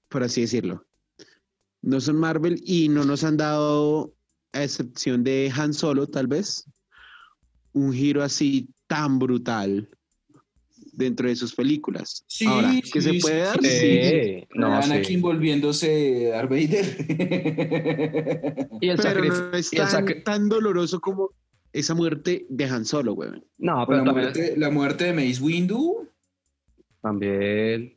[0.10, 0.86] Por así decirlo.
[1.82, 4.12] No son Marvel y no nos han dado,
[4.54, 6.66] a excepción de Han Solo, tal vez,
[7.74, 9.88] un giro así tan brutal
[10.96, 12.24] dentro de sus películas.
[12.28, 13.70] Sí, Ahora, que sí, se puede sí, dar, sí.
[13.70, 14.48] sí.
[14.56, 15.18] No, Anakin sí.
[15.18, 16.86] volviéndose Darth Vader.
[18.82, 21.32] Y el, pero no es y el tan, doloroso como
[21.74, 23.46] esa muerte de Han Solo, weón.
[23.58, 26.08] No, pero la, también, muerte, la muerte de Mace Windu.
[27.02, 27.96] también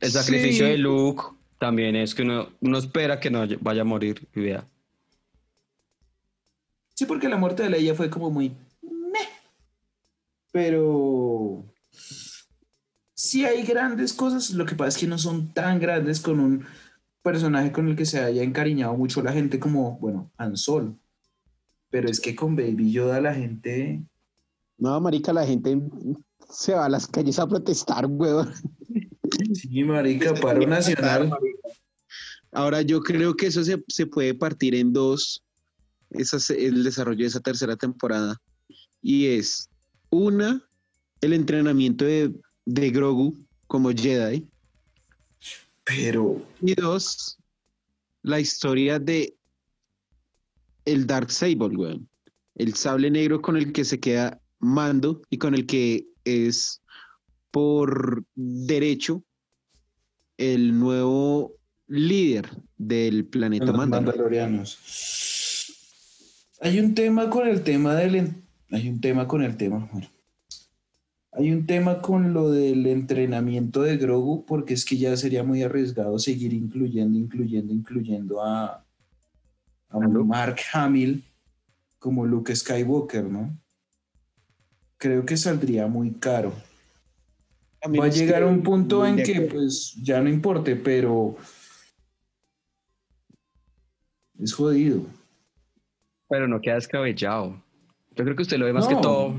[0.00, 0.72] el sacrificio Sí.
[0.72, 1.22] de Luke
[1.58, 4.66] también es que uno, uno espera que no vaya a morir y vea.
[6.94, 8.50] Sí, porque la muerte de Leia fue como muy.
[8.82, 9.28] meh.
[10.50, 11.64] Pero.
[13.22, 16.64] Sí hay grandes cosas, lo que pasa es que no son tan grandes con un
[17.22, 20.98] personaje con el que se haya encariñado mucho la gente como, bueno, Han Solo.
[21.88, 24.02] Pero es que con Baby Yoda la gente...
[24.76, 25.80] No, marica, la gente
[26.50, 28.52] se va a las calles a protestar, weón.
[29.54, 31.32] Sí, marica, paro nacional.
[32.50, 35.44] Ahora yo creo que eso se, se puede partir en dos,
[36.10, 38.36] esas, el desarrollo de esa tercera temporada.
[39.00, 39.70] Y es,
[40.10, 40.60] una,
[41.20, 43.36] el entrenamiento de, de Grogu
[43.66, 44.46] como Jedi.
[45.84, 47.38] Pero Y dos,
[48.22, 49.34] la historia de
[50.84, 52.08] el Dark Sable, weón.
[52.54, 56.80] El sable negro con el que se queda Mando y con el que es
[57.50, 59.24] por derecho
[60.38, 61.54] el nuevo
[61.88, 62.48] líder
[62.78, 64.06] del planeta los Mandalor.
[64.06, 64.78] mandalorianos.
[66.60, 68.34] Hay un tema con el tema del...
[68.70, 70.08] Hay un tema con el tema, bueno.
[71.32, 75.62] Hay un tema con lo del entrenamiento de Grogu, porque es que ya sería muy
[75.62, 78.84] arriesgado seguir incluyendo, incluyendo, incluyendo a?
[79.90, 81.22] Mark Hamill
[81.98, 83.56] como Luke Skywalker, ¿no?
[84.96, 86.52] Creo que saldría muy caro.
[87.84, 91.36] Va a llegar a un punto en que pues ya no importe, pero
[94.38, 95.04] es jodido.
[96.28, 97.62] Pero no queda descabellado.
[98.14, 99.34] Yo creo que usted lo ve más que todo.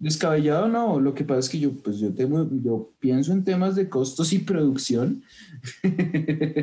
[0.00, 3.76] Descabellado no, lo que pasa es que yo pues yo temo, yo pienso en temas
[3.76, 5.22] de costos y producción.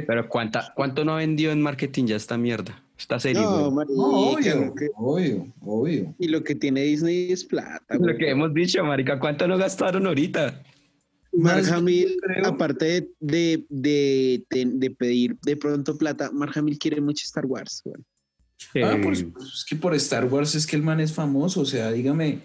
[0.07, 2.81] Pero ¿cuánta, ¿cuánto no ha vendido en marketing ya esta mierda?
[2.97, 3.72] Esta serie, No, güey.
[3.76, 6.15] marica, No, obvio, que- obvio, obvio.
[6.18, 7.95] y lo que tiene Disney es plata.
[7.99, 10.64] Lo que hemos dicho, marica, ¿cuánto no gastaron ahorita?
[11.34, 16.99] Mark Hamill, aparte de, de, de, de- de pedir de pronto plata, Mark Hamill quiere
[17.01, 17.84] mucho Star Wars.
[17.85, 18.03] weón.
[18.84, 21.61] Ah, por Eh, supuesto, es que por Star Wars es que el man es famoso.
[21.61, 22.39] O sea, dígame,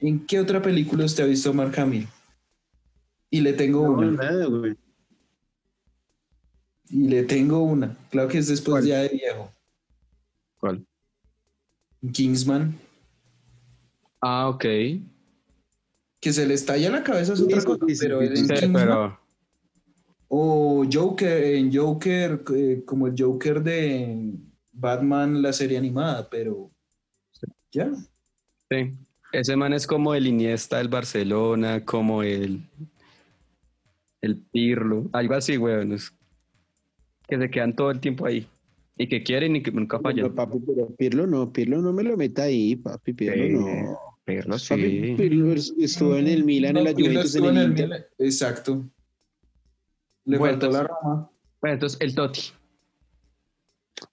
[0.00, 2.06] ¿en qué otra película usted ha visto a Mark Hamill?
[3.30, 4.10] Y le tengo No, una.
[4.10, 4.74] nada, güey.
[6.88, 7.96] Y le tengo una.
[8.10, 8.84] Claro que es después ¿Cuál?
[8.86, 9.52] ya de viejo.
[10.58, 10.84] ¿Cuál?
[12.12, 12.76] Kingsman.
[14.20, 14.64] Ah, ok.
[16.20, 17.84] Que se le estalla la cabeza es Sí, otra sí, cosa.
[17.86, 19.20] sí, sí, pero sí, en Sí, Kingsman- pero
[20.32, 24.32] O Joker, en Joker, eh, como el Joker de
[24.72, 26.70] Batman, la serie animada, pero
[27.72, 27.90] ya.
[28.70, 28.96] sí.
[29.32, 32.60] Ese man es como el Iniesta del Barcelona, como el
[34.22, 35.92] el Pirlo, algo así, weón.
[35.92, 36.12] es-
[37.26, 38.46] que se quedan todo el tiempo ahí
[38.98, 40.34] y que quieren y que nunca No, fallan.
[40.34, 43.52] papi, pero Pirlo no, Pirlo no me lo meta ahí, papi, Pirlo Sí.
[43.82, 43.98] no.
[44.24, 45.14] Pirlo Papi, sí.
[45.16, 47.84] Pirlo es- estuvo en el Milan, en la No, Pirlo Juventus, en el Inter.
[47.86, 48.04] Milan.
[48.18, 48.84] Exacto.
[50.26, 51.30] Le Bueno, faltó la rama.
[51.60, 52.40] Bueno, entonces el Totti.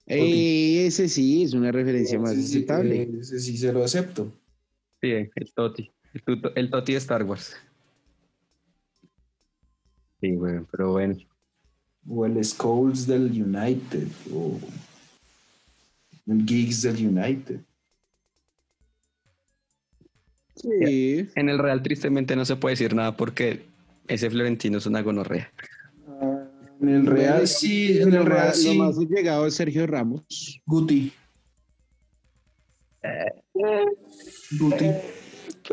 [0.06, 3.10] Eh, ese sí es una referencia más Ese sí, aceptable.
[3.20, 4.32] ese sí se lo acepto.
[5.02, 5.92] Sí, el Totti.
[6.14, 7.56] El, tuto- el Totti de Star Wars.
[10.20, 11.16] Sí, weón, pero bueno.
[12.10, 14.08] O el Scholes del United.
[14.34, 14.60] O
[16.28, 17.60] el Giggs del United.
[20.56, 21.30] Sí.
[21.36, 23.66] En el Real tristemente no se puede decir nada porque
[24.08, 25.52] ese Florentino es una gonorrea.
[26.82, 28.78] En el Real sí, en el Real más- Lo sí.
[28.78, 30.60] más llegado es Sergio Ramos.
[30.66, 31.12] Guti.
[34.60, 34.86] Guti.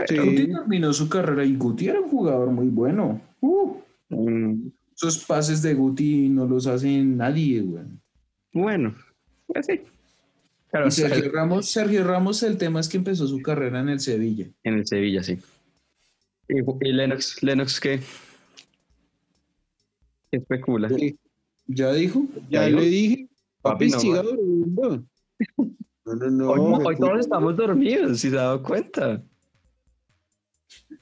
[0.06, 0.16] Sí.
[0.18, 3.20] Guti terminó su carrera y Guti era un jugador muy bueno.
[3.40, 3.76] Uh,
[4.10, 7.84] Mm, esos pases de Guti no los hace nadie, güey.
[8.52, 8.94] bueno,
[9.46, 9.80] pues sí.
[10.70, 14.01] Claro, Y Sergio Ramos, Sergio Ramos, el tema es que empezó su carrera en el
[14.01, 14.46] Sevilla.
[14.64, 15.38] en el Sevilla, sí.
[16.48, 18.01] Y, y Lennox, Lennox ¿qué?
[20.30, 20.90] ¿Qué especula?
[21.66, 22.26] ¿Ya dijo?
[22.51, 23.28] Ya le dije,
[23.62, 25.06] Papi, no.
[26.05, 26.51] No, no, no.
[26.51, 29.22] hoy, todos estamos dormidos, si se ha dado cuenta.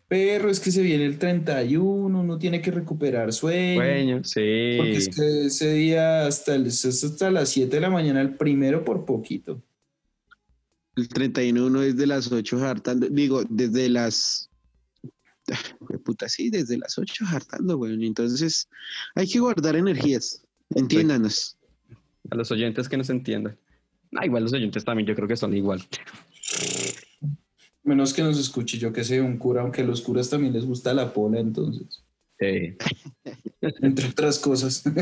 [0.06, 3.80] Pero es que se viene el 31, uno tiene que recuperar sueño.
[3.80, 4.74] Sueño, sí.
[4.76, 8.84] Porque es que ese día hasta, el, hasta las 7 de la mañana, el primero
[8.84, 9.62] por poquito.
[10.96, 13.08] El 31 es de las 8 hartando.
[13.08, 14.50] Digo, desde las.
[15.50, 18.06] Ah, jue puta, sí, desde las 8 hartando, güey.
[18.06, 18.68] Entonces,
[19.14, 20.44] hay que guardar energías.
[20.74, 21.56] Entiéndanos.
[22.30, 23.58] A los oyentes que nos entiendan.
[24.14, 25.82] Ah, igual los oyentes también, yo creo que son igual.
[27.82, 30.64] Menos que nos escuche, yo que sé, un cura, aunque a los curas también les
[30.66, 32.02] gusta la pola, entonces.
[32.38, 32.76] Sí.
[33.80, 34.84] Entre otras cosas.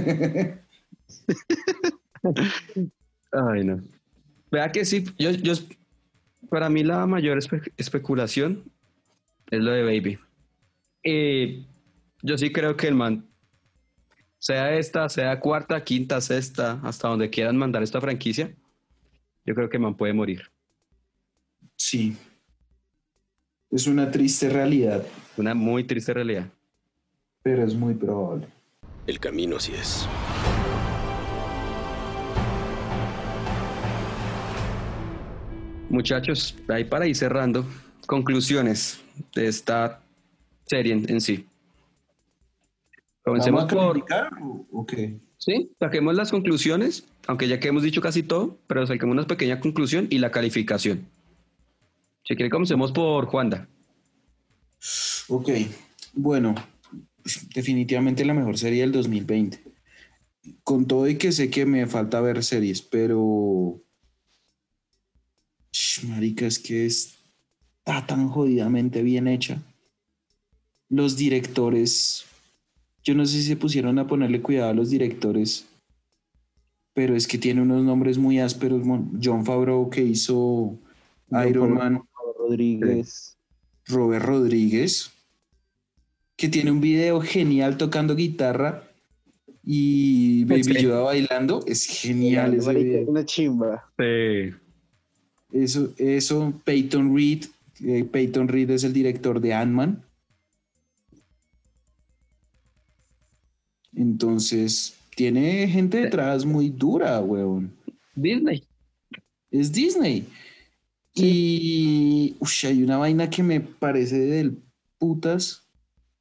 [3.33, 3.83] Ay, no.
[4.51, 5.55] Vea que sí, yo, yo,
[6.49, 8.65] para mí la mayor espe- especulación
[9.51, 10.19] es lo de Baby.
[12.23, 13.27] Yo sí creo que el man,
[14.39, 18.55] sea esta, sea cuarta, quinta, sexta, hasta donde quieran mandar esta franquicia,
[19.51, 20.43] yo creo que man puede morir.
[21.77, 22.17] sí.
[23.73, 25.05] Es una triste realidad,
[25.37, 26.47] Una muy triste realidad.
[27.43, 28.47] pero es muy probable.
[29.07, 30.09] El camino así es.
[35.89, 37.65] Muchachos, ahí para ir cerrando,
[38.07, 39.01] conclusiones
[39.35, 40.01] de esta
[40.67, 41.47] serie en, en sí.
[43.25, 44.67] Comencemos ¿Vamos a por...
[44.71, 45.19] o qué?
[45.41, 49.59] Sí, saquemos las conclusiones, aunque ya que hemos dicho casi todo, pero saquemos una pequeña
[49.59, 51.09] conclusión y la calificación.
[52.25, 53.67] Si quiere, comencemos por Juanda.
[55.29, 55.49] Ok,
[56.13, 56.55] bueno,
[57.55, 59.63] definitivamente la mejor serie del 2020.
[60.63, 63.81] Con todo y que sé que me falta ver series, pero...
[66.07, 69.63] Marica, es que está tan jodidamente bien hecha.
[70.91, 72.27] Los directores,
[73.05, 75.67] yo no sé si se pusieron a ponerle cuidado a los directores,
[76.95, 78.83] pero es que tiene unos nombres muy ásperos.
[79.23, 80.77] John Favreau que hizo
[81.49, 82.03] Iron Man.
[82.39, 83.37] Rodríguez.
[83.87, 85.11] Robert Rodríguez,
[86.37, 88.85] que tiene un video genial tocando guitarra
[89.65, 90.83] y Baby Sí.
[90.83, 91.65] Yoda bailando.
[91.67, 93.07] Es genial video.
[93.09, 93.85] Una chimba.
[93.99, 94.55] Sí.
[95.53, 97.45] Eso, eso, Peyton Reed.
[97.85, 100.03] eh, Peyton Reed es el director de Ant-Man.
[104.01, 107.71] Entonces, tiene gente detrás muy dura, weón.
[108.15, 108.65] Disney.
[109.51, 110.27] Es Disney.
[111.15, 114.57] Y ush, hay una vaina que me parece del
[114.99, 115.65] putas.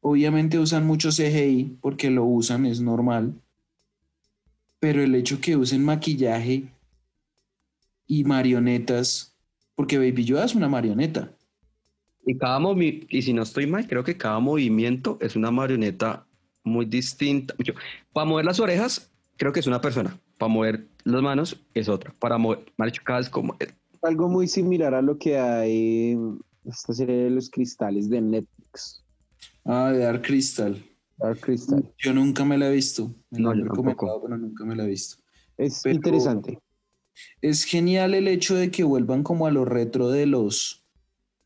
[0.01, 3.34] Obviamente usan mucho CGI porque lo usan, es normal.
[4.81, 6.65] Pero el hecho que usen maquillaje
[8.07, 9.34] y marionetas,
[9.76, 11.31] porque Baby Yoda es una marioneta.
[12.26, 16.26] Y cada movi- y si no estoy mal, creo que cada movimiento es una marioneta
[16.64, 17.53] muy distinta.
[17.60, 17.73] Yo-
[18.14, 20.19] para mover las orejas, creo que es una persona.
[20.38, 22.14] Para mover las manos es otra.
[22.19, 22.65] Para mover,
[23.03, 23.56] cada vez como...
[24.02, 29.03] Algo muy similar a lo que hay en esta serie de los cristales de Netflix.
[29.65, 30.81] Ah, de Dark Crystal.
[31.18, 31.84] Dark Crystal.
[31.98, 33.14] Yo nunca me la he visto.
[33.30, 33.90] Me No, yo tampoco.
[33.90, 35.22] recomendado, pero nunca me la he visto.
[35.57, 36.60] Es Pero- interesante.
[37.41, 40.86] Es genial el hecho de que vuelvan como a lo retro de los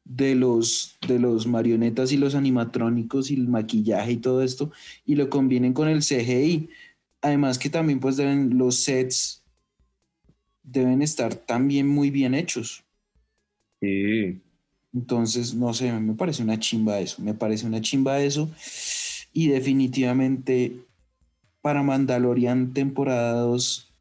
[0.05, 4.71] de los de los marionetas y los animatrónicos y el maquillaje y todo esto
[5.05, 6.69] y lo combinen con el CGI.
[7.21, 9.43] Además que también pues deben los sets
[10.63, 12.83] deben estar también muy bien hechos.
[13.81, 14.41] Sí.
[14.93, 18.49] Entonces, no sé, me parece una chimba eso, me parece una chimba eso.
[19.33, 20.77] Y definitivamente
[21.61, 23.91] para Mandalorian temporada 2,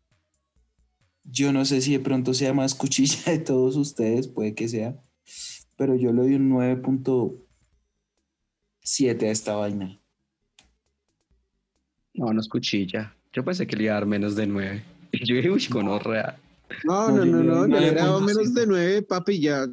[1.24, 5.00] yo no sé si de pronto sea más cuchilla de todos ustedes, puede que sea,
[5.82, 9.98] pero yo le doy un 9.7 a esta vaina.
[12.14, 13.12] No, no es cuchilla.
[13.32, 14.84] Yo pensé que le iba a dar menos de nueve.
[15.10, 16.38] Y yo dije, uy, con horrea.
[16.84, 18.24] No, No, no, no, no, le he dado 9.5.
[18.26, 19.66] menos de nueve, papi, ya.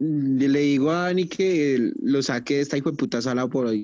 [0.00, 3.70] Le digo a Dani que lo saque de esta hijo de puta sala por a
[3.70, 3.76] la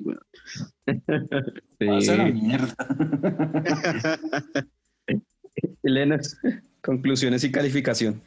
[2.01, 2.11] Sí.
[2.33, 2.75] mierda.
[5.83, 6.19] Elena,
[6.81, 8.21] conclusiones y calificación.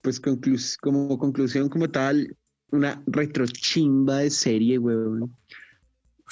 [0.00, 2.36] Pues conclus- como conclusión, como tal,
[2.70, 5.36] una retrochimba de serie, weón.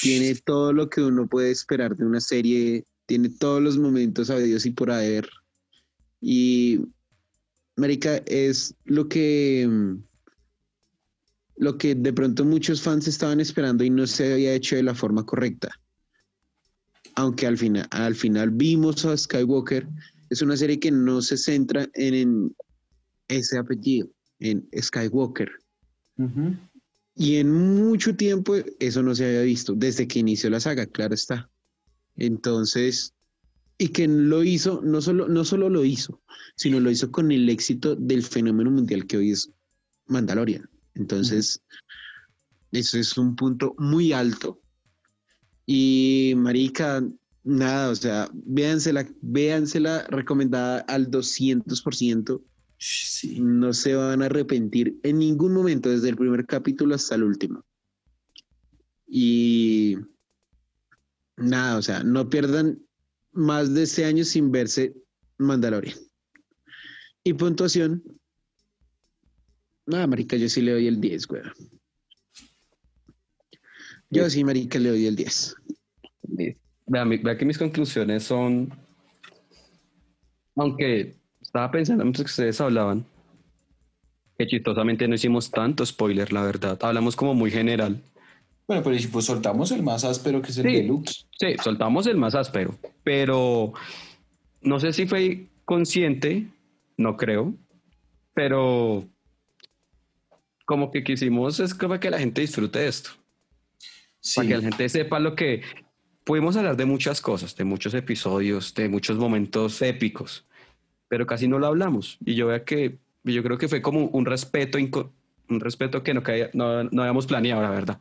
[0.01, 4.66] Tiene todo lo que uno puede esperar de una serie, tiene todos los momentos habidos
[4.66, 5.28] y por haber.
[6.20, 6.80] Y,
[7.76, 10.02] Marica, es lo que, mm,
[11.56, 14.94] lo que de pronto muchos fans estaban esperando y no se había hecho de la
[14.94, 15.70] forma correcta.
[17.14, 19.88] Aunque al final, al final vimos a Skywalker,
[20.28, 22.56] es una serie que no se centra en, en
[23.28, 24.09] ese apellido,
[24.39, 25.51] en Skywalker.
[27.15, 31.15] Y en mucho tiempo eso no se había visto, desde que inició la saga, claro
[31.15, 31.48] está.
[32.16, 33.15] Entonces,
[33.78, 36.20] y que lo hizo, no solo, no solo lo hizo,
[36.57, 39.51] sino lo hizo con el éxito del fenómeno mundial que hoy es
[40.07, 40.69] Mandalorian.
[40.94, 41.62] Entonces,
[42.73, 44.61] eso es un punto muy alto.
[45.66, 47.07] Y Marica,
[47.44, 52.40] nada, o sea, véansela, véansela recomendada al 200%.
[53.39, 57.65] No se van a arrepentir en ningún momento, desde el primer capítulo hasta el último.
[59.07, 59.97] Y
[61.36, 62.78] nada, o sea, no pierdan
[63.32, 64.94] más de ese año sin verse
[65.39, 65.97] Mandalorian.
[67.24, 68.03] Y puntuación.
[69.86, 71.43] Nada, marica, yo sí le doy el 10, güey.
[74.11, 75.55] Yo sí, marica, le doy el 10.
[76.86, 78.73] Vea, vea que mis conclusiones son,
[80.55, 81.16] aunque
[81.56, 83.04] estaba pensando mientras que ustedes hablaban,
[84.38, 86.78] que chistosamente no hicimos tanto spoiler, la verdad.
[86.82, 87.98] Hablamos como muy general.
[88.68, 90.72] Bueno, pero si pues soltamos el más áspero que es el Sí.
[90.76, 91.26] deluxe.
[91.38, 93.72] Sí, soltamos el más áspero, pero
[94.60, 96.46] no sé si fue consciente,
[96.98, 97.54] no creo,
[98.34, 99.04] pero
[100.66, 103.10] como que quisimos es para que la gente disfrute de esto.
[104.20, 104.34] Sí.
[104.40, 105.62] para que la gente sepa lo que
[106.24, 110.44] pudimos hablar de muchas cosas, de muchos episodios, de muchos momentos épicos,
[111.08, 112.18] pero casi no lo hablamos.
[112.24, 116.22] Y yo veo que yo creo que fue como un respeto, un respeto que no,
[116.52, 118.00] no, no habíamos planeado, la verdad.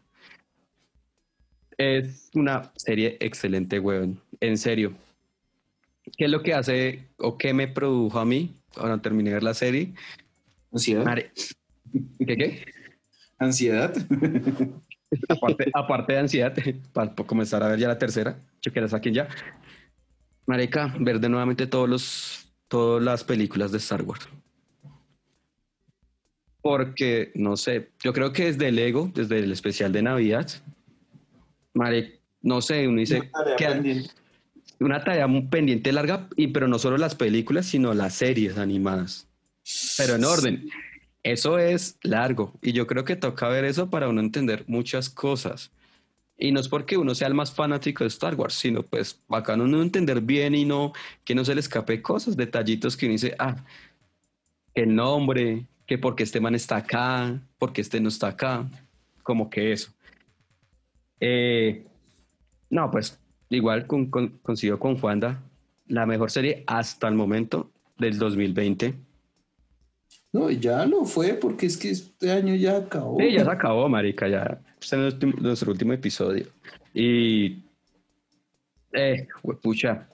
[1.77, 4.19] Es una serie excelente, weón.
[4.39, 4.93] En serio.
[6.17, 9.43] ¿Qué es lo que hace o qué me produjo a mí cuando terminé de ver
[9.43, 9.93] la serie?
[10.71, 11.03] Ansiedad.
[11.03, 11.31] Mare-
[12.19, 12.65] ¿Qué qué?
[13.39, 13.93] Ansiedad.
[15.29, 16.53] aparte, aparte de ansiedad,
[16.93, 19.27] para comenzar a ver ya la tercera, yo que la saquen ya.
[20.45, 22.44] Marica, ver de nuevamente todos los,
[22.75, 24.27] todas las películas de Star Wars.
[26.61, 30.51] Porque, no sé, yo creo que desde el Ego, desde el especial de Navidad,
[31.73, 34.03] Mare, no sé, uno dice que
[34.81, 39.25] una tarea pendiente larga, y, pero no solo las películas, sino las series animadas.
[39.97, 40.69] Pero en orden.
[41.23, 45.71] Eso es largo y yo creo que toca ver eso para uno entender muchas cosas.
[46.37, 49.63] Y no es porque uno sea el más fanático de Star Wars, sino pues bacano
[49.63, 50.91] uno entender bien y no
[51.23, 53.55] que no se le escape cosas, detallitos que uno dice, ah,
[54.73, 58.69] el nombre, que porque este man está acá, porque este no está acá,
[59.23, 59.91] como que eso.
[61.21, 61.85] Eh,
[62.69, 63.17] no, pues
[63.49, 65.41] igual con, con, coincido con Juanda,
[65.87, 69.04] la mejor serie hasta el momento del 2020.
[70.35, 73.17] No, ya lo fue porque es que este año ya acabó.
[73.17, 74.61] Sí, ya se acabó, marica, ya.
[74.81, 76.47] Este es nuestro, nuestro último episodio.
[76.93, 77.63] Y...
[78.91, 79.29] Eh,
[79.61, 80.09] pucha.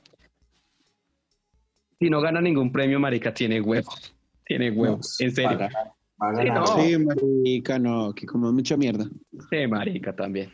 [1.98, 3.91] Si no gana ningún premio, marica, tiene huevo.
[4.45, 5.57] Tiene huevo, No, en serio.
[5.60, 6.68] Sí, no.
[6.68, 9.10] Sí, marica, no, que como mucha mierda.
[9.49, 10.53] Sí, marica, también.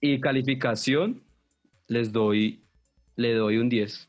[0.00, 1.24] Y calificación,
[1.88, 2.62] les doy,
[3.16, 4.08] le doy un 10.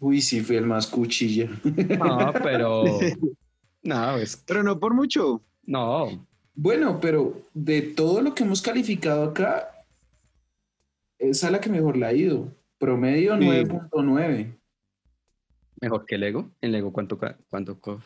[0.00, 1.48] Uy, sí, fui el más cuchilla.
[1.64, 2.84] No, pero.
[3.82, 4.36] No, es.
[4.46, 5.40] Pero no por mucho.
[5.64, 6.26] No.
[6.54, 9.70] Bueno, pero de todo lo que hemos calificado acá,
[11.18, 12.52] esa es la que mejor la ha ido.
[12.78, 13.44] Promedio Sí.
[13.44, 14.52] 9.9.
[15.80, 16.50] Mejor que Lego.
[16.60, 17.18] En Lego, ¿cuánto?
[17.48, 18.02] cuánto co-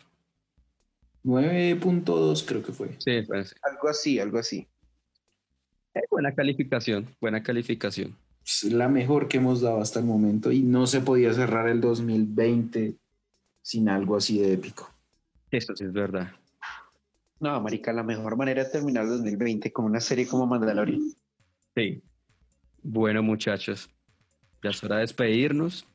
[1.25, 2.97] 9.2 creo que fue.
[2.99, 3.55] Sí, pues.
[3.63, 4.69] Algo así, algo así.
[5.95, 7.09] eh, buena calificación.
[7.21, 8.17] Buena calificación.
[8.45, 11.81] Es la mejor que hemos dado hasta el momento y no se podía cerrar el
[11.81, 12.97] 2020
[13.63, 14.91] sin algo así de épico.
[15.51, 16.33] Eso sí es verdad.
[17.39, 21.01] No, marica, la mejor manera de terminar el 2020 con una serie como Mandalorian.
[21.75, 22.03] Sí.
[22.83, 23.91] Bueno, muchachos.
[24.63, 25.87] Ya es hora de despedirnos.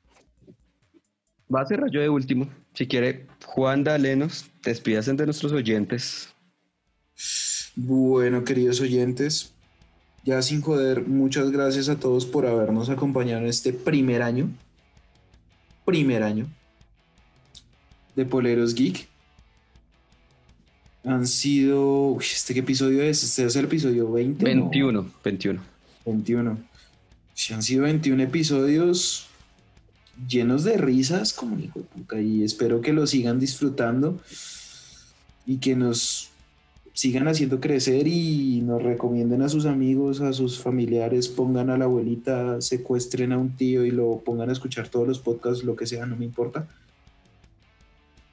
[1.53, 2.49] Va a cerrar yo de último.
[2.73, 6.33] Si quiere, Juan Dalenos, despídase de nuestros oyentes.
[7.75, 9.53] Bueno, queridos oyentes,
[10.27, 14.49] ya sin joder, muchas gracias a todos por habernos acompañado en este primer año.
[15.85, 16.49] Primer año
[18.13, 19.07] de Poleros Geek.
[21.05, 22.09] Han sido.
[22.09, 23.23] Uy, ¿Este qué episodio es?
[23.23, 24.43] Este es el episodio 20.
[24.43, 24.63] ¿no?
[24.63, 25.61] 21, 21.
[26.05, 26.57] 21.
[27.33, 29.29] Sí, han sido 21 episodios
[30.27, 34.19] llenos de risas como hijo de puta y espero que lo sigan disfrutando
[35.45, 36.31] y que nos
[36.97, 41.85] sigan haciendo crecer y nos recomienden a sus amigos, a sus familiares, pongan a la
[41.85, 45.85] abuelita, secuestren a un tío y lo pongan a escuchar todos los podcasts, lo que
[45.85, 46.67] sea, no me importa.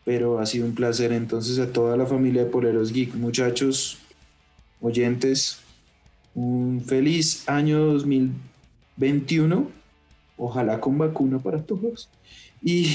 [0.07, 3.99] Pero ha sido un placer entonces a toda la familia de Poleros Geek, muchachos,
[4.81, 5.59] oyentes,
[6.35, 9.71] un feliz año 2021.
[10.39, 12.09] Ojalá con vacuna para todos.
[12.63, 12.87] Y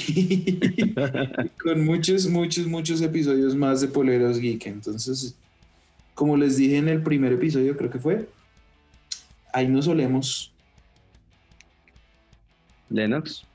[1.64, 4.66] con muchos, muchos, muchos episodios más de Poleros Geek.
[4.66, 5.36] Entonces,
[6.20, 8.28] como les dije en el primer episodio, creo que fue,
[9.54, 10.52] ahí nos solemos.
[12.90, 13.46] Lennox.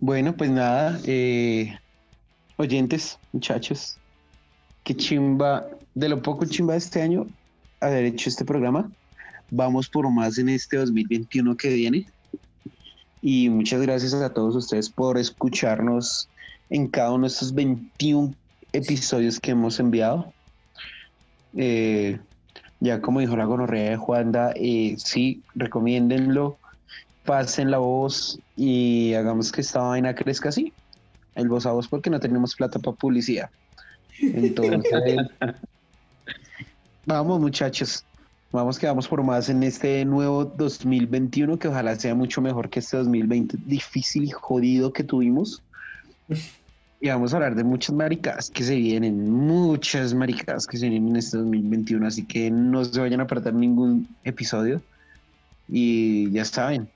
[0.00, 1.78] Bueno, pues nada, eh,
[2.56, 3.98] oyentes, muchachos,
[4.82, 7.28] qué chimba, de lo poco chimba de este año
[7.78, 8.90] haber hecho este programa.
[9.52, 12.06] Vamos por más en este 2021 que viene.
[13.22, 16.28] Y muchas gracias a todos ustedes por escucharnos
[16.68, 18.34] en cada uno de estos 21
[18.72, 20.32] episodios que hemos enviado.
[21.56, 22.18] Eh,
[22.80, 26.58] ya como dijo la gonorrea de Juanda, eh, sí, recomiéndenlo,
[27.24, 30.72] pasen la voz y hagamos que esta vaina crezca así.
[31.34, 33.50] El voz a voz porque no tenemos plata para publicidad.
[34.20, 34.82] Entonces,
[37.06, 38.04] vamos muchachos,
[38.50, 42.80] vamos que vamos por más en este nuevo 2021 que ojalá sea mucho mejor que
[42.80, 45.62] este 2020 difícil y jodido que tuvimos.
[47.00, 51.08] Y vamos a hablar de muchas maricadas que se vienen, muchas maricadas que se vienen
[51.10, 54.82] en este 2021, así que no se vayan a perder ningún episodio.
[55.68, 56.88] Y ya saben.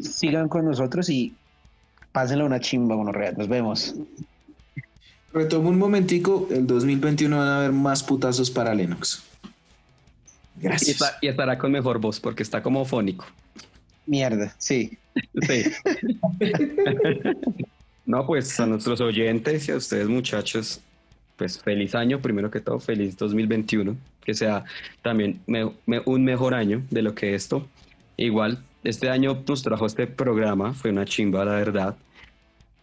[0.00, 1.34] Sigan con nosotros y
[2.12, 3.94] pásenle una chimba, bueno, Nos vemos.
[5.32, 9.22] Retomo un momentico, el 2021 van a haber más putazos para Lennox.
[10.58, 10.90] Y, Gracias.
[10.90, 13.24] está- y estará con mejor voz porque está como fónico.
[14.06, 14.98] Mierda, sí.
[15.42, 15.64] Sí.
[18.06, 20.80] no, pues a nuestros oyentes y a ustedes muchachos,
[21.36, 24.64] pues feliz año, primero que todo, feliz 2021, que sea
[25.02, 25.40] también
[26.04, 27.66] un mejor año de lo que esto.
[28.16, 31.96] Igual, este año nos trajo este programa, fue una chimba, la verdad.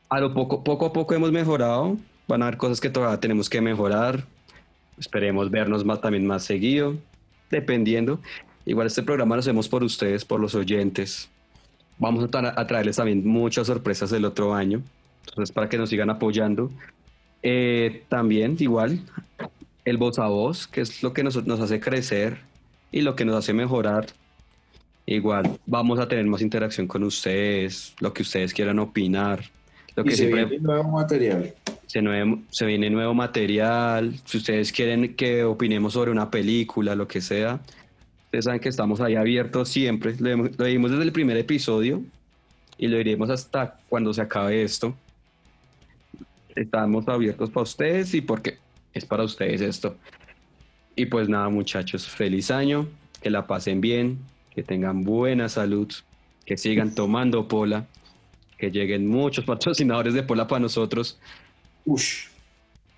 [0.10, 1.98] A lo poco, poco a poco hemos mejorado,
[2.28, 4.26] van a haber cosas que todavía tenemos que mejorar,
[4.98, 6.96] esperemos vernos más, también más seguido,
[7.50, 8.20] dependiendo.
[8.66, 11.30] Igual este programa lo hacemos por ustedes, por los oyentes,
[12.02, 14.82] Vamos a, a traerles también muchas sorpresas del otro año.
[15.30, 16.72] Entonces, para que nos sigan apoyando.
[17.44, 19.00] Eh, también, igual,
[19.86, 22.40] el voz a voz, que es lo que nos, nos hace crecer
[22.92, 24.08] y lo que nos hace mejorar.
[25.06, 29.44] Igual, vamos a tener más interacción con ustedes, lo que ustedes quieran opinar.
[29.96, 31.54] Lo Y que se siempre viene nuevo material.
[31.86, 32.02] se,
[32.50, 34.16] se viene nuevo material.
[34.26, 37.60] Si ustedes quieren que opinemos sobre una película, lo que sea,
[38.32, 40.16] ustedes saben que estamos ahí abiertos siempre.
[40.18, 42.02] Lo, lo dimos desde el primer episodio
[42.78, 44.96] y lo iremos hasta cuando se acabe esto.
[46.56, 48.58] Estamos abiertos para ustedes y porque
[48.94, 49.98] es para ustedes esto.
[50.96, 52.88] Y pues nada, muchachos, feliz año,
[53.22, 54.20] que la pasen bien,
[54.56, 55.92] que tengan buena salud,
[56.46, 57.86] que sigan tomando pola,
[58.58, 61.20] que lleguen muchos patrocinadores de pola para nosotros.
[61.84, 62.31] Ush.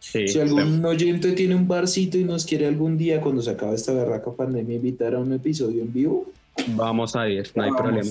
[0.04, 3.76] Sí, Si algún oyente tiene un barcito y nos quiere algún día, cuando se acabe
[3.76, 6.30] esta berraca pandemia, invitar a un episodio en vivo,
[6.76, 8.10] Vamos a ir, no hay problema.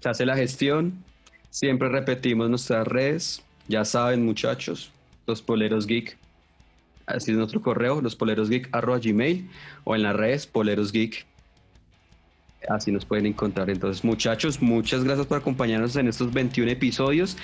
[0.00, 1.04] Se hace la gestión,
[1.50, 4.90] siempre repetimos nuestras redes, ya saben muchachos,
[5.26, 6.16] los poleros geek,
[7.04, 9.46] así es nuestro correo, los poleros geek arroba gmail
[9.84, 11.26] o en las redes poleros geek.
[12.70, 13.68] Así nos pueden encontrar.
[13.68, 17.36] Entonces, muchachos, muchas gracias por acompañarnos en estos 21 episodios.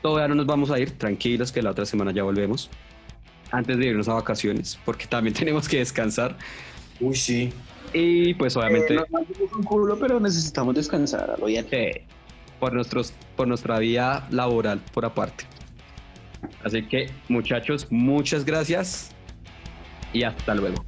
[0.00, 2.70] Todavía no nos vamos a ir, tranquilos, que la otra semana ya volvemos.
[3.52, 6.36] Antes de irnos a vacaciones, porque también tenemos que descansar.
[7.00, 7.52] Uy, sí.
[7.94, 8.94] Y pues obviamente...
[8.94, 11.66] Eh, nos un culo, pero necesitamos descansar, a lo bien.
[11.70, 12.00] Sí,
[12.58, 15.44] por, nuestros, por nuestra vida laboral por aparte.
[16.64, 19.10] Así que muchachos, muchas gracias
[20.12, 20.84] y hasta luego.